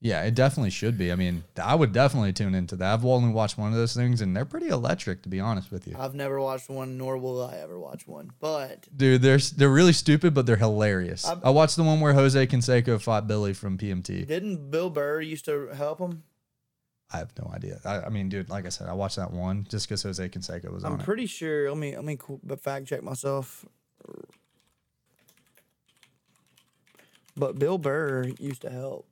Yeah, 0.00 0.22
it 0.24 0.34
definitely 0.34 0.70
should 0.70 0.98
be. 0.98 1.10
I 1.10 1.14
mean, 1.14 1.42
I 1.60 1.74
would 1.74 1.92
definitely 1.92 2.32
tune 2.34 2.54
into 2.54 2.76
that. 2.76 2.92
I've 2.92 3.04
only 3.04 3.30
watched 3.32 3.56
one 3.56 3.72
of 3.72 3.78
those 3.78 3.94
things, 3.94 4.20
and 4.20 4.36
they're 4.36 4.44
pretty 4.44 4.68
electric, 4.68 5.22
to 5.22 5.28
be 5.30 5.40
honest 5.40 5.72
with 5.72 5.88
you. 5.88 5.96
I've 5.98 6.14
never 6.14 6.38
watched 6.38 6.68
one, 6.68 6.98
nor 6.98 7.16
will 7.16 7.42
I 7.42 7.56
ever 7.56 7.78
watch 7.78 8.06
one. 8.06 8.30
But 8.38 8.86
Dude, 8.94 9.22
they're 9.22 9.38
they're 9.38 9.70
really 9.70 9.94
stupid, 9.94 10.34
but 10.34 10.44
they're 10.44 10.56
hilarious. 10.56 11.24
I'm- 11.26 11.40
I 11.42 11.50
watched 11.50 11.76
the 11.76 11.82
one 11.82 12.00
where 12.00 12.12
Jose 12.12 12.46
Canseco 12.46 13.00
fought 13.00 13.26
Billy 13.26 13.54
from 13.54 13.78
PMT. 13.78 14.26
didn't 14.26 14.70
Bill 14.70 14.90
Burr 14.90 15.22
used 15.22 15.46
to 15.46 15.68
help 15.74 15.98
him? 15.98 16.24
I 17.10 17.18
have 17.18 17.32
no 17.38 17.50
idea. 17.54 17.80
I, 17.84 18.00
I 18.00 18.08
mean, 18.10 18.28
dude, 18.28 18.50
like 18.50 18.66
I 18.66 18.68
said, 18.68 18.88
I 18.88 18.92
watched 18.92 19.16
that 19.16 19.30
one 19.30 19.64
just 19.70 19.88
because 19.88 20.02
Jose 20.02 20.28
Canseco 20.28 20.72
was 20.72 20.84
I'm 20.84 20.94
on 20.94 21.00
it. 21.00 21.04
pretty 21.04 21.26
sure. 21.26 21.70
Let 21.70 21.78
me 21.78 21.96
let 21.96 22.04
me 22.04 22.18
fact 22.60 22.86
check 22.86 23.02
myself. 23.02 23.64
But 27.36 27.58
Bill 27.58 27.78
Burr 27.78 28.28
used 28.38 28.62
to 28.62 28.70
help. 28.70 29.06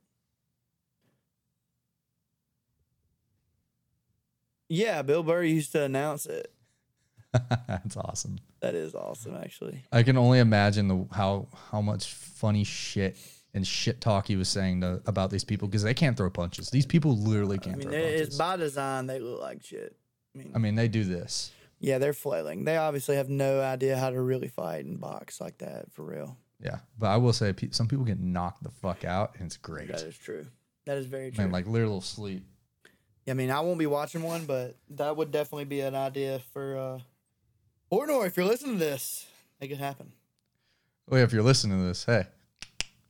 Yeah, 4.75 5.03
Bill 5.03 5.23
Burr 5.23 5.43
used 5.45 5.73
to 5.73 5.83
announce 5.83 6.27
it. 6.27 6.53
That's 7.69 7.97
awesome. 7.97 8.39
That 8.61 8.75
is 8.75 8.95
awesome, 8.95 9.37
actually. 9.37 9.85
I 9.93 10.03
can 10.03 10.17
only 10.17 10.39
imagine 10.39 10.89
the 10.89 11.07
how 11.13 11.49
how 11.71 11.81
much 11.81 12.13
funny 12.13 12.65
shit 12.65 13.17
and 13.53 13.67
shit 13.67 14.01
talk 14.01 14.27
he 14.27 14.37
was 14.37 14.49
saying 14.49 14.81
to, 14.83 15.01
about 15.07 15.31
these 15.31 15.45
people 15.45 15.69
because 15.69 15.83
they 15.83 15.95
can't 15.95 16.17
throw 16.17 16.31
punches. 16.31 16.71
These 16.71 16.87
people 16.87 17.17
literally 17.17 17.59
can't 17.59 17.79
mean, 17.79 17.89
throw 17.89 17.99
it- 17.99 18.03
it's 18.03 18.21
punches. 18.37 18.39
by 18.39 18.57
design. 18.57 19.07
They 19.07 19.19
look 19.21 19.41
like 19.41 19.65
shit. 19.65 19.97
I 20.35 20.39
mean, 20.39 20.53
I 20.55 20.59
mean, 20.59 20.75
they 20.75 20.89
do 20.89 21.05
this. 21.05 21.53
yeah, 21.79 21.99
they're 21.99 22.13
flailing. 22.13 22.65
They 22.65 22.77
obviously 22.77 23.17
have 23.17 23.29
no 23.29 23.61
idea 23.61 23.97
how 23.97 24.11
to 24.11 24.21
really 24.21 24.49
fight 24.49 24.85
and 24.85 25.01
box 25.01 25.41
like 25.41 25.59
that 25.59 25.93
for 25.93 26.05
real. 26.05 26.37
Yeah, 26.61 26.79
but 26.99 27.09
I 27.09 27.17
will 27.19 27.33
say 27.33 27.53
some 27.73 27.89
people 27.89 28.05
get 28.05 28.19
knocked 28.21 28.63
the 28.63 28.71
fuck 28.71 29.05
out, 29.05 29.35
and 29.39 29.47
it's 29.47 29.57
great. 29.57 29.89
That 29.89 30.03
is 30.03 30.17
true. 30.17 30.47
That 30.87 30.99
is 30.99 31.07
very 31.07 31.31
true. 31.31 31.45
Man, 31.45 31.53
like 31.53 31.67
literal 31.67 32.01
sleep. 32.01 32.45
I 33.27 33.33
mean, 33.33 33.51
I 33.51 33.61
won't 33.61 33.79
be 33.79 33.87
watching 33.87 34.23
one, 34.23 34.45
but 34.45 34.77
that 34.91 35.17
would 35.17 35.31
definitely 35.31 35.65
be 35.65 35.81
an 35.81 35.95
idea 35.95 36.41
for 36.53 36.77
uh 36.77 36.99
Portnoy, 37.93 38.27
if 38.27 38.37
you're 38.37 38.47
listening 38.47 38.75
to 38.79 38.85
this, 38.85 39.27
make 39.61 39.71
it 39.71 39.79
happen. 39.79 40.13
Well, 41.09 41.19
yeah, 41.21 41.25
if 41.25 41.33
you're 41.33 41.43
listening 41.43 41.79
to 41.79 41.85
this, 41.85 42.05
hey, 42.05 42.27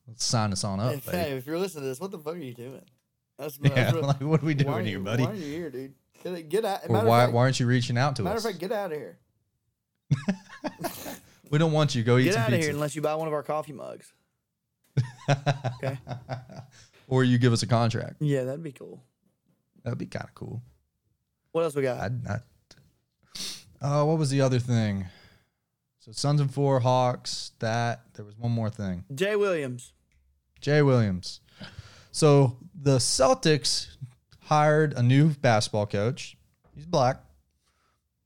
let's 0.06 0.24
sign 0.24 0.52
us 0.52 0.64
on 0.64 0.80
up, 0.80 0.94
if, 0.94 1.08
hey, 1.08 1.32
if 1.32 1.46
you're 1.46 1.58
listening 1.58 1.84
to 1.84 1.88
this, 1.88 2.00
what 2.00 2.10
the 2.10 2.18
fuck 2.18 2.34
are 2.34 2.38
you 2.38 2.54
doing? 2.54 2.82
That's, 3.38 3.58
Yeah, 3.62 3.70
that's 3.70 3.92
what- 3.94 4.02
like 4.04 4.20
what 4.20 4.42
are 4.42 4.46
we 4.46 4.54
doing 4.54 4.72
are 4.72 4.82
here, 4.82 4.98
buddy? 5.00 5.22
Why 5.24 5.30
are 5.30 5.34
you 5.34 5.46
here, 5.46 5.70
dude? 5.70 5.94
Get, 6.22 6.48
get 6.48 6.64
out. 6.64 6.80
Or 6.88 7.04
why, 7.04 7.24
fact, 7.24 7.32
why 7.32 7.42
aren't 7.42 7.60
you 7.60 7.66
reaching 7.66 7.98
out 7.98 8.16
to 8.16 8.22
matter 8.22 8.36
us? 8.38 8.44
Matter 8.44 8.54
of 8.54 8.60
fact, 8.60 8.70
get 8.70 8.72
out 8.78 8.92
of 8.92 8.98
here. 8.98 9.18
we 11.50 11.58
don't 11.58 11.72
want 11.72 11.94
you. 11.94 12.02
Go 12.02 12.18
eat 12.18 12.24
Get 12.24 12.36
out 12.36 12.52
of 12.52 12.60
here 12.60 12.70
unless 12.70 12.94
you 12.96 13.02
buy 13.02 13.14
one 13.14 13.28
of 13.28 13.34
our 13.34 13.42
coffee 13.42 13.72
mugs. 13.72 14.12
Okay. 15.82 15.98
or 17.08 17.24
you 17.24 17.38
give 17.38 17.52
us 17.52 17.62
a 17.62 17.66
contract. 17.66 18.16
Yeah, 18.20 18.44
that'd 18.44 18.62
be 18.62 18.72
cool. 18.72 19.02
That'd 19.84 19.98
be 19.98 20.06
kind 20.06 20.24
of 20.24 20.34
cool. 20.34 20.62
What 21.52 21.62
else 21.62 21.76
we 21.76 21.82
got? 21.82 22.00
I'd, 22.00 22.26
I'd, 22.26 22.40
uh, 23.80 24.04
what 24.04 24.18
was 24.18 24.30
the 24.30 24.40
other 24.40 24.58
thing? 24.58 25.06
So 26.00 26.12
Suns 26.12 26.40
and 26.40 26.52
four 26.52 26.80
Hawks. 26.80 27.52
That 27.60 28.02
there 28.14 28.24
was 28.24 28.36
one 28.36 28.52
more 28.52 28.70
thing. 28.70 29.04
Jay 29.14 29.36
Williams. 29.36 29.92
Jay 30.60 30.82
Williams. 30.82 31.40
So 32.10 32.58
the 32.74 32.96
Celtics 32.96 33.96
hired 34.40 34.94
a 34.94 35.02
new 35.02 35.30
basketball 35.30 35.86
coach. 35.86 36.36
He's 36.74 36.86
black. 36.86 37.18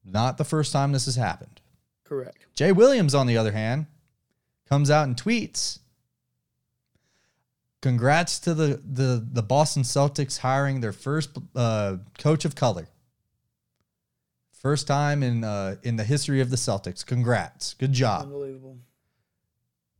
Not 0.04 0.38
the 0.38 0.44
first 0.44 0.72
time 0.72 0.92
this 0.92 1.04
has 1.04 1.16
happened. 1.16 1.60
Correct. 2.04 2.46
Jay 2.54 2.72
Williams, 2.72 3.14
on 3.14 3.26
the 3.26 3.36
other 3.36 3.52
hand, 3.52 3.86
comes 4.68 4.90
out 4.90 5.06
and 5.06 5.16
tweets. 5.16 5.80
Congrats 7.80 8.40
to 8.40 8.54
the 8.54 8.82
the, 8.84 9.26
the 9.32 9.42
Boston 9.42 9.82
Celtics 9.82 10.38
hiring 10.38 10.80
their 10.80 10.92
first 10.92 11.30
uh, 11.54 11.98
coach 12.18 12.44
of 12.44 12.54
color. 12.54 12.88
First 14.52 14.88
time 14.88 15.22
in 15.22 15.44
uh, 15.44 15.76
in 15.82 15.96
the 15.96 16.04
history 16.04 16.40
of 16.40 16.50
the 16.50 16.56
Celtics. 16.56 17.06
Congrats. 17.06 17.74
Good 17.74 17.92
job. 17.92 18.22
Unbelievable. 18.22 18.78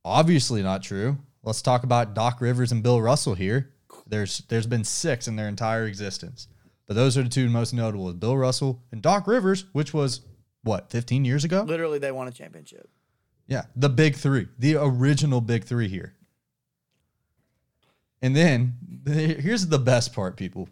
Obviously 0.05 0.63
not 0.63 0.83
true. 0.83 1.19
Let's 1.43 1.63
talk 1.63 1.85
about 1.85 2.15
Doc 2.15 2.41
Rivers 2.41 2.73
and 2.73 2.83
Bill 2.83 3.01
Russell 3.01 3.35
here. 3.35 3.71
There's 4.07 4.39
there's 4.49 4.67
been 4.67 4.85
six 4.85 5.29
in 5.29 5.37
their 5.37 5.49
entire 5.49 5.87
existence. 5.87 6.49
But 6.87 6.95
those 6.95 7.17
are 7.17 7.23
the 7.23 7.29
two 7.29 7.49
most 7.49 7.73
notable: 7.73 8.13
Bill 8.15 8.37
Russell 8.37 8.83
and 8.91 9.01
Doc 9.01 9.27
Rivers, 9.29 9.67
which 9.73 9.95
was 9.95 10.23
what, 10.63 10.91
15 10.91 11.25
years 11.25 11.45
ago? 11.45 11.63
Literally, 11.63 11.99
they 11.99 12.11
won 12.11 12.27
a 12.29 12.33
championship. 12.33 12.91
Yeah, 13.47 13.63
the 13.77 13.89
big 13.89 14.17
three, 14.17 14.49
the 14.59 14.77
original 14.77 15.41
big 15.41 15.65
three 15.65 15.89
here. 15.89 16.15
And 18.21 18.35
then 18.35 18.75
here's 19.07 19.67
the 19.67 19.79
best 19.79 20.13
part, 20.13 20.37
people. 20.37 20.69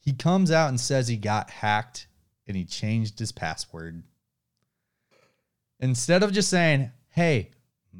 He 0.00 0.12
comes 0.12 0.50
out 0.50 0.68
and 0.68 0.80
says 0.80 1.06
he 1.08 1.16
got 1.16 1.50
hacked 1.50 2.06
and 2.48 2.56
he 2.56 2.64
changed 2.64 3.18
his 3.18 3.30
password. 3.30 4.02
Instead 5.78 6.22
of 6.22 6.32
just 6.32 6.48
saying, 6.48 6.90
hey, 7.10 7.50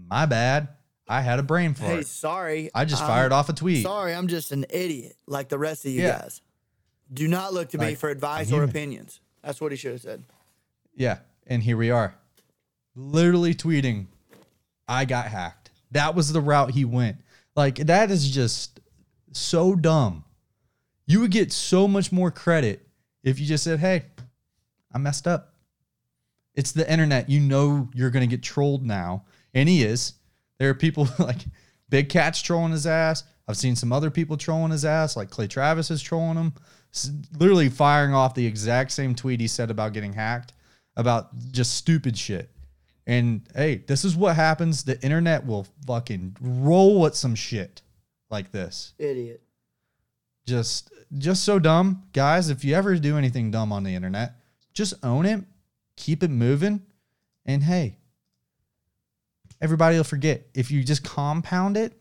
my 0.09 0.27
bad, 0.27 0.69
I 1.09 1.21
had 1.21 1.39
a 1.39 1.43
brain 1.43 1.75
fart. 1.75 1.93
Hey, 1.93 2.03
sorry. 2.03 2.71
I 2.75 2.85
just 2.85 3.03
fired 3.03 3.33
off 3.33 3.49
a 3.49 3.53
tweet. 3.53 3.83
Sorry, 3.83 4.15
I'm 4.15 4.29
just 4.29 4.53
an 4.53 4.65
idiot 4.71 5.17
like 5.27 5.49
the 5.49 5.59
rest 5.59 5.85
of 5.85 5.93
you 5.93 6.03
Yeah. 6.03 6.21
guys. 6.21 6.41
Do 7.13 7.29
not 7.29 7.53
look 7.53 7.69
to 7.71 7.79
me 7.79 7.95
for 7.95 8.09
advice 8.09 8.51
or 8.51 8.65
opinions. 8.65 9.21
That's 9.43 9.61
what 9.61 9.71
he 9.73 9.77
should 9.77 9.93
have 9.93 10.01
said. 10.01 10.25
Yeah, 10.95 11.19
and 11.47 11.63
here 11.63 11.77
we 11.77 11.91
are. 11.91 12.15
Literally 12.95 13.55
tweeting, 13.55 14.07
I 14.89 15.05
got 15.05 15.27
hacked. 15.27 15.71
That 15.91 16.15
was 16.15 16.33
the 16.33 16.41
route 16.41 16.71
he 16.71 16.85
went. 16.85 17.19
Like, 17.55 17.77
that 17.77 18.11
is 18.11 18.31
just 18.31 18.81
so 19.33 19.75
dumb. 19.75 20.25
You 21.07 21.21
would 21.21 21.31
get 21.31 21.53
so 21.53 21.87
much 21.87 22.13
more 22.13 22.31
credit 22.31 22.87
if 23.23 23.39
you 23.39 23.47
just 23.47 23.65
said, 23.65 23.81
hey, 23.81 24.05
I 24.93 24.99
messed 24.99 25.27
up. 25.27 25.55
It's 26.55 26.73
the 26.73 26.91
internet. 26.91 27.29
You 27.31 27.41
know 27.41 27.89
you're 27.95 28.11
going 28.11 28.29
to 28.29 28.37
get 28.37 28.43
trolled 28.43 28.85
now. 28.85 29.25
And 29.55 29.69
he 29.69 29.83
is. 29.83 30.15
There 30.59 30.71
are 30.71 30.75
people 30.75 31.09
like 31.19 31.41
Big 31.89 32.09
Cat's 32.09 32.41
trolling 32.41 32.73
his 32.73 32.87
ass. 32.87 33.25
I've 33.49 33.57
seen 33.57 33.77
some 33.77 33.93
other 33.93 34.11
people 34.11 34.37
trolling 34.37 34.71
his 34.71 34.85
ass, 34.85 35.17
like 35.17 35.31
Clay 35.31 35.49
Travis 35.49 35.91
is 35.91 36.01
trolling 36.01 36.37
him, 36.37 36.55
literally 37.39 37.69
firing 37.69 38.15
off 38.15 38.35
the 38.35 38.47
exact 38.47 38.93
same 38.93 39.15
tweet 39.15 39.41
he 39.41 39.49
said 39.49 39.71
about 39.71 39.93
getting 39.93 40.13
hacked, 40.13 40.53
about 40.97 41.37
just 41.51 41.75
stupid 41.75 42.17
shit. 42.17 42.52
And 43.07 43.43
hey, 43.55 43.83
this 43.87 44.05
is 44.05 44.17
what 44.17 44.37
happens. 44.37 44.85
The 44.85 45.01
internet 45.03 45.47
will 45.47 45.67
fucking 45.87 46.37
roll 46.41 47.01
with 47.01 47.15
some 47.17 47.35
shit 47.35 47.83
like 48.31 48.53
this. 48.53 48.95
Idiot. 48.99 49.43
Just 50.47 50.93
just 51.19 51.45
so 51.45 51.59
dumb. 51.59 52.05
Guys, 52.13 52.49
if 52.49 52.65
you 52.65 52.75
ever 52.75 52.97
do 52.97 53.19
anything 53.19 53.51
dumb 53.51 53.73
on 53.73 53.83
the 53.85 53.95
internet, 53.95 54.35
just 54.73 54.95
own 55.05 55.27
it, 55.27 55.45
keep 55.97 56.23
it 56.23 56.31
moving, 56.31 56.83
and 57.45 57.63
hey, 57.65 57.99
everybody 59.61 59.97
will 59.97 60.05
forget. 60.05 60.47
If 60.55 60.71
you 60.71 60.83
just 60.85 61.05
compound 61.05 61.77
it, 61.77 62.01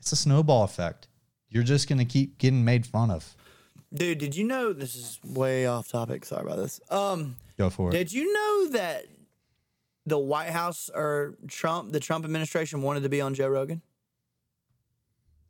it's 0.00 0.12
a 0.12 0.16
snowball 0.16 0.64
effect. 0.64 1.08
You're 1.48 1.62
just 1.64 1.88
gonna 1.88 2.04
keep 2.04 2.38
getting 2.38 2.64
made 2.64 2.86
fun 2.86 3.10
of. 3.10 3.36
Dude, 3.92 4.18
did 4.18 4.34
you 4.34 4.44
know 4.44 4.72
this 4.72 4.96
is 4.96 5.20
way 5.24 5.66
off 5.66 5.88
topic? 5.88 6.24
Sorry 6.24 6.42
about 6.44 6.56
this. 6.56 6.80
Um, 6.90 7.36
Go 7.56 7.70
for 7.70 7.90
it. 7.90 7.92
did 7.92 8.12
you 8.12 8.32
know 8.32 8.68
that 8.72 9.06
the 10.06 10.18
White 10.18 10.50
House 10.50 10.90
or 10.94 11.36
Trump, 11.48 11.92
the 11.92 12.00
Trump 12.00 12.24
administration 12.24 12.82
wanted 12.82 13.02
to 13.04 13.08
be 13.08 13.20
on 13.20 13.34
Joe 13.34 13.48
Rogan? 13.48 13.82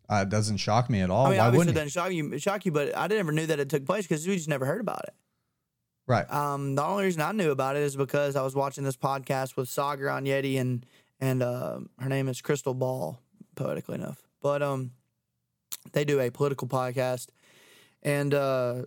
Uh, 0.09 0.17
it 0.23 0.29
doesn't 0.29 0.59
shock 0.59 0.91
me 0.91 1.01
at 1.01 1.11
all. 1.11 1.27
I 1.27 1.31
mean, 1.31 1.39
Why 1.39 1.47
obviously 1.47 1.57
it 1.57 1.59
wouldn't 1.59 1.77
it? 1.77 1.81
doesn't 1.81 1.93
shock 2.03 2.13
you, 2.13 2.39
shock 2.39 2.67
you, 2.67 2.73
but 2.73 2.97
I 2.97 3.07
never 3.07 3.33
knew 3.33 3.47
that 3.47 3.59
it 3.59 3.69
took 3.71 3.87
place 3.87 4.05
because 4.07 4.27
we 4.27 4.37
just 4.37 4.49
never 4.49 4.67
heard 4.67 4.81
about 4.81 5.03
it. 5.05 5.15
Right. 6.07 6.31
Um, 6.31 6.75
the 6.75 6.85
only 6.85 7.05
reason 7.05 7.23
I 7.23 7.33
knew 7.33 7.51
about 7.51 7.77
it 7.77 7.83
is 7.83 7.97
because 7.97 8.37
I 8.37 8.43
was 8.43 8.55
watching 8.55 8.85
this 8.85 8.97
podcast 8.97 9.57
with 9.57 9.69
Saagar 9.69 10.11
Enjeti 10.21 10.61
and 10.61 10.85
and 11.21 11.43
uh, 11.43 11.79
her 11.99 12.09
name 12.11 12.29
is 12.29 12.43
Krystal 12.43 12.79
Ball, 12.79 13.19
poetically 13.55 13.95
enough. 13.95 14.21
But 14.43 14.63
um, 14.63 14.91
they 15.93 16.05
do 16.05 16.21
a 16.21 16.29
political 16.31 16.69
podcast, 16.69 17.29
and 18.03 18.35
uh, 18.35 18.83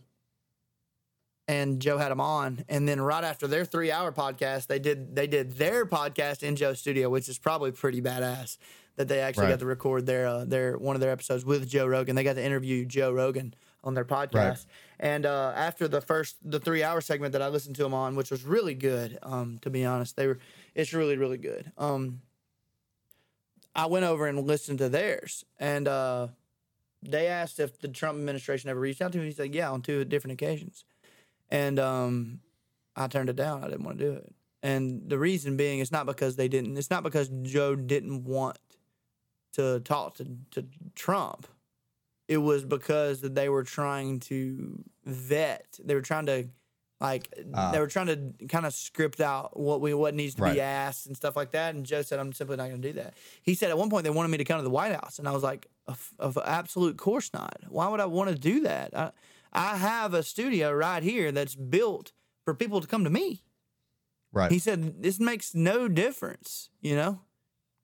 and 1.47 1.79
Joe 1.79 1.97
had 1.97 2.09
them 2.11 2.19
on, 2.21 2.63
and 2.67 2.87
then 2.87 2.99
right 2.99 3.23
after 3.23 3.47
their 3.47 3.65
three 3.65 3.91
hour 3.91 4.11
podcast, 4.11 4.67
they 4.67 4.79
did 4.79 5.15
they 5.15 5.27
did 5.27 5.53
their 5.57 5.85
podcast 5.85 6.43
in 6.43 6.55
Joe's 6.55 6.79
studio, 6.79 7.09
which 7.09 7.29
is 7.29 7.37
probably 7.37 7.71
pretty 7.71 8.01
badass 8.01 8.57
that 8.97 9.07
they 9.07 9.19
actually 9.19 9.43
Right. 9.43 9.51
got 9.51 9.59
to 9.59 9.65
record 9.65 10.05
their 10.05 10.27
uh, 10.27 10.45
their 10.45 10.77
one 10.77 10.95
of 10.95 10.99
their 11.01 11.11
episodes 11.11 11.45
with 11.45 11.69
Joe 11.69 11.85
Rogan. 11.87 12.15
They 12.15 12.23
got 12.23 12.33
to 12.35 12.43
interview 12.43 12.83
Joe 12.85 13.11
Rogan 13.11 13.53
on 13.83 13.93
their 13.93 14.03
podcast. 14.05 14.65
And 14.99 15.25
uh, 15.27 15.53
after 15.55 15.87
the 15.87 16.01
first 16.01 16.35
the 16.43 16.59
three 16.59 16.83
hour 16.83 16.99
segment 16.99 17.31
that 17.33 17.41
I 17.41 17.47
listened 17.47 17.75
to 17.77 17.83
them 17.83 17.93
on, 17.93 18.15
which 18.15 18.31
was 18.31 18.43
really 18.43 18.73
good, 18.73 19.17
um, 19.23 19.59
to 19.61 19.69
be 19.69 19.85
honest, 19.85 20.15
they 20.15 20.27
were 20.27 20.39
it's 20.75 20.93
really 20.93 21.15
really 21.17 21.37
good. 21.37 21.71
Um, 21.77 22.21
I 23.75 23.85
went 23.85 24.05
over 24.05 24.25
and 24.25 24.45
listened 24.47 24.79
to 24.79 24.89
theirs, 24.89 25.45
and 25.59 25.87
uh, 25.87 26.29
they 27.03 27.27
asked 27.27 27.59
if 27.59 27.79
the 27.79 27.87
Trump 27.87 28.17
administration 28.17 28.69
ever 28.71 28.79
reached 28.79 29.01
out 29.03 29.11
to 29.11 29.19
him. 29.19 29.25
He 29.25 29.31
said, 29.31 29.53
"Yeah, 29.53 29.69
on 29.69 29.83
two 29.83 30.03
different 30.03 30.33
occasions," 30.33 30.83
and 31.49 31.79
um, 31.79 32.39
I 32.95 33.07
turned 33.07 33.29
it 33.29 33.35
down. 33.35 33.63
I 33.63 33.69
didn't 33.69 33.83
want 33.85 33.97
to 33.99 34.03
do 34.05 34.11
it, 34.13 34.33
and 34.63 35.09
the 35.09 35.17
reason 35.19 35.57
being, 35.57 35.79
it's 35.79 35.91
not 35.91 36.05
because 36.05 36.35
they 36.35 36.47
didn't. 36.47 36.77
It's 36.77 36.89
not 36.89 37.03
because 37.03 37.29
Joe 37.43 37.75
didn't 37.75 38.23
want 38.25 38.57
to 39.53 39.79
talk 39.81 40.15
to, 40.15 40.27
to 40.51 40.65
Trump 40.95 41.47
it 42.27 42.37
was 42.37 42.65
because 42.65 43.21
they 43.21 43.47
were 43.47 43.63
trying 43.63 44.19
to 44.19 44.83
vet. 45.05 45.79
They 45.81 45.95
were 45.95 46.01
trying 46.01 46.25
to 46.25 46.49
like 46.99 47.33
Ah. 47.53 47.71
they 47.71 47.79
were 47.79 47.87
trying 47.87 48.07
to 48.07 48.47
kind 48.47 48.65
of 48.65 48.73
script 48.73 49.21
out 49.21 49.57
what 49.57 49.79
we 49.79 49.93
what 49.93 50.13
needs 50.13 50.35
to 50.35 50.41
Right. 50.41 50.55
be 50.55 50.59
asked 50.61 51.05
and 51.07 51.15
stuff 51.15 51.37
like 51.37 51.51
that. 51.51 51.73
And 51.73 51.85
Joe 51.85 52.01
said, 52.01 52.19
"I'm 52.19 52.33
simply 52.33 52.57
not 52.57 52.67
going 52.67 52.81
to 52.81 52.87
do 52.89 52.93
that." 52.99 53.13
He 53.43 53.55
said 53.55 53.69
at 53.69 53.77
one 53.77 53.89
point 53.89 54.03
they 54.03 54.09
wanted 54.09 54.27
me 54.29 54.37
to 54.39 54.43
come 54.43 54.57
to 54.59 54.63
the 54.63 54.69
White 54.69 54.91
House, 54.93 55.19
and 55.19 55.27
I 55.27 55.31
was 55.31 55.41
like, 55.43 55.67
"Of, 55.87 56.11
of 56.19 56.37
absolute 56.43 56.97
course 56.97 57.31
not. 57.33 57.59
Why 57.69 57.87
would 57.87 58.01
I 58.01 58.05
want 58.07 58.29
to 58.31 58.35
do 58.35 58.59
that? 58.61 58.93
I, 58.97 59.11
I 59.57 59.77
have 59.77 60.13
a 60.13 60.23
studio 60.23 60.71
right 60.71 61.03
here 61.03 61.31
that's 61.31 61.55
built 61.55 62.13
for 62.45 62.53
people 62.53 62.81
to 62.81 62.87
come 62.87 63.03
to 63.03 63.09
me." 63.09 63.43
Right. 64.31 64.51
He 64.51 64.59
said, 64.59 65.01
"This 65.01 65.19
makes 65.19 65.55
no 65.55 65.87
difference," 65.87 66.69
you 66.81 66.95
know. 66.95 67.21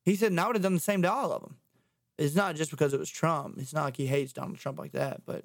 He 0.03 0.15
said, 0.15 0.31
"And 0.31 0.39
I 0.39 0.47
would 0.47 0.55
have 0.55 0.63
done 0.63 0.73
the 0.75 0.79
same 0.79 1.01
to 1.01 1.11
all 1.11 1.31
of 1.31 1.41
them." 1.41 1.57
It's 2.17 2.35
not 2.35 2.55
just 2.55 2.69
because 2.71 2.93
it 2.93 2.99
was 2.99 3.09
Trump. 3.09 3.57
It's 3.57 3.73
not 3.73 3.85
like 3.85 3.97
he 3.97 4.05
hates 4.05 4.33
Donald 4.33 4.57
Trump 4.59 4.77
like 4.77 4.91
that, 4.91 5.25
but 5.25 5.43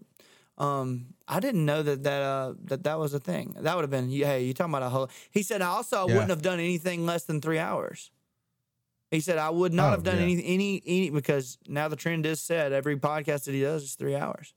um, 0.59 1.15
I 1.27 1.41
didn't 1.41 1.65
know 1.65 1.83
that 1.83 2.03
that 2.03 2.21
uh, 2.23 2.55
that 2.65 2.83
that 2.85 2.99
was 2.99 3.15
a 3.15 3.21
thing. 3.21 3.57
That 3.61 3.75
would 3.75 3.83
have 3.83 3.91
been, 3.91 4.11
hey, 4.11 4.45
you 4.45 4.53
talking 4.53 4.75
about 4.75 4.83
a 4.83 4.91
whole? 4.91 5.09
He 5.31 5.43
said, 5.43 5.63
"I 5.63 5.69
also 5.69 5.97
I 5.99 6.07
Yeah. 6.07 6.15
wouldn't 6.15 6.31
have 6.31 6.43
done 6.43 6.59
anything 6.59 7.07
less 7.07 7.25
than 7.25 7.41
three 7.41 7.59
hours." 7.59 8.11
He 9.11 9.21
said, 9.21 9.39
"I 9.39 9.49
would 9.49 9.73
not 9.73 9.89
Oh, 9.89 9.91
have 9.93 10.03
done 10.03 10.17
yeah. 10.17 10.25
any 10.25 10.45
any 10.45 10.83
any 10.85 11.11
because 11.11 11.57
now 11.67 11.89
the 11.89 11.97
trend 11.97 12.27
is 12.27 12.41
set. 12.43 12.73
Every 12.73 12.97
podcast 12.97 13.45
that 13.45 13.53
he 13.55 13.63
does 13.63 13.83
is 13.85 13.95
three 13.95 14.15
hours." 14.17 14.53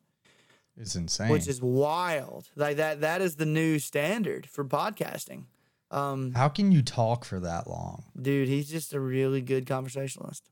It's 0.77 0.95
insane. 0.95 1.29
which 1.29 1.47
is 1.47 1.61
wild. 1.61 2.49
Like 2.55 2.77
that 2.77 3.01
that 3.01 3.21
is 3.21 3.35
the 3.35 3.45
new 3.45 3.79
standard 3.79 4.45
for 4.47 4.63
podcasting. 4.65 5.45
Um, 5.91 6.31
How 6.33 6.47
can 6.47 6.71
you 6.71 6.81
talk 6.81 7.25
for 7.25 7.39
that 7.41 7.67
long? 7.67 8.05
dude, 8.19 8.47
he's 8.47 8.69
just 8.69 8.93
a 8.93 8.99
really 8.99 9.41
good 9.41 9.65
conversationalist. 9.65 10.49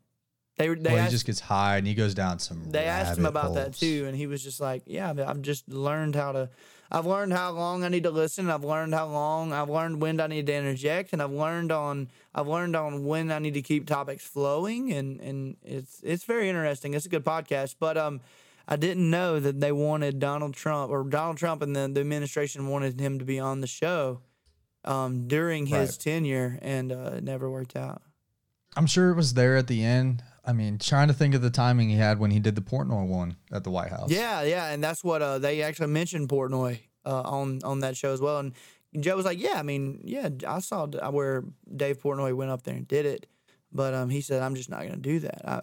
They 0.58 0.68
were- 0.68 0.76
they 0.76 0.90
well, 0.92 1.00
asked, 1.00 1.12
he 1.12 1.16
just 1.16 1.26
gets 1.26 1.40
high 1.40 1.78
and 1.78 1.88
he 1.88 1.94
goes 1.94 2.14
down 2.14 2.40
some. 2.40 2.70
they 2.70 2.84
asked 2.84 3.18
him 3.18 3.26
about 3.26 3.54
that 3.54 3.74
too, 3.74 4.04
and 4.08 4.18
he 4.18 4.28
was 4.28 4.44
just 4.44 4.60
like, 4.60 4.84
"Yeah, 4.86 5.14
I've 5.26 5.42
just 5.42 5.70
learned 5.70 6.16
how 6.16 6.34
to. 6.34 6.50
I've 6.92 7.06
learned 7.06 7.32
how 7.32 7.52
long 7.52 7.86
I 7.86 7.88
need 7.88 8.04
to 8.04 8.12
listen. 8.12 8.50
I've 8.50 8.66
learned 8.66 8.94
how 8.94 9.08
long. 9.08 9.54
I've 9.54 9.70
learned 9.70 10.02
when 10.02 10.20
I 10.20 10.28
need 10.28 10.48
to 10.48 10.54
interject, 10.54 11.14
and 11.14 11.22
I've 11.22 11.32
learned 11.32 11.72
on. 11.72 12.10
I've 12.36 12.48
learned 12.48 12.76
on 12.76 13.06
when 13.06 13.32
I 13.32 13.40
need 13.40 13.54
to 13.54 13.62
keep 13.62 13.88
topics 13.88 14.26
flowing, 14.26 14.92
and 14.92 15.22
and 15.22 15.56
it's 15.64 16.02
it's 16.04 16.26
very 16.26 16.50
interesting. 16.50 16.94
It's 16.94 17.06
a 17.06 17.10
good 17.10 17.24
podcast, 17.24 17.76
but 17.80 17.98
um." 17.98 18.20
I 18.72 18.76
didn't 18.76 19.10
know 19.10 19.40
that 19.40 19.60
they 19.60 19.72
wanted 19.72 20.20
Donald 20.20 20.54
Trump 20.54 20.92
or 20.92 21.04
Donald 21.04 21.38
Trump 21.38 21.64
and 21.64 21.76
the, 21.76 21.88
the 21.92 22.02
administration 22.02 22.68
wanted 22.68 23.00
him 23.00 23.18
to 23.18 23.26
be 23.26 23.40
on 23.40 23.62
the 23.62 23.68
show 23.68 24.22
um, 24.86 25.28
during 25.28 25.66
his 25.66 25.90
Right. 25.92 26.00
tenure, 26.00 26.60
and 26.62 26.92
uh, 26.92 27.14
it 27.16 27.24
never 27.24 27.50
worked 27.50 27.76
out. 27.76 28.04
I'm 28.78 28.86
sure 28.86 29.10
it 29.10 29.16
was 29.16 29.34
there 29.34 29.58
at 29.58 29.66
the 29.68 29.84
end. 29.84 30.24
I 30.46 30.54
mean, 30.54 30.78
trying 30.78 31.08
to 31.08 31.14
think 31.16 31.34
of 31.34 31.42
the 31.42 31.50
timing 31.50 31.90
he 31.90 31.96
had 31.96 32.20
when 32.20 32.30
he 32.32 32.40
did 32.40 32.54
the 32.56 32.62
Portnoy 32.62 33.08
one 33.08 33.36
at 33.52 33.64
the 33.64 33.72
White 33.72 33.90
House. 33.90 34.12
Yeah, 34.12 34.44
yeah, 34.44 34.68
and 34.72 34.84
that's 34.84 35.04
what 35.04 35.22
uh, 35.24 35.40
they 35.40 35.64
actually 35.64 35.88
mentioned 35.88 36.30
Portnoy 36.30 36.80
uh, 37.06 37.22
on 37.24 37.60
on 37.64 37.80
that 37.80 37.98
show 37.98 38.14
as 38.14 38.22
well. 38.22 38.38
And 38.38 38.54
Joe 39.00 39.16
was 39.16 39.26
like, 39.26 39.40
"Yeah, 39.40 39.56
I 39.60 39.64
mean, 39.64 40.02
yeah, 40.06 40.30
I 40.48 40.60
saw 40.60 40.86
where 41.10 41.44
Dave 41.76 41.98
Portnoy 42.02 42.36
went 42.36 42.52
up 42.52 42.62
there 42.64 42.76
and 42.76 42.88
did 42.88 43.06
it, 43.08 43.26
but 43.72 43.94
um, 43.96 44.10
he 44.12 44.22
said 44.22 44.42
I'm 44.44 44.56
just 44.56 44.70
not 44.70 44.82
going 44.82 44.94
to 44.94 44.98
do 44.98 45.20
that. 45.20 45.42
I, 45.48 45.62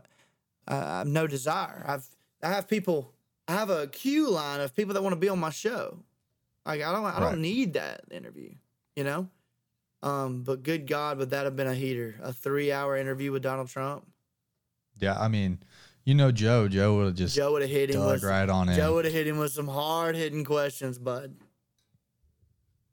I 0.69 0.77
I 0.77 0.99
have 0.99 1.07
no 1.07 1.27
desire. 1.29 1.85
I've 1.87 2.07
I 2.43 2.49
have 2.49 2.69
people. 2.69 3.13
I 3.49 3.53
have 3.53 3.71
a 3.71 3.87
queue 3.87 4.31
line 4.31 4.61
of 4.61 4.75
people 4.75 4.95
that 4.95 5.03
want 5.03 5.13
to 5.13 5.21
be 5.21 5.29
on 5.29 5.39
my 5.39 5.51
show. 5.51 5.99
Like 6.65 6.83
I 6.83 6.93
don't 6.93 7.05
I 7.05 7.21
don't 7.21 7.41
need 7.41 7.75
that 7.75 8.03
interview, 8.11 8.51
you 8.97 9.05
know. 9.05 9.29
Um, 10.03 10.43
but 10.43 10.63
good 10.63 10.87
God, 10.87 11.19
would 11.19 11.31
that 11.31 11.45
have 11.45 11.57
been 11.57 11.69
a 11.69 11.75
heater? 11.75 12.17
A 12.23 12.33
three 12.33 12.73
hour 12.73 12.97
interview 12.97 13.33
with 13.33 13.43
Donald 13.43 13.69
Trump. 13.69 14.07
Yeah, 14.99 15.19
I 15.19 15.29
mean, 15.29 15.59
you 16.05 16.15
know, 16.15 16.33
Joe. 16.33 16.69
Joe 16.69 16.97
would 16.97 17.07
have 17.07 17.15
just 17.15 17.37
Joe 17.37 17.53
would 17.53 17.63
have 17.63 17.71
hit 17.71 17.91
him 17.91 18.05
with 18.05 18.25
right 18.25 18.49
on. 18.49 18.73
Joe 18.75 18.95
would 18.95 19.05
have 19.05 19.15
hit 19.15 19.27
him 19.27 19.39
with 19.39 19.53
some 19.53 19.69
hard 19.69 20.17
hitting 20.17 20.45
questions, 20.45 20.99
bud. 20.99 21.37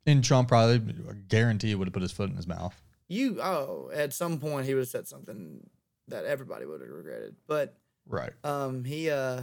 and 0.05 0.23
Trump 0.23 0.47
probably 0.49 0.93
I 1.09 1.13
guarantee 1.27 1.73
would 1.73 1.87
have 1.87 1.93
put 1.93 2.01
his 2.03 2.11
foot 2.11 2.29
in 2.29 2.35
his 2.35 2.47
mouth. 2.47 2.79
You 3.07 3.41
oh, 3.41 3.89
at 3.93 4.13
some 4.13 4.39
point 4.39 4.65
he 4.65 4.73
would 4.73 4.81
have 4.81 4.89
said 4.89 5.07
something 5.07 5.67
that 6.09 6.25
everybody 6.25 6.65
would 6.65 6.81
have 6.81 6.89
regretted. 6.89 7.35
But 7.47 7.77
Right. 8.07 8.31
um 8.43 8.83
he 8.83 9.09
uh 9.09 9.41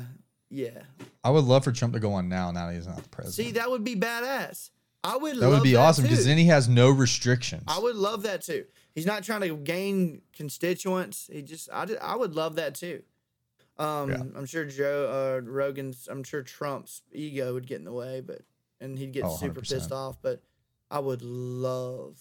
yeah. 0.51 0.83
I 1.23 1.31
would 1.31 1.45
love 1.45 1.65
for 1.65 1.73
Trump 1.73 1.95
to 1.95 2.01
go 2.01 2.13
on 2.15 2.29
now. 2.29 2.51
Now 2.51 2.67
that 2.67 2.75
he's 2.75 2.87
not 2.87 3.03
the 3.03 3.09
president. 3.09 3.35
See, 3.35 3.53
that 3.59 3.71
would 3.71 3.85
be 3.85 3.95
badass. 3.97 4.71
I 5.05 5.17
would 5.17 5.39
that 5.39 5.49
would 5.49 5.63
be 5.63 5.77
awesome 5.77 6.05
because 6.05 6.25
then 6.27 6.37
he 6.39 6.47
has 6.47 6.69
no 6.69 6.91
restrictions. 6.91 7.65
I 7.69 7.79
would 7.79 7.97
love 7.97 8.23
that 8.25 8.43
too. 8.43 8.65
He's 8.95 9.07
not 9.07 9.23
trying 9.23 9.41
to 9.43 9.57
gain 9.57 10.23
constituents. 10.35 11.31
He 11.33 11.43
just 11.43 11.71
I, 11.73 11.87
I 12.03 12.17
would 12.17 12.35
love 12.35 12.57
that 12.57 12.75
too. 12.75 13.03
Um 13.79 14.11
Yeah. 14.11 14.23
I'm 14.37 14.47
sure 14.47 14.65
Joe 14.65 15.41
uh 15.47 15.49
Rogan's 15.49 16.09
I'm 16.11 16.23
sure 16.25 16.43
Trump's 16.43 17.03
ego 17.13 17.55
would 17.55 17.67
get 17.67 17.79
in 17.79 17.85
the 17.85 17.93
way, 17.93 18.21
but 18.21 18.43
and 18.81 18.99
he'd 18.99 19.13
get 19.13 19.25
Oh, 19.25 19.37
super 19.37 19.61
100%. 19.61 19.69
pissed 19.71 19.93
off, 19.93 20.17
but 20.21 20.43
I 20.91 20.99
would 20.99 21.23
love 21.23 22.19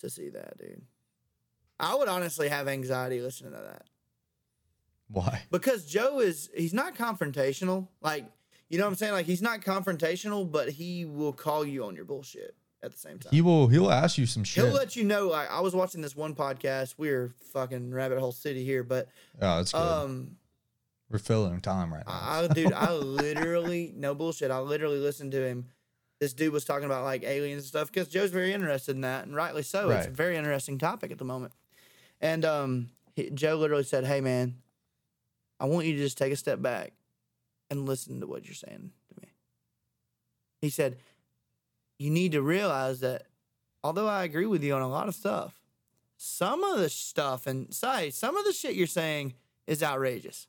to 0.00 0.08
see 0.10 0.30
that, 0.30 0.56
dude. 0.58 0.82
I 1.78 1.94
would 1.94 2.08
honestly 2.08 2.48
have 2.48 2.66
anxiety 2.68 3.20
listening 3.20 3.52
to 3.52 3.58
that. 3.58 3.86
Why? 5.12 5.42
because 5.50 5.84
Joe 5.86 6.20
is 6.20 6.48
he's 6.54 6.72
not 6.74 6.96
confrontational. 6.96 7.88
Like 8.00 8.26
you 8.68 8.78
know 8.78 8.84
what 8.84 8.90
I'm 8.90 8.96
saying? 8.96 9.12
Like 9.12 9.26
he's 9.26 9.42
not 9.42 9.60
confrontational, 9.60 10.50
but 10.50 10.70
he 10.70 11.04
will 11.04 11.32
call 11.34 11.64
you 11.66 11.84
on 11.84 11.94
your 11.94 12.06
bullshit 12.06 12.54
at 12.82 12.90
the 12.92 12.98
same 12.98 13.18
time. 13.18 13.30
He 13.30 13.40
will. 13.42 13.68
He'll 13.68 13.90
ask 13.90 14.16
you 14.18 14.26
some 14.26 14.44
shit. 14.44 14.64
He'll 14.64 14.72
let 14.72 14.96
you 14.96 15.04
know. 15.04 15.28
Like 15.28 15.50
I 15.50 15.60
was 15.60 15.74
watching 15.74 16.00
this 16.00 16.16
one 16.16 16.34
podcast. 16.34 16.94
We're 16.96 17.34
fucking 17.52 17.92
rabbit 17.92 18.18
hole 18.18 18.32
city 18.32 18.64
here, 18.64 18.82
but 18.82 19.08
oh, 19.40 19.58
that's 19.58 19.72
good. 19.72 19.78
um, 19.78 20.36
We're 21.10 21.18
filling 21.18 21.60
time 21.60 21.92
right 21.92 22.04
now. 22.06 22.12
I, 22.12 22.48
dude, 22.48 22.72
I 22.72 22.92
literally 22.94 23.92
no 23.94 24.14
bullshit. 24.14 24.50
I 24.50 24.60
literally 24.60 24.98
listened 24.98 25.32
to 25.32 25.46
him. 25.46 25.66
This 26.18 26.32
dude 26.32 26.52
was 26.52 26.64
talking 26.64 26.86
about 26.86 27.04
like 27.04 27.24
aliens 27.24 27.64
and 27.64 27.68
stuff 27.68 27.92
because 27.92 28.08
Joe's 28.08 28.30
very 28.30 28.52
interested 28.52 28.94
in 28.94 29.02
that, 29.02 29.26
and 29.26 29.34
rightly 29.34 29.62
so. 29.62 29.90
It's 29.90 30.06
a 30.06 30.10
very 30.10 30.36
interesting 30.36 30.78
topic 30.78 31.10
at 31.10 31.18
the 31.18 31.24
moment. 31.24 31.52
And 32.20 32.44
um, 32.44 32.88
he, 33.14 33.28
Joe 33.30 33.56
literally 33.56 33.82
said, 33.84 34.04
"Hey 34.06 34.20
man, 34.20 34.54
I 35.62 35.66
want 35.66 35.86
you 35.86 35.92
to 35.92 35.98
just 36.00 36.18
take 36.18 36.32
a 36.32 36.36
step 36.36 36.60
back 36.60 36.92
and 37.70 37.86
listen 37.86 38.18
to 38.20 38.26
what 38.26 38.44
you're 38.44 38.54
saying 38.54 38.90
to 39.08 39.20
me." 39.22 39.32
He 40.60 40.70
said, 40.70 40.98
"You 42.00 42.10
need 42.10 42.32
to 42.32 42.42
realize 42.42 42.98
that 43.00 43.28
although 43.84 44.08
I 44.08 44.24
agree 44.24 44.46
with 44.46 44.64
you 44.64 44.74
on 44.74 44.82
a 44.82 44.88
lot 44.88 45.06
of 45.06 45.14
stuff, 45.14 45.62
some 46.16 46.64
of 46.64 46.78
the 46.80 46.88
stuff 46.90 47.46
and 47.46 47.72
say 47.72 48.10
some 48.10 48.36
of 48.36 48.44
the 48.44 48.52
shit 48.52 48.74
you're 48.74 48.88
saying 48.88 49.34
is 49.68 49.84
outrageous. 49.84 50.48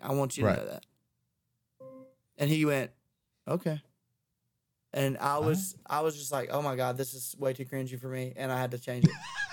I 0.00 0.14
want 0.14 0.38
you 0.38 0.44
to 0.44 0.48
Right. 0.48 0.58
know 0.58 0.66
that." 0.66 0.86
And 2.38 2.48
he 2.48 2.64
went, 2.64 2.92
"Okay." 3.46 3.82
And 4.94 5.18
I 5.18 5.38
was 5.38 5.76
I 5.84 6.00
was 6.00 6.16
just 6.16 6.32
like, 6.32 6.48
"Oh 6.50 6.62
my 6.62 6.76
god, 6.76 6.96
this 6.96 7.12
is 7.12 7.36
way 7.38 7.52
too 7.52 7.66
cringy 7.66 8.00
for 8.00 8.08
me," 8.08 8.32
and 8.36 8.50
I 8.50 8.58
had 8.58 8.70
to 8.70 8.78
change 8.78 9.04
it. 9.04 9.12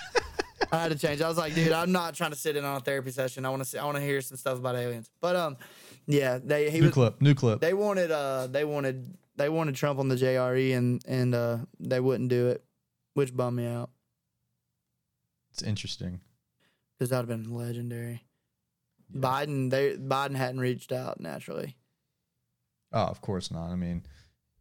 I 0.72 0.82
had 0.84 0.92
to 0.92 0.98
change. 0.98 1.22
I 1.22 1.28
was 1.28 1.38
like, 1.38 1.56
dude, 1.56 1.72
I'm 1.72 1.92
not 1.92 2.14
trying 2.14 2.32
to 2.32 2.38
sit 2.38 2.56
in 2.56 2.66
on 2.66 2.78
a 2.78 2.80
therapy 2.80 3.12
session. 3.12 3.46
I 3.46 3.50
want 3.50 3.62
to 3.64 3.70
see, 3.70 3.78
I 3.78 3.86
want 3.86 3.98
to 3.98 4.04
hear 4.04 4.22
some 4.22 4.38
stuff 4.38 4.58
about 4.58 4.76
aliens. 4.76 5.10
But 5.22 5.36
um, 5.36 5.58
yeah, 6.06 6.40
they 6.44 6.70
he 6.70 6.80
new 6.80 6.86
was 6.86 6.94
clip. 6.94 7.22
New 7.22 7.34
clip. 7.36 7.60
they 7.62 7.74
wanted 7.74 8.12
uh 8.12 8.48
they 8.48 8.66
wanted 8.66 9.18
they 9.36 9.50
wanted 9.50 9.76
Trump 9.76 10.00
on 10.00 10.08
the 10.08 10.16
JRE 10.16 10.76
and 10.76 11.02
and 11.08 11.34
uh 11.36 11.58
they 11.80 12.00
wouldn't 12.00 12.30
do 12.30 12.48
it, 12.50 12.64
which 13.14 13.36
bummed 13.36 13.58
me 13.58 13.66
out 13.68 13.90
it's 15.52 15.64
interesting. 15.64 16.22
because 16.98 17.10
that'd 17.10 17.28
have 17.28 17.44
been 17.44 17.52
legendary. 17.52 18.24
Yeah. 19.12 19.22
Biden 19.22 19.70
they 19.72 19.96
Biden 19.96 20.36
hadn't 20.36 20.60
reached 20.60 20.92
out 20.92 21.20
naturally. 21.20 21.76
Oh, 22.94 23.06
of 23.06 23.22
course 23.22 23.50
not. 23.52 23.70
I 23.72 23.76
mean, 23.76 24.04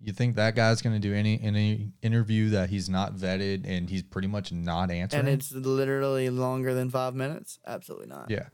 you 0.01 0.12
think 0.12 0.36
that 0.36 0.55
guy's 0.55 0.82
going 0.82 0.94
to 0.94 1.01
do 1.01 1.14
any 1.14 1.40
any 1.42 1.92
interview 2.03 2.51
that 2.51 2.68
he's 2.70 2.88
not 2.88 3.14
vetted 3.14 3.64
and 3.66 3.88
he's 3.88 4.03
pretty 4.03 4.28
much 4.28 4.53
not 4.53 4.90
answering? 4.90 5.20
And 5.20 5.28
it's 5.28 5.53
literally 5.53 6.28
longer 6.30 6.74
than 6.74 6.90
five 6.90 7.14
minutes. 7.14 7.59
Absolutely 7.66 8.07
not. 8.09 8.30
yeah. 8.30 8.47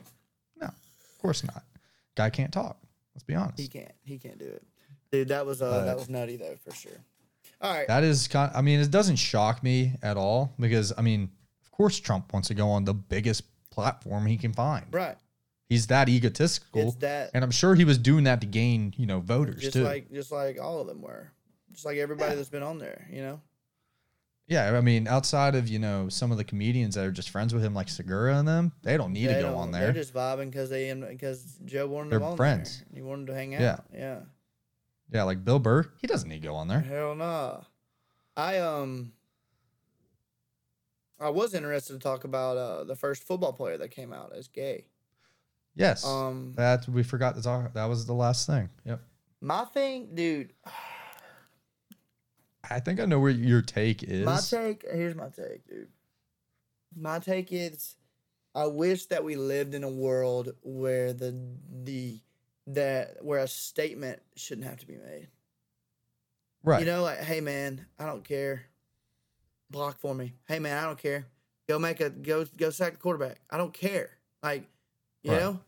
No, 0.60 0.66
of 0.68 1.18
course 1.20 1.44
not. 1.44 1.64
Guy 2.14 2.30
can't 2.30 2.52
talk. 2.52 2.78
Let's 3.14 3.24
be 3.24 3.34
honest. 3.34 3.58
He 3.58 3.68
can't. 3.68 3.92
He 4.04 4.18
can't 4.18 4.38
do 4.38 4.46
it, 4.46 4.62
dude. 5.10 5.28
That 5.28 5.44
was 5.46 5.60
uh 5.62 5.84
that 5.84 5.96
was 5.96 6.08
nutty 6.08 6.36
though 6.36 6.56
for 6.64 6.74
sure. 6.74 6.92
All 7.60 7.72
right. 7.74 7.86
That 7.86 8.02
is 8.02 8.26
kind. 8.28 8.50
I 8.54 8.62
mean, 8.62 8.80
it 8.80 8.90
doesn't 8.90 9.16
shock 9.16 9.62
me 9.62 9.94
at 10.02 10.16
all 10.16 10.52
because 10.58 10.92
I 10.96 11.02
mean, 11.02 11.30
of 11.64 11.70
course, 11.70 11.98
Trump 12.00 12.32
wants 12.32 12.48
to 12.48 12.54
go 12.54 12.68
on 12.70 12.84
the 12.84 12.94
biggest 12.94 13.44
platform 13.70 14.26
he 14.26 14.36
can 14.36 14.52
find. 14.52 14.86
right. 14.92 15.16
He's 15.68 15.86
that 15.86 16.08
egotistical, 16.08 16.90
that 17.00 17.30
and 17.32 17.42
I'm 17.42 17.50
sure 17.50 17.74
he 17.74 17.84
was 17.84 17.96
doing 17.96 18.24
that 18.24 18.40
to 18.42 18.46
gain, 18.46 18.92
you 18.98 19.06
know, 19.06 19.20
voters 19.20 19.62
just 19.62 19.72
too. 19.72 19.84
like 19.84 20.12
just 20.12 20.30
like 20.30 20.60
all 20.60 20.80
of 20.80 20.86
them 20.86 21.00
were. 21.00 21.32
Just 21.72 21.86
like 21.86 21.96
everybody 21.96 22.36
that's 22.36 22.50
been 22.50 22.62
on 22.62 22.78
there, 22.78 23.08
you 23.10 23.22
know. 23.22 23.40
yeah, 24.46 24.76
I 24.76 24.82
mean, 24.82 25.08
outside 25.08 25.54
of 25.54 25.68
you 25.68 25.78
know 25.78 26.10
some 26.10 26.30
of 26.30 26.36
the 26.36 26.44
comedians 26.44 26.94
that 26.96 27.06
are 27.06 27.10
just 27.10 27.30
friends 27.30 27.54
with 27.54 27.64
him, 27.64 27.72
like 27.72 27.88
Segura 27.88 28.36
and 28.36 28.46
them, 28.46 28.72
they 28.82 28.98
don't 28.98 29.14
need 29.14 29.28
They 29.28 29.36
to 29.36 29.40
go 29.40 29.56
on 29.56 29.72
They're 29.72 29.92
just 29.92 30.12
vibing 30.12 30.50
because 30.50 30.68
they 30.68 30.92
because 30.92 31.58
Joe 31.64 31.86
wanted 31.86 32.10
They're 32.10 32.18
them 32.18 32.28
on 32.28 32.36
friends. 32.36 32.80
there. 32.90 32.96
He 32.96 33.02
wanted 33.02 33.28
to 33.28 33.34
hang 33.34 33.54
out. 33.54 33.62
Yeah. 33.62 33.78
Yeah. 33.94 34.18
yeah, 35.10 35.22
like 35.22 35.42
Bill 35.42 35.58
Burr, 35.58 35.86
he 36.02 36.06
doesn't 36.06 36.28
need 36.28 36.42
to 36.42 36.48
go 36.48 36.54
on 36.54 36.68
there. 36.68 36.80
Hell 36.80 37.14
no. 37.14 37.64
I 38.36 38.58
um. 38.58 39.12
I 41.18 41.30
was 41.30 41.54
interested 41.54 41.92
to 41.92 41.98
talk 42.00 42.24
about 42.24 42.56
uh, 42.56 42.84
the 42.84 42.96
first 42.96 43.22
football 43.22 43.52
player 43.52 43.78
that 43.78 43.92
came 43.92 44.12
out 44.12 44.32
as 44.36 44.48
gay. 44.48 44.86
Yes, 45.74 46.04
Um, 46.04 46.52
that 46.56 46.86
we 46.88 47.02
forgot 47.02 47.34
to 47.36 47.42
talk. 47.42 47.72
That 47.72 47.86
was 47.86 48.04
the 48.06 48.12
last 48.12 48.46
thing. 48.46 48.68
Yep. 48.84 49.00
my 49.40 49.64
thing, 49.64 50.14
dude. 50.14 50.52
I 52.68 52.78
think 52.80 53.00
I 53.00 53.06
know 53.06 53.18
where 53.18 53.30
your 53.30 53.62
take 53.62 54.02
is. 54.02 54.24
My 54.24 54.38
take. 54.38 54.84
Here's 54.90 55.14
my 55.14 55.28
take, 55.28 55.66
dude. 55.66 55.88
My 56.94 57.18
take 57.18 57.48
is, 57.52 57.96
I 58.54 58.66
wish 58.66 59.06
that 59.06 59.24
we 59.24 59.34
lived 59.36 59.74
in 59.74 59.82
a 59.82 59.88
world 59.90 60.52
where 60.62 61.12
the 61.12 61.34
the 61.84 62.20
that 62.68 63.16
where 63.24 63.40
a 63.40 63.48
statement 63.48 64.20
shouldn't 64.36 64.66
have 64.66 64.78
to 64.78 64.86
be 64.86 64.96
made. 64.96 65.28
right. 66.62 66.80
You 66.80 66.86
know, 66.86 67.02
like, 67.02 67.18
hey 67.18 67.40
man, 67.40 67.86
I 67.98 68.06
don't 68.06 68.24
care. 68.24 68.64
Block 69.70 69.98
for 69.98 70.14
me. 70.14 70.34
Hey 70.46 70.58
man, 70.58 70.76
I 70.76 70.86
don't 70.86 70.98
care. 70.98 71.26
Go 71.66 71.78
make 71.78 72.00
a 72.00 72.10
go 72.10 72.44
go 72.56 72.70
sack 72.70 72.92
the 72.92 72.98
quarterback. 72.98 73.40
I 73.50 73.56
don't 73.56 73.72
care. 73.72 74.10
Like, 74.42 74.68
you 75.22 75.32
Right. 75.32 75.40
know, 75.40 75.60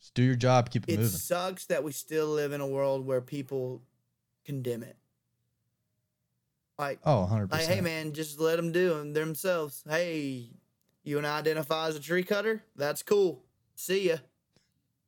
Just 0.00 0.14
do 0.14 0.22
your 0.22 0.34
job. 0.36 0.70
Keep 0.70 0.84
it, 0.88 0.92
it 0.94 0.96
moving. 0.98 1.14
It 1.14 1.18
sucks 1.18 1.66
that 1.66 1.82
we 1.84 1.92
still 1.92 2.26
live 2.28 2.52
in 2.52 2.60
a 2.60 2.66
world 2.66 3.06
where 3.06 3.20
people 3.20 3.82
condemn 4.44 4.82
it. 4.82 4.96
Like, 6.78 6.98
Oh, 7.04 7.20
100 7.20 7.50
like, 7.52 7.60
percent. 7.60 7.74
hey 7.76 7.80
man, 7.80 8.12
just 8.12 8.40
let 8.40 8.56
them 8.56 8.72
do 8.72 8.90
them 8.94 9.12
themselves. 9.12 9.84
Hey, 9.88 10.50
you 11.04 11.18
and 11.18 11.26
I 11.26 11.38
identify 11.38 11.86
as 11.88 11.96
a 11.96 12.00
tree 12.00 12.24
cutter. 12.24 12.64
That's 12.76 13.02
cool. 13.02 13.44
See 13.76 14.08
ya. 14.08 14.16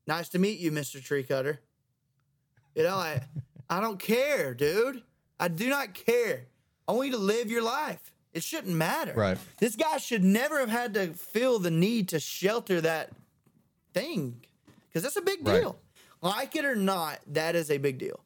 Nice 0.07 0.29
to 0.31 0.39
meet 0.39 0.61
you, 0.61 0.71
Mister 0.71 1.01
Tree 1.01 1.25
Cutter. 1.25 1.61
You 2.77 2.85
know, 2.85 2.95
I 2.97 3.23
I 3.71 3.81
don't 3.81 3.99
care, 3.99 4.55
dude. 4.55 5.03
I 5.41 5.49
do 5.49 5.69
not 5.69 5.95
care. 5.95 6.47
I 6.87 6.93
want 6.93 7.07
you 7.09 7.13
to 7.15 7.19
live 7.19 7.51
your 7.51 7.63
life. 7.63 8.13
It 8.33 8.43
shouldn't 8.45 8.77
matter. 8.77 9.13
Right. 9.15 9.39
This 9.59 9.75
guy 9.75 9.97
should 9.97 10.23
never 10.23 10.61
have 10.61 10.69
had 10.71 10.95
to 10.95 11.09
feel 11.15 11.59
the 11.59 11.71
need 11.71 12.09
to 12.11 12.21
shelter 12.21 12.81
that 12.83 13.11
thing 14.01 14.41
because 14.89 15.03
that's 15.03 15.17
a 15.17 15.23
big 15.23 15.47
Right. 15.47 15.61
deal. 15.63 15.79
Like 16.23 16.55
it 16.57 16.65
or 16.65 16.77
not, 16.77 17.21
that 17.29 17.55
is 17.57 17.71
a 17.71 17.79
big 17.79 17.99
deal. 17.99 18.21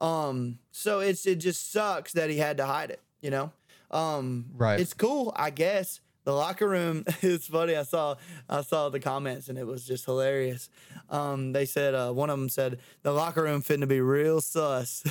Um, 0.00 0.58
so 0.72 1.00
it's 1.00 1.26
it 1.26 1.36
just 1.36 1.72
sucks 1.72 2.12
that 2.12 2.28
he 2.30 2.38
had 2.38 2.56
to 2.58 2.66
hide 2.66 2.90
it. 2.90 3.00
You 3.20 3.30
know, 3.30 3.52
um, 3.90 4.46
Right. 4.54 4.78
It's 4.80 4.94
cool, 4.94 5.32
I 5.36 5.50
guess. 5.50 6.00
The 6.24 6.32
locker 6.32 6.68
room. 6.68 7.04
It's 7.22 7.46
funny. 7.46 7.76
I 7.76 7.84
saw 7.84 8.16
I 8.48 8.62
saw 8.62 8.88
the 8.90 9.00
comments 9.00 9.48
and 9.48 9.56
it 9.58 9.66
was 9.66 9.86
just 9.86 10.04
hilarious. 10.04 10.68
Um, 11.08 11.52
they 11.52 11.64
said 11.66 11.94
uh, 11.94 12.10
one 12.12 12.30
of 12.30 12.38
them 12.38 12.48
said 12.48 12.78
the 13.02 13.12
locker 13.12 13.42
room 13.44 13.60
fitting 13.62 13.82
to 13.82 13.86
be 13.86 14.00
real 14.00 14.40
sus. 14.40 15.02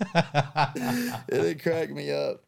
it 1.28 1.62
cracked 1.62 1.92
me 1.92 2.10
up. 2.12 2.42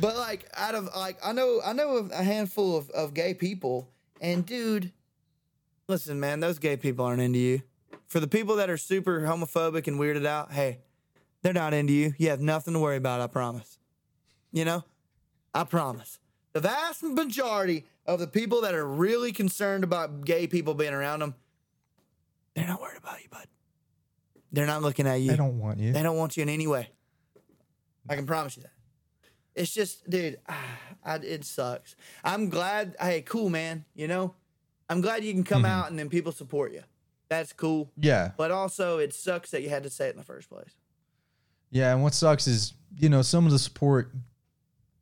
But 0.00 0.16
like 0.16 0.48
out 0.54 0.74
of 0.74 0.88
like 0.96 1.18
I 1.24 1.32
know 1.32 1.60
I 1.64 1.72
know 1.72 2.08
a 2.12 2.22
handful 2.22 2.76
of, 2.76 2.90
of 2.90 3.14
gay 3.14 3.34
people 3.34 3.88
And 4.20 4.44
dude, 4.46 4.92
listen, 5.88 6.20
man, 6.20 6.40
those 6.40 6.58
gay 6.58 6.76
people 6.76 7.04
aren't 7.04 7.22
into 7.22 7.38
you. 7.38 7.62
For 8.06 8.20
the 8.20 8.28
people 8.28 8.56
that 8.56 8.70
are 8.70 8.76
super 8.76 9.20
homophobic 9.20 9.86
and 9.86 9.98
weirded 9.98 10.26
out, 10.26 10.52
hey, 10.52 10.80
they're 11.42 11.52
not 11.52 11.74
into 11.74 11.92
you. 11.92 12.14
You 12.18 12.30
have 12.30 12.40
nothing 12.40 12.74
to 12.74 12.80
worry 12.80 12.96
about, 12.96 13.20
I 13.20 13.26
promise. 13.26 13.78
You 14.52 14.64
know? 14.64 14.84
I 15.54 15.64
promise. 15.64 16.18
The 16.52 16.60
vast 16.60 17.02
majority 17.02 17.86
of 18.06 18.18
the 18.18 18.26
people 18.26 18.62
that 18.62 18.74
are 18.74 18.86
really 18.86 19.32
concerned 19.32 19.84
about 19.84 20.24
gay 20.24 20.46
people 20.46 20.74
being 20.74 20.94
around 20.94 21.20
them, 21.20 21.34
they're 22.54 22.66
not 22.66 22.80
worried 22.80 22.98
about 22.98 23.22
you, 23.22 23.28
bud. 23.30 23.46
They're 24.52 24.66
not 24.66 24.82
looking 24.82 25.06
at 25.06 25.20
you. 25.20 25.30
They 25.30 25.36
don't 25.36 25.58
want 25.58 25.78
you. 25.78 25.92
They 25.92 26.02
don't 26.02 26.16
want 26.16 26.36
you 26.36 26.42
in 26.42 26.48
any 26.48 26.66
way. 26.66 26.88
I 28.08 28.16
can 28.16 28.26
promise 28.26 28.56
you 28.56 28.62
that. 28.62 28.72
It's 29.54 29.72
just, 29.72 30.08
dude, 30.08 30.38
I, 31.04 31.16
it 31.16 31.44
sucks. 31.44 31.96
I'm 32.24 32.48
glad. 32.48 32.96
Hey, 33.00 33.22
cool, 33.22 33.50
man. 33.50 33.84
You 33.94 34.08
know, 34.08 34.34
I'm 34.88 35.00
glad 35.00 35.24
you 35.24 35.32
can 35.32 35.44
come 35.44 35.62
Mm-hmm. 35.62 35.70
out 35.72 35.90
and 35.90 35.98
then 35.98 36.08
people 36.08 36.32
support 36.32 36.72
you. 36.72 36.82
That's 37.28 37.52
cool. 37.52 37.90
Yeah. 37.96 38.30
But 38.36 38.50
also, 38.50 38.98
it 38.98 39.12
sucks 39.12 39.50
that 39.50 39.62
you 39.62 39.68
had 39.68 39.82
to 39.82 39.90
say 39.90 40.08
it 40.08 40.12
in 40.12 40.16
the 40.16 40.24
first 40.24 40.48
place. 40.48 40.76
Yeah. 41.70 41.92
And 41.92 42.02
what 42.02 42.14
sucks 42.14 42.46
is, 42.46 42.72
you 42.96 43.08
know, 43.10 43.20
some 43.22 43.44
of 43.44 43.52
the 43.52 43.58
support 43.58 44.12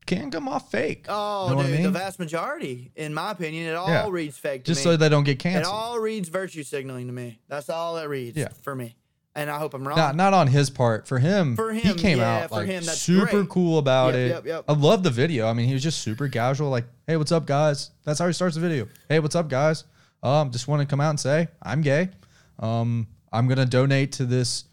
can 0.07 0.31
come 0.31 0.49
off 0.49 0.71
fake. 0.71 1.07
Oh, 1.09 1.49
Know 1.51 1.57
what 1.57 1.67
I 1.67 1.71
dude, 1.77 1.85
the 1.87 1.91
vast 1.91 2.19
majority, 2.19 2.93
in 2.97 3.13
my 3.15 3.33
opinion, 3.33 3.69
it 3.69 3.75
all 3.75 3.89
Yeah. 3.89 4.09
reads 4.09 4.39
fake 4.39 4.65
to 4.65 4.71
Just 4.73 4.81
me. 4.81 4.93
so 4.93 4.97
they 4.97 5.09
don't 5.09 5.25
get 5.25 5.39
canceled. 5.39 5.65
it 5.65 5.69
all 5.77 5.99
reads 5.99 6.29
virtue 6.29 6.63
signaling 6.63 7.07
to 7.09 7.13
me. 7.13 7.41
That's 7.49 7.69
all 7.69 7.97
it 7.99 8.05
reads 8.05 8.37
Yeah. 8.37 8.49
for 8.63 8.75
me. 8.75 8.97
And 9.37 9.51
I 9.51 9.59
hope 9.59 9.75
I'm 9.75 9.87
wrong. 9.87 9.97
not 9.97 10.17
not 10.17 10.33
on 10.35 10.47
his 10.47 10.71
part. 10.71 11.07
For 11.07 11.19
him, 11.19 11.57
For 11.57 11.73
him, 11.73 11.83
he 11.83 11.95
came 11.95 12.19
yeah, 12.19 12.39
out 12.45 12.49
for 12.49 12.55
like 12.57 12.67
him, 12.67 12.83
that's 12.85 12.99
super 13.03 13.27
great. 13.27 13.49
cool 13.51 13.79
about 13.79 14.15
Yep, 14.15 14.17
it. 14.17 14.29
yep, 14.31 14.47
yep. 14.47 14.65
I 14.69 14.73
love 14.73 15.03
the 15.03 15.11
video. 15.11 15.47
I 15.47 15.53
mean, 15.53 15.67
he 15.69 15.75
was 15.75 15.83
just 15.83 16.01
super 16.01 16.29
casual, 16.29 16.71
like, 16.71 16.87
"Hey, 17.07 17.17
what's 17.17 17.33
up, 17.33 17.47
guys?" 17.47 17.91
That's 18.05 18.19
how 18.19 18.27
he 18.27 18.33
starts 18.33 18.55
the 18.55 18.61
video. 18.63 18.89
"Hey, 19.09 19.21
what's 19.21 19.37
up, 19.37 19.49
guys? 19.49 19.85
Um, 20.23 20.51
just 20.51 20.67
want 20.69 20.81
to 20.81 20.87
come 20.87 21.01
out 21.01 21.11
and 21.11 21.21
say 21.21 21.49
I'm 21.63 21.83
gay. 21.83 22.09
Um, 22.59 23.07
I'm 23.33 23.47
gonna 23.49 23.67
donate 23.67 24.13
to 24.13 24.25
this. 24.25 24.65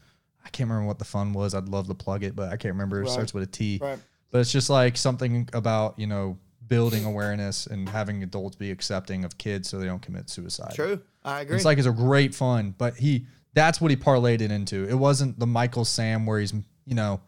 I 0.45 0.49
can't 0.49 0.69
remember 0.69 0.87
what 0.87 0.99
the 0.99 1.05
fund 1.05 1.35
was. 1.35 1.53
I'd 1.53 1.67
love 1.69 1.87
to 1.87 1.93
plug 1.93 2.23
it, 2.23 2.35
but 2.35 2.47
I 2.51 2.57
can't 2.57 2.73
remember. 2.73 2.99
It 2.99 3.03
Right. 3.03 3.11
starts 3.11 3.33
with 3.33 3.43
a 3.43 3.47
T. 3.47 3.79
Right. 3.81 3.99
But 4.31 4.39
it's 4.39 4.51
just 4.51 4.69
like 4.69 4.97
something 4.97 5.49
about 5.53 5.99
you 5.99 6.07
know 6.07 6.37
building 6.67 7.03
awareness 7.05 7.67
and 7.67 7.89
having 7.89 8.23
adults 8.23 8.55
be 8.55 8.71
accepting 8.71 9.25
of 9.25 9.37
kids 9.37 9.67
so 9.69 9.77
they 9.77 9.85
don't 9.85 10.01
commit 10.01 10.29
suicide. 10.29 10.71
True. 10.73 11.01
I 11.23 11.41
agree. 11.41 11.55
It's 11.57 11.65
like 11.65 11.77
it's 11.77 11.87
a 11.87 11.91
great 11.91 12.33
fun, 12.33 12.73
but 12.77 12.95
he 12.95 13.27
that's 13.53 13.79
what 13.81 13.91
he 13.91 13.97
parlayed 13.97 14.41
it 14.41 14.51
into. 14.51 14.87
It 14.87 14.95
wasn't 14.95 15.39
the 15.39 15.47
Michael 15.47 15.85
Sam 15.85 16.25
where 16.25 16.39
he's 16.39 16.53
you 16.85 16.95
know 16.95 17.21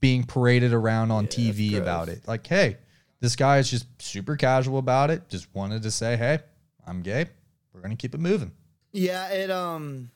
being 0.00 0.24
paraded 0.24 0.72
around 0.72 1.10
on 1.10 1.26
TV 1.26 1.76
about 1.76 2.08
it. 2.08 2.26
Like, 2.26 2.46
hey, 2.46 2.76
this 3.20 3.36
guy 3.36 3.58
is 3.58 3.70
just 3.70 3.86
super 4.00 4.36
casual 4.36 4.78
about 4.78 5.10
it. 5.10 5.28
Just 5.28 5.48
wanted 5.54 5.82
to 5.82 5.90
say, 5.90 6.16
hey, 6.16 6.40
I'm 6.86 7.02
gay. 7.02 7.26
We're 7.72 7.80
gonna 7.80 7.96
keep 7.96 8.14
it 8.14 8.20
moving. 8.20 8.52
Yeah, 8.92 9.28
it 9.28 9.50
um 9.50 10.10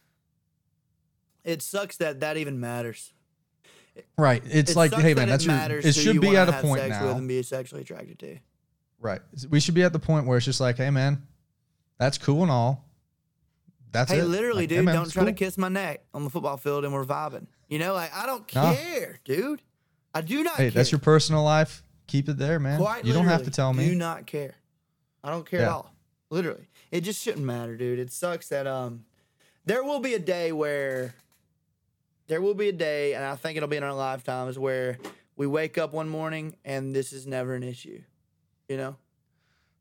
it 1.45 1.63
sucks 1.63 1.99
that 1.99 2.21
that 2.21 2.37
even 2.37 2.61
matters. 2.61 3.13
Right. 4.19 4.43
It's 4.47 4.73
It 4.73 4.77
like, 4.77 4.93
hey 4.93 5.13
that 5.13 5.21
man, 5.21 5.29
that's 5.29 5.45
it 5.45 5.71
your. 5.71 5.79
It 5.79 5.95
should 5.95 6.21
be 6.21 6.37
at 6.37 6.49
a 6.49 6.53
point 6.61 6.81
sex 6.81 7.01
with 7.01 7.11
now. 7.13 7.17
and 7.19 7.29
be 7.29 7.43
sexually 7.43 7.83
attracted 7.83 8.19
to. 8.21 8.39
Right. 9.01 9.21
We 9.51 9.61
should 9.61 9.75
be 9.75 9.83
at 9.83 9.93
the 9.93 9.99
point 9.99 10.27
where 10.27 10.37
it's 10.37 10.47
just 10.47 10.61
like, 10.61 10.77
hey 10.77 10.91
man, 10.91 11.23
that's 11.99 12.19
cool 12.19 12.43
and 12.43 12.51
all. 12.51 12.85
That's 13.95 14.11
Hey, 14.11 14.19
it. 14.19 14.25
literally, 14.25 14.65
Like, 14.65 14.71
hey, 14.71 14.77
dude, 14.77 14.85
man, 14.87 14.95
don't 14.97 15.11
try 15.11 15.25
to 15.25 15.33
kiss 15.33 15.57
my 15.57 15.69
neck 15.69 16.03
on 16.13 16.25
the 16.25 16.31
football 16.31 16.57
field 16.57 16.85
and 16.85 16.93
we're 16.93 17.05
vibing. 17.05 17.47
You 17.69 17.79
know, 17.79 17.95
like 17.95 18.13
I 18.15 18.27
don't 18.27 18.47
care, 18.47 19.21
dude. 19.25 19.63
I 20.13 20.21
do 20.21 20.43
not 20.43 20.57
Hey, 20.57 20.65
care. 20.65 20.71
that's 20.73 20.91
your 20.93 20.99
personal 20.99 21.45
life. 21.45 21.83
Keep 22.09 22.29
it 22.29 22.37
there, 22.37 22.59
man. 22.59 22.79
Quite 22.81 23.05
you 23.05 23.13
don't 23.13 23.25
have 23.27 23.45
to 23.45 23.51
tell 23.51 23.73
me. 23.73 23.89
Do 23.89 23.95
not 23.95 24.27
care. 24.27 24.57
I 25.23 25.31
don't 25.31 25.49
care 25.49 25.61
at 25.63 25.69
all. 25.69 25.95
Literally. 26.29 26.69
It 26.91 27.03
just 27.03 27.23
shouldn't 27.23 27.45
matter, 27.47 27.77
dude. 27.77 27.99
It 28.01 28.13
sucks 28.13 28.49
that 28.49 28.67
um 28.67 29.05
there 29.65 29.83
will 29.85 30.01
be 30.01 30.15
a 30.15 30.19
day 30.19 30.51
where 30.53 31.15
there 32.27 32.41
will 32.43 32.55
be 32.55 32.69
a 32.69 32.73
day, 32.73 33.15
and 33.15 33.25
I 33.25 33.37
think 33.37 33.57
it'll 33.57 33.69
be 33.69 33.77
in 33.77 33.83
our 33.85 33.95
lifetimes 33.95 34.59
where 34.59 34.99
we 35.37 35.47
wake 35.47 35.79
up 35.79 35.93
one 35.93 36.09
morning 36.09 36.57
and 36.65 36.95
this 36.95 37.13
is 37.13 37.27
never 37.27 37.55
an 37.55 37.63
issue. 37.63 38.03
You 38.69 38.77
know? 38.77 38.97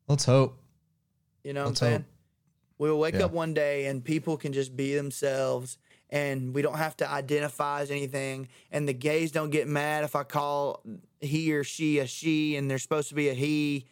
Let's 0.07 0.26
hope. 0.26 0.59
You 1.43 1.53
know 1.53 1.64
what 1.64 1.70
Let's 1.70 1.82
I'm 1.82 1.91
hope. 1.93 2.01
Saying? 2.84 2.91
We'll 2.91 2.99
wake 2.99 3.15
Yeah. 3.15 3.25
up 3.25 3.31
one 3.31 3.53
day 3.53 3.86
and 3.86 4.03
people 4.03 4.38
can 4.38 4.53
just 4.53 4.75
be 4.75 4.95
themselves 4.95 5.77
and 6.09 6.53
we 6.53 6.61
don't 6.61 6.77
have 6.77 6.95
to 6.97 7.09
identify 7.09 7.81
as 7.81 7.89
anything. 7.91 8.47
And 8.71 8.88
the 8.88 8.93
gays 8.93 9.31
don't 9.31 9.49
get 9.49 9.67
mad 9.67 10.03
if 10.03 10.15
I 10.15 10.23
call 10.23 10.84
he 11.21 11.53
or 11.53 11.63
she 11.63 11.99
a 11.99 12.07
she 12.07 12.55
and 12.55 12.69
they're 12.69 12.77
supposed 12.79 13.09
to 13.09 13.15
be 13.15 13.29
a 13.29 13.34
he. 13.34 13.86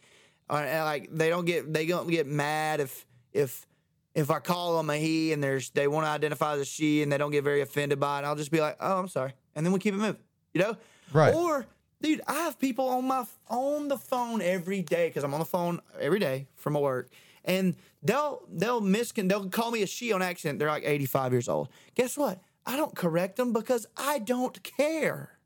Or, 0.48 0.58
and, 0.60 0.84
like 0.84 1.08
they 1.12 1.28
don't 1.28 1.44
get 1.44 1.72
they 1.72 1.86
don't 1.86 2.08
get 2.08 2.26
mad 2.26 2.80
if 2.80 3.06
if 3.32 3.66
if 4.14 4.30
I 4.30 4.40
call 4.40 4.76
them 4.76 4.90
a 4.90 4.96
he 4.96 5.32
and 5.32 5.42
there's 5.42 5.70
they 5.70 5.88
want 5.88 6.04
to 6.06 6.10
identify 6.10 6.54
as 6.54 6.60
a 6.60 6.64
she 6.64 7.02
and 7.02 7.10
they 7.10 7.16
don't 7.18 7.30
get 7.30 7.44
very 7.44 7.60
offended 7.62 7.98
by 7.98 8.18
it. 8.20 8.24
I'll 8.24 8.36
just 8.36 8.50
be 8.50 8.60
like, 8.60 8.76
oh, 8.80 8.98
I'm 8.98 9.08
sorry, 9.08 9.32
and 9.54 9.64
then 9.64 9.72
we 9.72 9.78
keep 9.78 9.94
it 9.94 9.98
moving. 9.98 10.18
You 10.52 10.60
know? 10.60 10.76
Right. 11.14 11.34
Or 11.34 11.64
dude, 12.02 12.20
I 12.26 12.34
have 12.34 12.58
people 12.58 12.88
on 12.90 13.06
my 13.06 13.24
on 13.48 13.88
the 13.88 13.96
phone 13.96 14.42
every 14.42 14.82
day 14.82 15.08
because 15.08 15.24
I'm 15.24 15.32
on 15.32 15.40
the 15.40 15.46
phone 15.46 15.80
every 15.98 16.18
day 16.18 16.46
from 16.56 16.74
work, 16.74 17.08
and 17.44 17.74
they'll 18.02 18.42
they'll 18.52 18.80
miscon 18.80 19.28
they'll 19.28 19.48
call 19.48 19.70
me 19.70 19.82
a 19.82 19.86
she 19.86 20.12
on 20.12 20.22
accident. 20.22 20.58
They're 20.58 20.68
like 20.68 20.84
85 20.84 21.32
years 21.32 21.48
old. 21.48 21.68
Guess 21.94 22.16
what? 22.16 22.40
I 22.64 22.76
don't 22.76 22.94
correct 22.94 23.36
them 23.36 23.52
because 23.52 23.86
I 23.96 24.18
don't 24.20 24.62
care. 24.62 25.38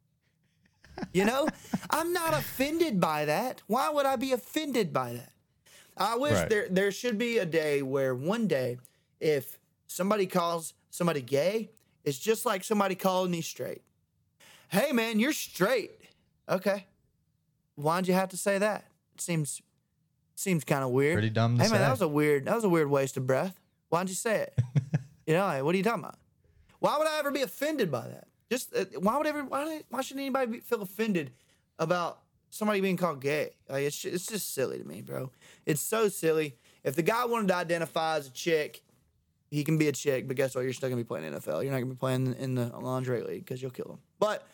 You 1.12 1.24
know, 1.24 1.49
I'm 1.90 2.12
not 2.12 2.34
offended 2.34 3.01
by 3.01 3.24
that. 3.26 3.62
Why 3.66 3.88
would 3.90 4.07
I 4.07 4.16
be 4.16 4.32
offended 4.32 4.92
by 4.92 5.14
that? 5.14 5.32
I 5.97 6.16
wish 6.16 6.32
Right. 6.34 6.49
there 6.51 6.68
there 6.70 6.90
should 6.92 7.16
be 7.18 7.38
a 7.38 7.47
day 7.47 7.82
where 7.82 8.14
one 8.14 8.47
day, 8.47 8.78
if 9.20 9.59
somebody 9.86 10.26
calls 10.26 10.74
somebody 10.90 11.22
gay, 11.22 11.70
it's 12.05 12.18
just 12.18 12.44
like 12.47 12.64
somebody 12.64 12.94
calling 12.94 13.30
me 13.30 13.40
straight. 13.40 13.82
Hey 14.68 14.92
man, 14.92 15.18
you're 15.20 15.32
straight. 15.32 15.92
Okay. 16.49 16.86
Why'd 17.76 18.09
you 18.09 18.14
have 18.14 18.28
to 18.30 18.36
say 18.36 18.59
that? 18.59 18.84
It 19.14 19.20
seems 19.20 19.61
seems 20.37 20.64
kind 20.64 20.84
of 20.84 20.91
weird. 20.91 21.14
Pretty 21.14 21.30
dumb 21.30 21.57
to 21.59 21.64
hey 21.64 21.70
man, 21.70 21.80
that 21.80 21.91
was 21.91 22.03
a 22.03 22.09
weird 22.09 22.45
that 22.45 22.55
was 22.55 22.64
a 22.64 22.68
weird 22.68 22.89
waste 22.89 23.16
of 23.16 23.26
breath. 23.26 23.59
Why'd 23.89 24.09
you 24.09 24.14
say 24.14 24.43
it? 24.43 24.55
you 25.26 25.34
know, 25.34 25.45
like, 25.45 25.62
what 25.64 25.74
are 25.74 25.78
you 25.78 25.84
talking 25.84 26.05
about? 26.05 26.16
Why 26.78 26.99
would 26.99 27.07
I 27.07 27.18
ever 27.18 27.30
be 27.30 27.43
offended 27.43 27.91
by 27.91 28.07
that? 28.07 28.28
Just 28.51 28.74
uh, 28.74 28.84
why 29.01 29.16
would 29.16 29.26
ever 29.26 29.45
why 29.45 29.82
why 29.89 30.03
should 30.03 30.18
anybody 30.18 30.53
be, 30.53 30.61
feel 30.61 30.82
offended 30.82 31.32
about 31.78 32.20
somebody 32.51 32.80
being 32.80 32.97
called 32.97 33.20
gay? 33.20 33.51
Like 33.68 33.84
it's 33.84 34.05
it's 34.05 34.26
just 34.26 34.55
silly 34.55 34.78
to 34.78 34.84
me, 34.84 35.03
bro. 35.03 35.30
It's 35.64 35.80
so 35.80 36.09
silly. 36.09 36.57
If 36.84 36.95
the 36.95 37.03
guy 37.03 37.24
wanted 37.24 37.49
to 37.49 37.57
identify 37.57 38.16
as 38.16 38.28
a 38.28 38.30
chick, 38.30 38.82
he 39.51 39.64
can 39.64 39.78
be 39.78 39.89
a 39.89 39.93
chick. 39.93 40.28
But 40.28 40.37
guess 40.37 40.55
what? 40.55 40.62
You're 40.62 40.72
still 40.72 40.89
gonna 40.89 41.01
be 41.01 41.07
playing 41.07 41.32
NFL. 41.32 41.62
You're 41.64 41.72
not 41.72 41.80
gonna 41.80 41.87
be 41.87 41.97
playing 41.97 42.34
in 42.39 42.55
the 42.55 42.66
lingerie 42.78 43.22
league 43.22 43.45
because 43.45 43.61
you'll 43.61 43.72
kill 43.72 43.91
him. 43.91 43.99
But 44.18 44.47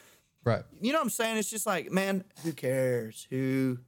Right. 0.44 0.62
you 0.80 0.92
know 0.92 0.98
what 0.98 1.04
I'm 1.04 1.10
saying? 1.10 1.36
It's 1.36 1.50
just 1.50 1.66
like, 1.66 1.92
man, 1.92 2.24
who 2.42 2.52
cares? 2.52 3.26
Who 3.30 3.78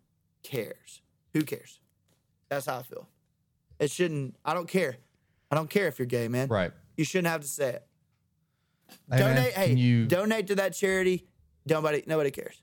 cares? 0.43 1.03
Who 1.33 1.43
cares? 1.43 1.81
That's 2.49 2.67
how 2.67 2.79
I 2.79 2.83
feel. 2.83 3.09
It 3.79 3.91
shouldn't. 3.91 4.37
I 4.45 4.55
don't 4.55 4.69
care. 4.69 4.97
I 5.51 5.57
don't 5.57 5.71
care 5.71 5.89
if 5.89 5.99
you're 5.99 6.07
gay, 6.07 6.29
man. 6.29 6.49
Right. 6.49 6.73
You 6.97 7.05
shouldn't 7.05 7.29
have 7.29 7.41
to 7.41 7.49
say 7.49 7.71
it. 7.71 7.87
Hey, 9.11 9.19
man, 9.21 9.37
donate. 9.37 9.53
hey, 9.55 9.73
you? 9.73 10.07
donate 10.07 10.47
to 10.49 10.55
that 10.57 10.75
charity. 10.75 11.27
Nobody. 11.67 12.03
Nobody 12.07 12.31
cares. 12.31 12.63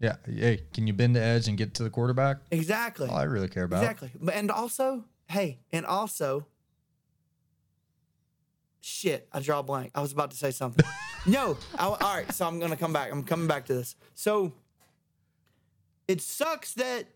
yeah. 0.00 0.16
Hey, 0.26 0.62
can 0.72 0.86
you 0.86 0.92
bend 0.92 1.16
the 1.16 1.20
edge 1.22 1.48
and 1.48 1.56
get 1.56 1.74
to 1.74 1.82
the 1.82 1.90
quarterback? 1.90 2.38
Exactly. 2.50 3.08
All 3.08 3.16
I 3.16 3.24
really 3.24 3.48
care 3.48 3.64
about. 3.64 3.82
Exactly. 3.82 4.10
And 4.32 4.50
also, 4.50 5.04
hey, 5.28 5.60
and 5.72 5.86
also, 5.86 6.46
shit, 8.80 9.28
I 9.32 9.40
draw 9.40 9.60
a 9.60 9.62
blank. 9.62 9.92
I 9.94 10.00
was 10.00 10.12
about 10.12 10.30
to 10.32 10.36
say 10.36 10.50
something. 10.50 10.84
no, 11.26 11.56
I, 11.78 11.86
all 11.86 11.96
right. 12.00 12.30
So 12.32 12.46
I'm 12.46 12.58
gonna 12.60 12.76
come 12.76 12.92
back. 12.92 13.10
I'm 13.10 13.22
coming 13.22 13.46
back 13.48 13.66
to 13.66 13.74
this. 13.74 13.96
So 14.14 14.52
it 16.06 16.20
sucks 16.20 16.74
that 16.74 17.06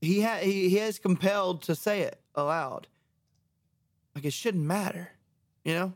he 0.00 0.22
ha- 0.22 0.38
he, 0.42 0.68
he 0.68 0.78
is 0.78 0.98
compelled 0.98 1.62
to 1.62 1.74
say 1.74 2.00
it 2.02 2.18
aloud. 2.34 2.86
Like 4.14 4.24
it 4.24 4.32
shouldn't 4.32 4.64
matter, 4.64 5.10
you 5.64 5.74
know. 5.74 5.92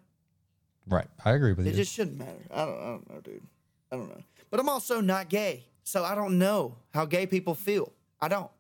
Right. 0.87 1.07
I 1.25 1.33
agree 1.33 1.53
with 1.53 1.67
It 1.67 1.71
you. 1.71 1.77
just 1.77 1.93
shouldn't 1.93 2.19
matter. 2.19 2.45
I 2.53 2.65
don't, 2.67 2.79
I 2.79 2.85
don't 2.85 3.11
know, 3.11 3.21
dude. 3.21 3.43
I 3.91 3.97
don't 3.97 4.09
know. 4.09 4.23
But 4.51 4.61
I'm 4.61 4.69
also 4.69 5.01
not 5.01 5.29
gay, 5.29 5.65
so 5.83 6.05
I 6.05 6.15
don't 6.15 6.39
know 6.39 6.77
how 6.93 7.07
gay 7.07 7.27
people 7.27 7.55
feel. 7.55 7.93
I 8.21 8.29
don't. 8.29 8.51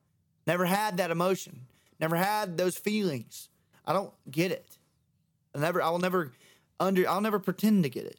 Never 0.46 0.64
had 0.64 0.96
that 0.96 1.10
emotion. 1.10 1.60
Never 2.00 2.16
had 2.16 2.56
those 2.58 2.76
feelings. 2.76 3.48
I 3.86 3.92
don't 3.92 4.12
get 4.30 4.50
it. 4.50 4.78
I 5.54 5.58
never. 5.60 5.80
I 5.82 5.90
will 5.90 5.98
never 5.98 6.32
under. 6.80 7.08
I'll 7.08 7.20
never 7.20 7.38
pretend 7.38 7.84
to 7.84 7.88
get 7.90 8.04
it. 8.06 8.18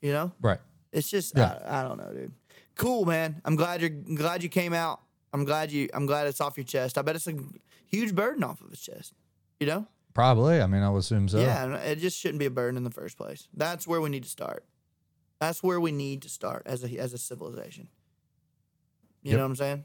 You 0.00 0.12
know. 0.12 0.32
right. 0.40 0.60
It's 0.92 1.10
just. 1.10 1.36
Yeah. 1.36 1.58
I, 1.66 1.80
I 1.80 1.82
don't 1.82 1.98
know, 1.98 2.12
dude. 2.12 2.32
Cool, 2.76 3.04
man. 3.04 3.40
I'm 3.44 3.56
glad 3.56 3.80
you're 3.82 3.90
I'm 3.90 4.14
glad 4.14 4.42
you 4.42 4.48
came 4.48 4.72
out. 4.72 5.00
I'm 5.34 5.44
glad 5.44 5.72
you. 5.72 5.88
I'm 5.92 6.06
glad 6.06 6.26
it's 6.28 6.40
off 6.40 6.56
your 6.56 6.64
chest. 6.64 6.96
I 6.96 7.02
bet 7.02 7.16
it's 7.16 7.26
a 7.26 7.34
huge 7.86 8.14
burden 8.14 8.44
off 8.44 8.60
of 8.60 8.70
his 8.70 8.80
chest. 8.80 9.12
You 9.60 9.66
know. 9.66 9.86
Probably. 10.14 10.60
I 10.62 10.66
mean, 10.68 10.82
I 10.82 10.90
would 10.90 11.00
assume 11.00 11.28
so. 11.28 11.40
Yeah, 11.40 11.74
it 11.78 11.96
just 11.98 12.18
shouldn't 12.18 12.38
be 12.38 12.46
a 12.46 12.50
burden 12.50 12.76
in 12.76 12.84
the 12.84 12.90
first 12.90 13.16
place. 13.18 13.48
That's 13.52 13.86
where 13.86 14.00
we 14.00 14.08
need 14.10 14.22
to 14.22 14.28
start. 14.28 14.64
That's 15.40 15.60
where 15.60 15.80
we 15.80 15.90
need 15.90 16.22
to 16.22 16.28
start 16.28 16.62
as 16.66 16.84
a 16.84 16.98
as 16.98 17.12
a 17.12 17.18
civilization. 17.18 17.88
You 19.22 19.30
Yep. 19.32 19.38
know 19.38 19.42
what 19.44 19.48
I'm 19.50 19.56
saying? 19.56 19.84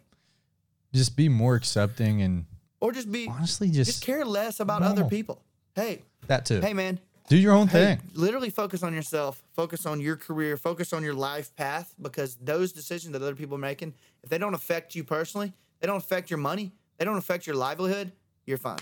Just 0.93 1.15
be 1.17 1.29
more 1.29 1.55
accepting 1.55 2.21
and 2.21 2.45
or 2.79 2.91
just 2.91 3.11
be 3.11 3.27
Honestly, 3.27 3.69
just, 3.71 3.89
just 3.91 4.03
care 4.05 4.23
less 4.23 4.59
about 4.59 4.83
other 4.83 5.03
people. 5.05 5.43
Hey, 5.75 6.03
that 6.27 6.45
too. 6.45 6.61
hey, 6.61 6.73
man, 6.73 6.99
Do 7.29 7.37
your 7.37 7.53
own 7.53 7.67
Hey, 7.67 7.95
thing. 7.95 8.01
literally 8.13 8.49
focus 8.49 8.83
on 8.83 8.93
yourself, 8.93 9.41
focus 9.53 9.85
on 9.85 10.01
your 10.01 10.15
career, 10.17 10.57
focus 10.57 10.91
on 10.93 11.03
your 11.03 11.13
life 11.13 11.55
path 11.55 11.93
because 12.01 12.35
those 12.41 12.73
decisions 12.73 13.13
that 13.13 13.21
other 13.21 13.35
people 13.35 13.55
are 13.55 13.59
making, 13.59 13.93
if 14.23 14.29
they 14.29 14.37
don't 14.37 14.53
affect 14.55 14.95
you 14.95 15.03
personally, 15.03 15.53
they 15.79 15.87
don't 15.87 15.97
affect 15.97 16.29
your 16.29 16.39
money, 16.39 16.71
they 16.97 17.05
don't 17.05 17.17
affect 17.17 17.45
your 17.47 17.55
livelihood, 17.55 18.11
you're 18.45 18.57
fine. 18.57 18.79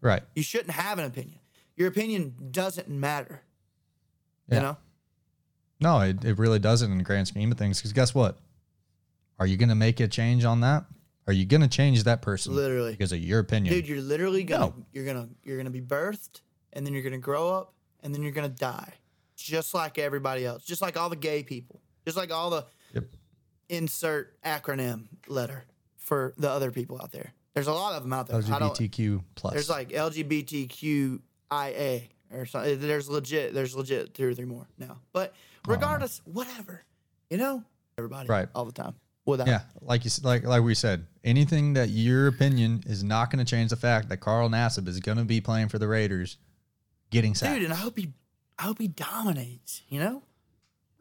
Right. 0.00 0.22
You 0.34 0.42
shouldn't 0.42 0.72
have 0.72 0.98
an 0.98 1.06
opinion. 1.06 1.38
Your 1.76 1.88
opinion 1.88 2.34
doesn't 2.50 2.88
matter. 2.88 3.40
Yeah. 4.48 4.54
You 4.56 4.60
know? 4.62 4.76
No, 5.80 6.00
it, 6.00 6.24
it 6.24 6.38
really 6.38 6.58
doesn't 6.58 6.90
in 6.92 6.98
the 6.98 7.04
grand 7.04 7.26
scheme 7.28 7.50
of 7.50 7.56
things. 7.58 7.78
Because 7.78 7.92
guess 7.94 8.14
what? 8.14 8.38
Are 9.38 9.46
you 9.46 9.56
going 9.56 9.70
to 9.70 9.74
make 9.74 9.98
a 10.00 10.06
change 10.06 10.44
on 10.44 10.60
that? 10.60 10.84
Are 11.26 11.32
you 11.32 11.46
going 11.46 11.62
to 11.62 11.68
change 11.68 12.04
that 12.04 12.20
person 12.20 12.54
Literally. 12.54 12.92
because 12.92 13.12
of 13.12 13.18
your 13.18 13.40
opinion? 13.40 13.74
Dude, 13.74 13.88
you're 13.88 14.02
literally 14.02 14.44
gonna 14.44 14.66
No. 14.66 14.74
you're 14.92 15.06
gonna 15.06 15.28
you're 15.42 15.56
gonna 15.56 15.70
be 15.70 15.80
birthed 15.80 16.42
and 16.74 16.86
then 16.86 16.92
you're 16.92 17.02
gonna 17.02 17.16
grow 17.18 17.48
up 17.50 17.72
and 18.02 18.14
then 18.14 18.22
you're 18.22 18.32
gonna 18.32 18.48
die. 18.50 18.92
Just 19.36 19.72
like 19.74 19.98
everybody 19.98 20.44
else. 20.44 20.62
Just 20.64 20.82
like 20.82 20.96
all 20.98 21.08
the 21.08 21.16
gay 21.16 21.42
people. 21.42 21.80
Just 22.04 22.16
like 22.16 22.30
all 22.32 22.50
the 22.50 22.66
Yep. 22.92 23.04
insert 23.70 24.40
acronym 24.42 25.04
letter 25.26 25.64
for 25.96 26.34
the 26.36 26.50
other 26.50 26.70
people 26.70 27.00
out 27.02 27.10
there. 27.12 27.32
There's 27.54 27.66
a 27.66 27.72
lot 27.72 27.94
of 27.94 28.02
them 28.02 28.12
out 28.12 28.26
there. 28.28 28.40
LGBTQ 28.42 29.24
plus. 29.36 29.52
there's 29.54 29.70
like 29.70 29.88
LGBTQIA 29.90 32.08
or 32.32 32.46
something. 32.46 32.80
There's 32.80 33.08
legit. 33.08 33.54
There's 33.54 33.74
legit 33.74 34.14
two 34.14 34.28
or 34.28 34.34
three 34.34 34.44
more 34.44 34.66
now. 34.78 34.98
But 35.12 35.34
regardless, 35.66 36.20
whatever. 36.24 36.82
You 37.30 37.38
know, 37.38 37.64
everybody, 37.98 38.28
Right. 38.28 38.48
all 38.54 38.64
the 38.64 38.72
time. 38.72 38.94
Without, 39.26 39.46
yeah, 39.46 39.62
like 39.80 40.04
you 40.04 40.10
like 40.22 40.44
like 40.44 40.62
we 40.62 40.74
said, 40.74 41.06
anything 41.24 41.72
that 41.72 41.88
your 41.88 42.26
opinion 42.26 42.82
is 42.86 43.02
not 43.02 43.30
going 43.30 43.42
to 43.42 43.50
change 43.50 43.70
the 43.70 43.76
fact 43.76 44.10
that 44.10 44.18
Carl 44.18 44.50
Nassib 44.50 44.86
is 44.86 45.00
going 45.00 45.16
to 45.16 45.24
be 45.24 45.40
playing 45.40 45.70
for 45.70 45.78
the 45.78 45.88
Raiders, 45.88 46.36
getting 47.14 47.34
sacked. 47.34 47.54
dude. 47.54 47.64
And 47.64 47.72
I 47.72 47.76
hope 47.76 47.96
he, 47.98 48.12
I 48.58 48.64
hope 48.64 48.78
he 48.78 48.88
dominates. 48.88 49.82
You 49.88 50.00
know, 50.00 50.22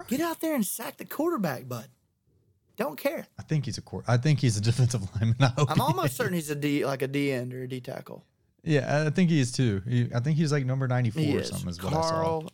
get 0.07 0.21
out 0.21 0.39
there 0.39 0.55
and 0.55 0.65
sack 0.65 0.97
the 0.97 1.05
quarterback, 1.05 1.67
bud. 1.67 1.87
Don't 2.77 2.97
care. 2.97 3.27
I 3.37 3.43
think 3.43 3.65
he's 3.65 3.77
a 3.77 3.81
court. 3.81 4.05
I 4.07 4.17
think 4.17 4.39
he's 4.39 4.57
a 4.57 4.61
defensive 4.69 5.01
lineman. 5.15 5.35
I 5.41 5.47
hope 5.47 5.69
I'm 5.71 5.81
almost 5.81 6.11
is. 6.11 6.15
certain 6.15 6.33
he's 6.33 6.49
a 6.49 6.55
D, 6.55 6.85
like 6.85 7.01
a 7.01 7.07
D 7.07 7.31
end 7.31 7.53
or 7.53 7.63
a 7.63 7.67
D 7.67 7.79
tackle. 7.81 8.23
Yeah, 8.63 9.03
I 9.05 9.09
think 9.09 9.29
he 9.29 9.39
is 9.41 9.51
too. 9.51 9.81
He, 9.87 10.09
I 10.15 10.19
think 10.21 10.37
he's 10.37 10.51
like 10.51 10.65
number 10.65 10.87
ninety 10.87 11.09
four 11.09 11.21
He 11.21 11.35
or 11.37 11.41
is. 11.41 11.49
something. 11.49 11.67
Is 11.69 11.83
what 11.83 11.93
I 11.93 12.01
saw. 12.01 12.09
Carl. 12.09 12.51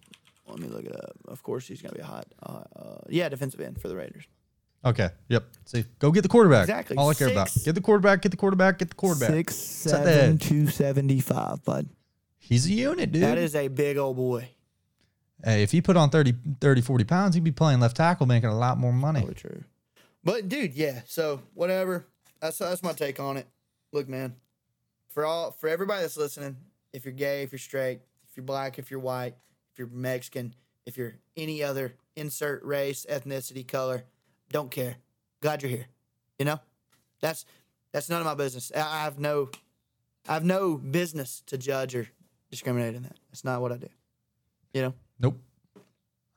Let 0.47 0.57
me 0.60 0.68
look 0.68 0.84
it 0.84 0.95
up. 0.95 1.16
Of 1.28 1.43
course, 1.43 1.68
he's 1.68 1.82
gonna 1.84 1.93
be 1.93 2.01
hot. 2.01 2.26
Uh, 2.41 2.64
uh, 2.76 2.97
yeah, 3.07 3.30
defensive 3.30 3.62
end 3.62 3.80
for 3.80 3.88
the 3.88 3.95
Raiders. 3.95 4.24
Okay. 4.84 5.10
Yep. 5.28 5.43
See, 5.66 5.86
go 5.99 6.12
get 6.12 6.22
the 6.24 6.30
quarterback. 6.30 6.64
Exactly. 6.64 6.97
All 6.97 7.10
I 7.10 7.14
care 7.14 7.30
about. 7.30 7.51
Get 7.64 7.76
the 7.76 7.82
quarterback. 7.82 8.22
Get 8.24 8.32
the 8.32 8.38
quarterback. 8.38 8.80
Get 8.80 8.89
the 8.89 8.95
quarterback. 8.95 9.30
Six 9.30 9.55
seven 9.55 10.38
two 10.38 10.68
seventy 10.68 11.20
five, 11.20 11.64
bud. 11.64 11.88
He's 12.50 12.66
a 12.66 12.74
unit, 12.74 13.12
dude. 13.12 13.22
That 13.22 13.38
is 13.38 13.54
a 13.56 13.68
big 13.68 13.97
old 13.97 14.18
boy. 14.18 14.50
hey, 15.45 15.62
if 15.62 15.72
he 15.72 15.82
put 15.82 15.95
on 15.95 16.10
30, 16.10 16.34
30, 16.60 16.82
40 16.82 17.04
pounds, 17.04 17.36
he'd 17.36 17.43
be 17.43 17.52
playing 17.52 17.80
left 17.80 17.95
tackle, 17.95 18.26
making 18.26 18.50
a 18.50 18.58
lot 18.58 18.80
more 18.80 18.91
money. 18.91 19.20
Probably 19.20 19.36
true. 19.36 19.64
But 20.24 20.50
dude, 20.50 20.74
yeah. 20.74 21.02
So 21.06 21.41
whatever. 21.54 22.08
That's 22.41 22.58
that's 22.58 22.82
my 22.82 22.93
take 22.93 23.20
on 23.20 23.38
it. 23.38 23.47
Look, 23.93 24.10
man. 24.10 24.36
For 25.10 25.26
all 25.26 25.52
for 25.52 25.70
everybody 25.70 26.02
that's 26.02 26.18
listening, 26.18 26.58
if 26.91 27.06
you're 27.06 27.14
gay, 27.14 27.43
if 27.43 27.52
you're 27.52 27.60
straight, 27.60 28.00
if 28.30 28.36
you're 28.36 28.43
black, 28.43 28.80
if 28.80 28.89
you're 28.89 29.00
white, 29.00 29.36
if 29.72 29.80
you're 29.80 29.88
Mexican, 29.88 30.56
if 30.86 30.97
you're 30.97 31.16
any 31.38 31.62
other 31.64 31.93
insert 32.16 32.64
race, 32.64 33.06
ethnicity, 33.10 33.68
color, 33.68 34.06
don't 34.52 34.72
care. 34.72 34.95
Glad 35.41 35.62
you're 35.62 35.70
here. 35.70 35.88
You 36.39 36.45
know, 36.45 36.60
that's 37.22 37.45
that's 37.91 38.10
none 38.10 38.22
of 38.22 38.26
my 38.26 38.36
business. 38.36 38.72
I 38.76 38.80
I 38.80 39.04
have 39.04 39.20
no, 39.20 39.50
I 40.28 40.34
have 40.34 40.43
no 40.43 40.78
business 40.78 41.43
to 41.47 41.58
judge 41.58 41.95
or 41.95 42.08
discriminate 42.50 42.95
in 42.95 43.04
that. 43.04 43.16
That's 43.30 43.43
not 43.43 43.62
what 43.62 43.72
I 43.72 43.78
do. 43.78 43.88
You 44.74 44.82
know 44.84 44.93
Nope. 45.20 45.38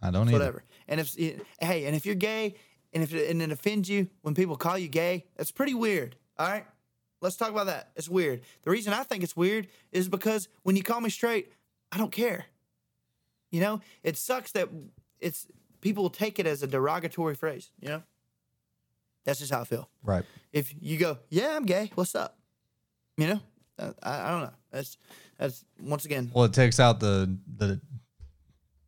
I 0.01 0.11
don't 0.11 0.29
either. 0.29 0.39
whatever. 0.39 0.65
And 0.89 0.99
if 1.01 1.15
hey, 1.15 1.85
and 1.87 1.95
if 1.95 2.05
you're 2.07 2.15
gay, 2.17 2.55
and 2.93 3.03
if 3.03 3.15
it, 3.15 3.31
and 3.31 3.41
it 3.41 3.53
offends 3.53 3.89
you 3.89 4.09
when 4.23 4.35
people 4.35 4.57
call 4.57 4.77
you 4.77 4.89
gay, 4.89 5.27
that's 5.37 5.51
pretty 5.53 5.75
weird. 5.75 6.17
All 6.39 6.49
right, 6.49 6.65
let's 7.21 7.37
talk 7.37 7.51
about 7.51 7.67
that. 7.67 7.91
It's 7.95 8.09
weird. 8.09 8.41
The 8.63 8.71
reason 8.71 8.93
I 8.93 9.03
think 9.05 9.23
it's 9.23 9.37
weird 9.37 9.69
is 9.93 10.09
because 10.09 10.49
when 10.65 10.75
you 10.77 10.83
call 10.83 11.01
me 11.01 11.09
straight, 11.11 11.53
I 11.93 11.99
don't 11.99 12.11
care. 12.11 12.47
You 13.51 13.61
know, 13.61 13.81
it 14.03 14.17
sucks 14.17 14.51
that 14.53 14.69
it's 15.21 15.47
people 15.81 16.03
will 16.05 16.11
take 16.11 16.39
it 16.39 16.47
as 16.47 16.63
a 16.63 16.67
derogatory 16.67 17.35
phrase. 17.35 17.71
You 17.81 17.89
know, 17.89 18.03
that's 19.25 19.39
just 19.39 19.53
how 19.53 19.61
I 19.61 19.65
feel. 19.65 19.89
Right. 20.03 20.25
If 20.53 20.75
you 20.81 20.99
go, 20.99 21.19
yeah, 21.29 21.55
I'm 21.57 21.65
gay. 21.67 21.93
What's 21.95 22.15
up? 22.15 22.39
You 23.17 23.27
know, 23.29 23.41
Uh, 23.79 23.93
I, 24.03 24.27
I 24.27 24.31
don't 24.31 24.41
know. 24.43 24.53
That's 24.73 24.97
that's 25.39 25.65
once 25.81 26.05
again 26.05 26.31
Well, 26.35 26.45
it 26.45 26.53
takes 26.53 26.81
out 26.81 26.99
the 26.99 27.39
the 27.57 27.81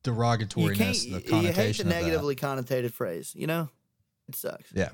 you 0.05 0.12
derogatoriness, 0.12 0.76
can't. 0.76 0.78
the 0.78 1.09
You 1.09 1.14
hate 1.14 1.24
the 1.26 1.30
connotation 1.30 1.87
of 1.87 1.93
that. 1.93 2.03
negatively 2.03 2.37
connotated 2.37 2.93
phrase. 2.93 3.32
You 3.37 3.47
know, 3.47 3.68
it 4.28 4.35
sucks. 4.37 4.72
Yeah. 4.72 4.91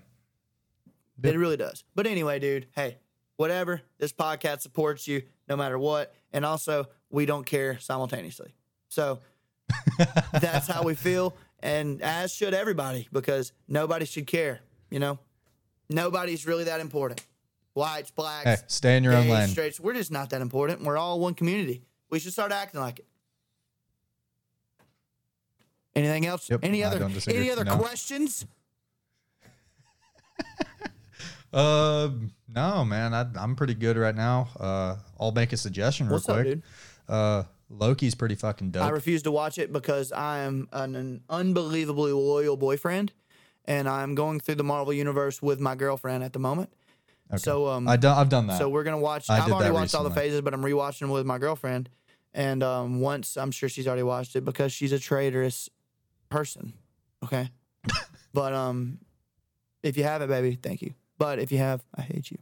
It 1.22 1.36
really 1.36 1.56
does. 1.56 1.84
But 1.94 2.06
anyway, 2.06 2.38
dude, 2.38 2.66
hey, 2.74 2.98
whatever. 3.36 3.82
This 3.98 4.12
podcast 4.12 4.62
supports 4.62 5.06
you 5.06 5.22
no 5.48 5.56
matter 5.56 5.78
what. 5.78 6.14
And 6.32 6.44
also, 6.46 6.86
we 7.10 7.26
don't 7.26 7.44
care 7.44 7.78
simultaneously. 7.78 8.54
So 8.88 9.20
that's 10.40 10.66
how 10.66 10.82
we 10.82 10.94
feel. 10.94 11.36
And 11.60 12.00
as 12.02 12.32
should 12.32 12.54
everybody, 12.54 13.06
because 13.12 13.52
nobody 13.68 14.06
should 14.06 14.26
care. 14.26 14.60
You 14.90 14.98
know, 14.98 15.18
nobody's 15.90 16.46
really 16.46 16.64
that 16.64 16.80
important. 16.80 17.22
Whites, 17.74 18.10
blacks, 18.10 18.44
Hey, 18.44 18.56
stay 18.66 18.96
in 18.96 19.04
your 19.04 19.14
own 19.14 19.28
lane. 19.28 19.48
straights, 19.48 19.78
we're 19.78 19.94
just 19.94 20.10
not 20.10 20.30
that 20.30 20.40
important. 20.40 20.82
We're 20.82 20.96
all 20.98 21.20
one 21.20 21.34
community. 21.34 21.82
We 22.10 22.18
should 22.18 22.32
start 22.32 22.50
acting 22.52 22.80
like 22.80 22.98
it. 22.98 23.06
Anything 25.94 26.26
else? 26.26 26.48
Yep, 26.50 26.60
any 26.64 26.84
I 26.84 26.88
other 26.88 27.08
any 27.28 27.50
other 27.50 27.64
No. 27.64 27.76
questions? 27.76 28.46
Uh, 31.52 32.10
no, 32.48 32.84
man. 32.84 33.12
I, 33.14 33.26
I'm 33.38 33.56
pretty 33.56 33.74
good 33.74 33.96
right 33.96 34.14
now. 34.14 34.48
Uh, 34.58 34.96
I'll 35.18 35.32
make 35.32 35.52
a 35.52 35.56
suggestion 35.56 36.06
real 36.06 36.14
What's 36.16 36.28
up, 36.28 36.36
quick. 36.36 36.46
dude? 36.46 36.62
Uh, 37.08 37.42
Loki's 37.68 38.14
pretty 38.14 38.34
fucking 38.36 38.70
dope. 38.72 38.84
I 38.84 38.90
refuse 38.90 39.22
to 39.22 39.30
watch 39.30 39.58
it 39.58 39.72
because 39.72 40.12
I 40.12 40.40
am 40.40 40.68
an, 40.72 40.94
an 40.96 41.22
unbelievably 41.28 42.12
loyal 42.12 42.56
boyfriend, 42.56 43.12
and 43.64 43.88
I'm 43.88 44.14
going 44.14 44.40
through 44.40 44.56
the 44.56 44.64
Marvel 44.64 44.92
universe 44.92 45.40
with 45.42 45.60
my 45.60 45.74
girlfriend 45.74 46.22
at 46.24 46.32
the 46.32 46.38
moment. 46.40 46.70
So 47.38 47.68
um, 47.68 47.86
I 47.88 47.96
done, 47.96 48.18
I've 48.18 48.28
done 48.28 48.46
that. 48.48 48.58
so 48.58 48.68
we're 48.68 48.82
gonna 48.84 48.98
watch. 48.98 49.30
I 49.30 49.38
I've 49.38 49.52
already 49.52 49.72
watched 49.72 49.94
all 49.94 50.04
the 50.04 50.10
phases, 50.10 50.40
but 50.40 50.52
I'm 50.54 50.62
rewatching 50.62 51.00
them 51.00 51.10
with 51.10 51.26
my 51.26 51.38
girlfriend. 51.38 51.88
And 52.34 52.62
um, 52.62 53.00
once 53.00 53.36
I'm 53.36 53.50
sure 53.50 53.68
she's 53.68 53.86
already 53.86 54.02
watched 54.02 54.36
it 54.36 54.44
because 54.44 54.72
she's 54.72 54.92
a 54.92 54.98
traitorous 54.98 55.68
person. 56.28 56.72
Okay, 57.24 57.50
but 58.34 58.52
um, 58.52 58.98
if 59.82 59.96
you 59.96 60.04
haven't, 60.04 60.28
baby, 60.28 60.58
thank 60.60 60.82
you. 60.82 60.94
But 61.18 61.38
if 61.38 61.52
you 61.52 61.58
have, 61.58 61.82
I 61.94 62.02
hate 62.02 62.30
you. 62.30 62.38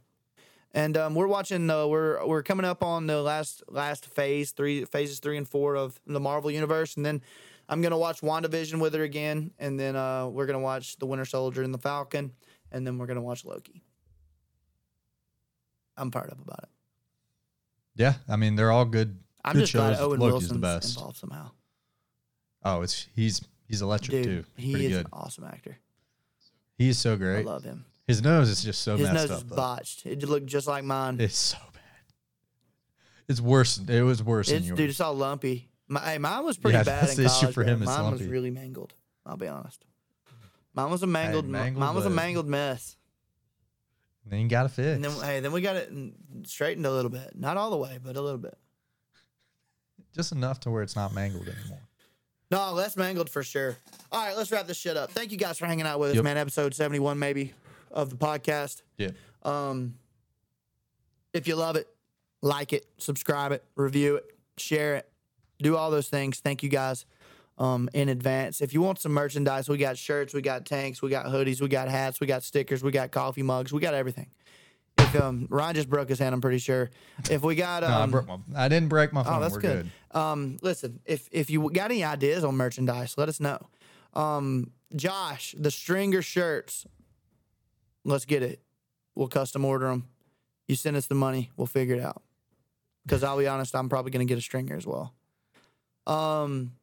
And 0.71 0.95
um, 0.97 1.15
we're 1.15 1.27
watching. 1.27 1.69
Uh, 1.69 1.87
we're 1.87 2.25
we're 2.25 2.43
coming 2.43 2.65
up 2.65 2.83
on 2.83 3.07
the 3.07 3.21
last 3.21 3.63
last 3.67 4.05
phase 4.05 4.51
three 4.51 4.85
phases 4.85 5.19
three 5.19 5.37
and 5.37 5.47
four 5.47 5.75
of 5.75 5.99
the 6.05 6.19
Marvel 6.19 6.51
universe, 6.51 6.95
and 6.95 7.05
then 7.05 7.21
I'm 7.67 7.81
gonna 7.81 7.97
watch 7.97 8.21
WandaVision 8.21 8.79
with 8.79 8.93
her 8.93 9.03
again, 9.03 9.51
and 9.59 9.79
then 9.79 9.95
uh, 9.95 10.27
we're 10.27 10.45
gonna 10.45 10.59
watch 10.59 10.97
the 10.97 11.05
Winter 11.07 11.25
Soldier 11.25 11.63
and 11.63 11.73
the 11.73 11.79
Falcon, 11.79 12.31
and 12.71 12.85
then 12.85 12.97
we're 12.97 13.07
gonna 13.07 13.21
watch 13.21 13.45
Loki. 13.45 13.81
I'm 15.99 16.11
fired 16.11 16.31
up 16.31 16.39
about 16.41 16.59
it. 16.63 16.69
yeah, 17.95 18.13
I 18.27 18.35
mean 18.35 18.55
they're 18.55 18.71
all 18.71 18.85
good. 18.85 19.17
I'm 19.43 19.53
good 19.53 19.61
just 19.61 19.73
glad. 19.73 19.99
Owen 19.99 20.19
Loki's 20.19 20.31
Wilson's 20.33 20.53
the 20.53 20.59
best. 20.59 20.97
involved 20.97 21.17
somehow. 21.17 21.51
Oh, 22.63 22.81
it's 22.81 23.07
he's 23.15 23.41
he's 23.67 23.81
electric 23.81 24.23
Dude, 24.23 24.25
too. 24.25 24.45
he 24.57 24.71
Pretty 24.71 24.85
is 24.87 24.91
good. 24.97 25.05
an 25.05 25.09
awesome 25.13 25.43
actor. 25.45 25.77
He's 26.77 26.97
so 26.97 27.15
great. 27.17 27.39
I 27.39 27.49
love 27.49 27.63
him. 27.63 27.85
His 28.07 28.23
nose 28.23 28.49
is 28.49 28.63
just 28.63 28.81
so 28.81 28.97
His 28.97 29.07
messed 29.11 29.29
nose 29.29 29.37
is 29.37 29.43
up. 29.43 29.49
though. 29.49 29.55
botched. 29.55 30.05
It 30.05 30.23
looked 30.27 30.47
just 30.47 30.67
like 30.67 30.83
mine. 30.83 31.17
It's 31.19 31.37
so 31.37 31.57
bad. 31.73 32.13
It's 33.27 33.39
worse. 33.41 33.77
It 33.87 34.01
was 34.01 34.23
worse 34.23 34.47
It's, 34.49 34.59
than 34.59 34.63
yours. 34.67 34.77
dude, 34.77 34.89
it's 34.89 34.99
all 35.01 35.13
lumpy. 35.13 35.69
My, 35.87 35.99
hey, 36.01 36.17
mine 36.17 36.43
was 36.43 36.57
pretty 36.57 36.77
Yeah, 36.77 36.83
bad 36.85 37.01
that's 37.03 37.17
in 37.17 37.23
the 37.23 37.29
issue 37.29 37.51
for 37.51 37.63
him, 37.63 37.81
it's 37.81 37.87
Mine 37.91 38.11
was 38.11 38.21
lumpy. 38.21 38.27
really 38.27 38.49
mangled. 38.51 38.93
I'll 39.25 39.37
be 39.37 39.47
honest. 39.47 39.85
Mine 40.73 40.89
was 40.89 41.03
a 41.03 41.07
mangled. 41.07 41.47
mangled 41.47 41.79
mine 41.79 41.95
was 41.95 42.05
a 42.05 42.09
mangled 42.09 42.47
mess. 42.47 42.95
Then 44.25 44.41
you 44.41 44.47
got 44.47 44.63
to 44.63 44.69
fix. 44.69 44.87
And 44.87 45.03
then, 45.03 45.11
hey, 45.21 45.39
then 45.39 45.51
we 45.51 45.61
got 45.61 45.75
it 45.75 45.91
straightened 46.43 46.85
a 46.85 46.91
little 46.91 47.11
bit. 47.11 47.31
Not 47.35 47.57
all 47.57 47.69
the 47.69 47.77
way, 47.77 47.99
but 48.03 48.15
a 48.15 48.21
little 48.21 48.37
bit. 48.37 48.57
Just 50.15 50.31
enough 50.31 50.59
to 50.61 50.71
where 50.71 50.83
it's 50.83 50.95
not 50.95 51.13
mangled 51.13 51.47
anymore. 51.47 51.81
No, 52.51 52.73
less 52.73 52.97
mangled 52.97 53.29
for 53.29 53.43
sure. 53.43 53.77
All 54.11 54.25
right, 54.25 54.35
let's 54.35 54.51
wrap 54.51 54.65
this 54.65 54.77
shit 54.77 54.97
up. 54.97 55.11
Thank 55.11 55.31
you 55.31 55.37
guys 55.37 55.59
for 55.59 55.67
hanging 55.67 55.85
out 55.85 55.99
with 55.99 56.17
us, 56.17 56.23
man. 56.23 56.37
Episode 56.37 56.73
71, 56.73 57.19
maybe, 57.19 57.53
of 57.91 58.09
the 58.09 58.15
podcast. 58.15 58.81
Yeah. 58.97 59.11
Um, 59.43 59.95
if 61.31 61.47
you 61.47 61.55
love 61.55 61.75
it, 61.75 61.87
like 62.41 62.73
it, 62.73 62.87
subscribe 62.97 63.51
it, 63.51 63.63
review 63.75 64.15
it, 64.15 64.25
share 64.57 64.95
it, 64.95 65.11
do 65.61 65.77
all 65.77 65.91
those 65.91 66.09
things. 66.09 66.39
Thank 66.39 66.63
you 66.63 66.69
guys 66.69 67.05
um, 67.59 67.89
in 67.93 68.09
advance. 68.09 68.61
If 68.61 68.73
you 68.73 68.81
want 68.81 68.99
some 68.99 69.11
merchandise, 69.11 69.67
we 69.69 69.77
got 69.77 69.97
shirts, 69.97 70.33
we 70.33 70.41
got 70.41 70.65
tanks, 70.65 71.01
we 71.01 71.09
got 71.09 71.25
hoodies, 71.25 71.61
we 71.61 71.67
got 71.67 71.89
hats, 71.89 72.19
we 72.19 72.25
got 72.25 72.41
stickers, 72.43 72.81
we 72.81 72.91
got 72.91 73.11
coffee 73.11 73.43
mugs, 73.43 73.73
we 73.73 73.81
got 73.81 73.93
everything. 73.93 74.27
If 74.97 75.15
um, 75.21 75.47
Ryan 75.49 75.75
just 75.75 75.89
broke 75.89 76.09
his 76.09 76.19
hand, 76.19 76.33
I'm 76.33 76.41
pretty 76.41 76.57
sure. 76.57 76.89
If 77.29 77.43
we 77.43 77.55
got 77.55 77.83
No, 77.83 77.87
I, 77.87 78.01
um, 78.01 78.11
broke 78.11 78.27
my, 78.27 78.37
I 78.55 78.69
didn't 78.69 78.89
break 78.89 79.11
my 79.11 79.23
phone. 79.23 79.37
Oh, 79.37 79.39
that's 79.41 79.55
We're 79.55 79.61
good. 79.61 79.89
good. 80.11 80.17
Um, 80.17 80.57
listen, 80.61 80.99
if 81.05 81.27
if 81.31 81.49
you 81.49 81.69
got 81.71 81.91
any 81.91 82.03
ideas 82.03 82.43
on 82.43 82.55
merchandise, 82.55 83.15
let 83.17 83.29
us 83.29 83.39
know. 83.39 83.59
Um, 84.13 84.71
Josh, 84.95 85.53
the 85.57 85.71
stringer 85.71 86.21
shirts, 86.21 86.85
let's 88.03 88.25
get 88.25 88.41
it. 88.41 88.61
We'll 89.15 89.27
custom 89.27 89.65
order 89.65 89.87
them. 89.87 90.07
You 90.67 90.75
send 90.75 90.95
us 90.95 91.07
the 91.07 91.15
money, 91.15 91.51
we'll 91.57 91.67
figure 91.67 91.95
it 91.95 92.01
out. 92.01 92.21
Because 93.05 93.23
I'll 93.23 93.37
be 93.37 93.47
honest, 93.47 93.75
I'm 93.75 93.89
probably 93.89 94.11
gonna 94.11 94.25
get 94.25 94.37
a 94.37 94.41
stringer 94.41 94.75
as 94.75 94.85
well. 94.85 95.13
Um, 96.07 96.73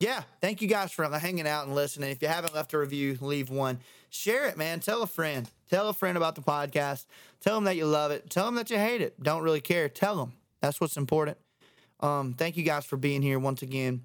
yeah, 0.00 0.22
thank 0.40 0.62
you 0.62 0.66
guys 0.66 0.90
for 0.90 1.04
hanging 1.04 1.46
out 1.46 1.66
and 1.66 1.74
listening. 1.74 2.10
If 2.10 2.22
you 2.22 2.28
haven't 2.28 2.54
left 2.54 2.72
a 2.72 2.78
review, 2.78 3.18
leave 3.20 3.50
one. 3.50 3.80
Share 4.08 4.46
it, 4.46 4.56
man. 4.56 4.80
Tell 4.80 5.02
a 5.02 5.06
friend. 5.06 5.48
Tell 5.68 5.88
a 5.90 5.92
friend 5.92 6.16
about 6.16 6.34
the 6.34 6.40
podcast. 6.40 7.04
Tell 7.40 7.54
them 7.54 7.64
that 7.64 7.76
you 7.76 7.84
love 7.84 8.10
it. 8.10 8.30
Tell 8.30 8.46
them 8.46 8.54
that 8.54 8.70
you 8.70 8.78
hate 8.78 9.02
it. 9.02 9.22
Don't 9.22 9.42
really 9.42 9.60
care. 9.60 9.90
Tell 9.90 10.16
them. 10.16 10.32
That's 10.62 10.80
what's 10.80 10.96
important. 10.96 11.36
Um, 12.00 12.32
thank 12.32 12.56
you 12.56 12.62
guys 12.62 12.86
for 12.86 12.96
being 12.96 13.20
here 13.20 13.38
once 13.38 13.60
again. 13.60 14.02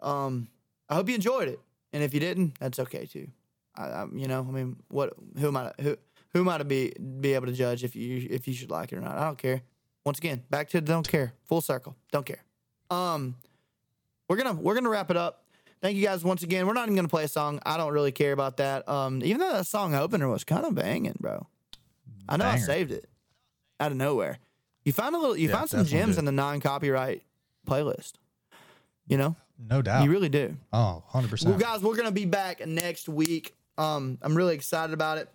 Um, 0.00 0.46
I 0.88 0.94
hope 0.94 1.08
you 1.08 1.14
enjoyed 1.16 1.48
it, 1.48 1.60
and 1.92 2.02
if 2.04 2.14
you 2.14 2.20
didn't, 2.20 2.58
that's 2.60 2.78
okay 2.78 3.06
too. 3.06 3.28
I, 3.76 3.82
I, 3.82 4.06
you 4.14 4.28
know, 4.28 4.46
I 4.48 4.52
mean, 4.52 4.76
what? 4.88 5.12
Who 5.38 5.48
am 5.48 5.56
I? 5.56 5.72
Who? 5.80 5.96
Who 6.34 6.40
am 6.40 6.48
I 6.48 6.58
to 6.58 6.64
be 6.64 6.92
be 7.20 7.34
able 7.34 7.46
to 7.46 7.52
judge 7.52 7.84
if 7.84 7.96
you 7.96 8.26
if 8.30 8.46
you 8.46 8.54
should 8.54 8.70
like 8.70 8.92
it 8.92 8.96
or 8.96 9.00
not? 9.00 9.16
I 9.16 9.24
don't 9.24 9.38
care. 9.38 9.62
Once 10.04 10.18
again, 10.18 10.42
back 10.50 10.68
to 10.70 10.80
don't 10.80 11.06
care. 11.06 11.32
Full 11.46 11.60
circle. 11.60 11.96
Don't 12.10 12.26
care. 12.26 12.42
Um, 12.90 13.36
we're 14.32 14.42
gonna 14.42 14.54
we're 14.54 14.74
gonna 14.74 14.88
wrap 14.88 15.10
it 15.10 15.16
up. 15.18 15.44
Thank 15.82 15.96
you 15.98 16.02
guys 16.02 16.24
once 16.24 16.42
again. 16.42 16.66
We're 16.66 16.72
not 16.72 16.84
even 16.84 16.96
gonna 16.96 17.08
play 17.08 17.24
a 17.24 17.28
song. 17.28 17.60
I 17.66 17.76
don't 17.76 17.92
really 17.92 18.12
care 18.12 18.32
about 18.32 18.56
that. 18.56 18.88
Um, 18.88 19.20
even 19.22 19.40
though 19.40 19.52
that 19.52 19.66
song 19.66 19.94
opener 19.94 20.26
was 20.30 20.42
kind 20.42 20.64
of 20.64 20.74
banging, 20.74 21.16
bro. 21.20 21.46
I 22.26 22.38
know 22.38 22.46
I 22.46 22.56
saved 22.56 22.92
it 22.92 23.06
out 23.78 23.90
of 23.90 23.98
nowhere. 23.98 24.38
You 24.86 24.92
find 24.94 25.14
a 25.14 25.18
little. 25.18 25.36
You 25.36 25.48
Yeah, 25.50 25.56
find 25.58 25.68
some 25.68 25.84
gems 25.84 26.16
in 26.16 26.24
the 26.24 26.32
non-copyright 26.32 27.22
playlist. 27.68 28.12
You 29.06 29.18
know, 29.18 29.36
No 29.68 29.82
doubt. 29.82 30.04
you 30.04 30.10
really 30.10 30.30
do. 30.30 30.56
oh, 30.72 31.02
100%. 31.12 31.44
Well, 31.44 31.58
guys, 31.58 31.82
we're 31.82 31.96
gonna 31.96 32.10
be 32.10 32.24
back 32.24 32.66
next 32.66 33.06
week. 33.08 33.54
Um, 33.76 34.16
I'm 34.22 34.34
really 34.34 34.54
excited 34.54 34.94
about 34.94 35.18
it. 35.18 35.28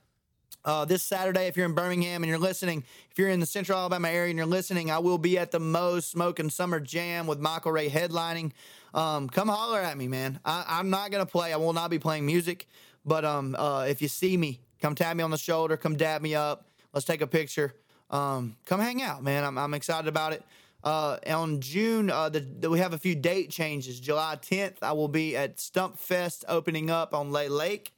Uh, 0.65 0.83
this 0.83 1.01
Saturday, 1.01 1.47
if 1.47 1.55
you're 1.55 1.65
in 1.65 1.73
Birmingham 1.73 2.23
and 2.23 2.29
you're 2.29 2.37
listening, 2.37 2.83
if 3.09 3.17
you're 3.17 3.29
in 3.29 3.39
the 3.39 3.45
Central 3.45 3.79
Alabama 3.79 4.09
area 4.09 4.29
and 4.31 4.37
you're 4.37 4.45
listening, 4.45 4.91
I 4.91 4.99
will 4.99 5.17
be 5.17 5.37
at 5.37 5.51
the 5.51 5.59
Moe's 5.61 6.05
Smoking 6.05 6.49
Summer 6.49 6.81
Jam 6.81 7.25
with 7.25 7.39
Michael 7.39 7.71
Ray 7.71 7.89
headlining. 7.89 8.51
Um, 8.93 9.29
come 9.29 9.47
holler 9.47 9.79
at 9.79 9.97
me, 9.97 10.09
man. 10.09 10.39
I, 10.43 10.65
I'm 10.67 10.89
not 10.89 11.09
gonna 11.11 11.25
play. 11.25 11.53
I 11.53 11.57
will 11.57 11.71
not 11.73 11.89
be 11.89 11.99
playing 11.99 12.25
music, 12.25 12.67
but 13.05 13.23
um, 13.23 13.55
uh, 13.57 13.85
if 13.87 14.01
you 14.01 14.09
see 14.09 14.35
me, 14.35 14.59
come 14.81 14.93
tap 14.93 15.15
me 15.15 15.23
on 15.23 15.31
the 15.31 15.37
shoulder, 15.37 15.77
come 15.77 15.95
dab 15.95 16.21
me 16.21 16.35
up. 16.35 16.65
Let's 16.93 17.05
take 17.05 17.21
a 17.21 17.27
picture. 17.27 17.73
Um, 18.09 18.57
come 18.65 18.81
hang 18.81 19.01
out, 19.01 19.23
man. 19.23 19.45
I'm, 19.45 19.57
I'm 19.57 19.73
excited 19.73 20.07
about 20.09 20.33
it. 20.33 20.43
Uh, 20.83 21.17
on 21.27 21.59
June, 21.61 22.09
uh, 22.09 22.29
the, 22.29 22.39
the- 22.41 22.69
we 22.69 22.79
have 22.79 22.93
a 22.93 22.97
few 22.97 23.15
date 23.15 23.49
changes. 23.51 23.99
July 23.99 24.37
10th, 24.41 24.77
I 24.81 24.91
will 24.93 25.07
be 25.07 25.35
at 25.35 25.59
Stump 25.59 25.97
Fest 25.97 26.43
opening 26.47 26.89
up 26.89 27.13
on 27.13 27.31
Lay 27.31 27.47
Lake. 27.49 27.93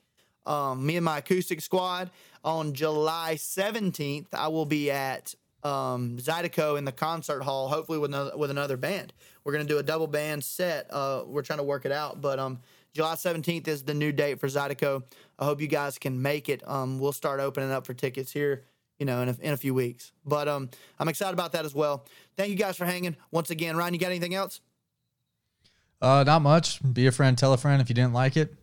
Um, 0.50 0.86
me 0.86 0.98
and 0.98 1.06
my 1.06 1.20
acoustic 1.20 1.62
squad. 1.62 2.10
On 2.44 2.74
July 2.74 3.36
17th, 3.36 4.28
I 4.34 4.48
will 4.48 4.66
be 4.66 4.90
at 4.90 5.36
um, 5.64 6.18
Zydeco 6.18 6.78
in 6.78 6.86
the 6.86 6.92
concert 6.92 7.44
hall, 7.44 7.68
hopefully 7.68 8.00
with 8.00 8.12
another, 8.12 8.36
with 8.36 8.50
another 8.50 8.78
band. 8.78 9.14
We're 9.44 9.54
gonna 9.54 9.66
do 9.66 9.78
a 9.78 9.84
double 9.84 10.08
band 10.08 10.44
set. 10.44 10.88
Uh, 10.90 11.24
we're 11.28 11.42
trying 11.42 11.60
to 11.60 11.64
work 11.64 11.86
it 11.86 11.92
out, 11.92 12.22
but 12.22 12.40
um, 12.40 12.60
July 12.94 13.16
17th 13.16 13.68
is 13.68 13.84
the 13.84 13.94
new 13.94 14.12
date 14.12 14.40
for 14.40 14.48
Zydeco. 14.48 15.04
I 15.38 15.46
hope 15.46 15.62
you 15.62 15.68
guys 15.68 15.98
can 15.98 16.22
make 16.22 16.50
it. 16.50 16.68
Um, 16.68 17.00
we'll 17.00 17.12
start 17.12 17.40
opening 17.40 17.72
up 17.72 17.86
for 17.86 17.94
tickets 17.94 18.32
here, 18.32 18.64
you 18.98 19.06
know, 19.06 19.22
in 19.22 19.30
a, 19.30 19.38
in 19.42 19.54
a 19.54 19.58
few 19.58 19.74
weeks. 19.74 20.12
But 20.26 20.48
um, 20.48 20.70
I'm 20.98 21.08
excited 21.08 21.34
about 21.34 21.52
that 21.52 21.66
as 21.66 21.76
well. 21.76 22.06
Thank 22.38 22.50
you 22.50 22.56
guys 22.56 22.78
for 22.78 22.86
hanging 22.86 23.16
once 23.32 23.50
again. 23.50 23.78
Ryan, 23.78 23.94
you 23.94 24.00
got 24.00 24.08
anything 24.08 24.34
else? 24.34 24.62
uh, 26.02 26.24
not 26.24 26.42
much. 26.42 26.80
Be 26.94 27.08
a 27.08 27.12
friend. 27.12 27.38
Tell 27.38 27.54
a 27.54 27.58
friend 27.58 27.82
if 27.82 27.90
you 27.90 27.96
didn't 27.96 28.14
like 28.14 28.38
it. 28.38 28.56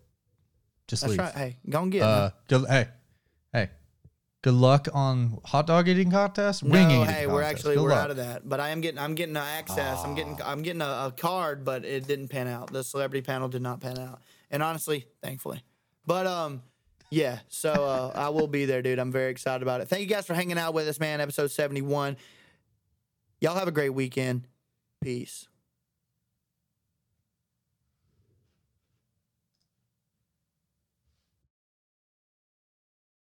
Just 0.88 1.02
That's 1.02 1.10
leave. 1.10 1.18
right. 1.20 1.34
Hey, 1.34 1.56
go 1.68 1.82
and 1.82 1.92
get. 1.92 2.02
Uh, 2.02 2.30
good, 2.48 2.64
hey, 2.68 2.88
hey, 3.52 3.70
good 4.42 4.54
luck 4.54 4.88
on 4.94 5.40
hot 5.44 5.66
dog 5.66 5.88
eating 5.88 6.10
contest. 6.10 6.62
No, 6.62 6.70
Wing 6.70 6.90
eating 6.90 7.06
hey, 7.06 7.26
we're 7.26 7.42
actually 7.42 7.74
Good 7.74 7.82
we're 7.82 7.90
luck. 7.90 8.04
out 8.04 8.10
of 8.12 8.18
that. 8.18 8.48
But 8.48 8.60
I 8.60 8.70
am 8.70 8.80
getting 8.80 8.98
I'm 8.98 9.14
getting 9.14 9.36
access. 9.36 10.04
I'm 10.04 10.14
getting 10.14 10.38
I'm 10.44 10.62
getting 10.62 10.82
a, 10.82 10.84
a 11.08 11.14
card, 11.16 11.64
but 11.64 11.84
it 11.84 12.06
didn't 12.06 12.28
pan 12.28 12.46
out. 12.46 12.72
The 12.72 12.84
celebrity 12.84 13.22
panel 13.22 13.48
did 13.48 13.62
not 13.62 13.80
pan 13.80 13.98
out, 13.98 14.22
and 14.50 14.62
honestly, 14.62 15.06
thankfully. 15.22 15.64
But 16.06 16.28
um, 16.28 16.62
yeah. 17.10 17.40
So 17.48 17.72
uh, 17.72 18.12
I 18.14 18.28
will 18.28 18.46
be 18.46 18.64
there, 18.64 18.82
dude. 18.82 18.98
I'm 19.00 19.12
very 19.12 19.30
excited 19.30 19.62
about 19.62 19.80
it. 19.80 19.88
Thank 19.88 20.02
you 20.02 20.08
guys 20.08 20.26
for 20.26 20.34
hanging 20.34 20.58
out 20.58 20.74
with 20.74 20.86
us, 20.86 21.00
man. 21.00 21.20
Episode 21.20 21.50
71. 21.50 22.16
Y'all 23.40 23.54
have 23.54 23.68
a 23.68 23.72
great 23.72 23.90
weekend. 23.90 24.46
Peace. 25.02 25.48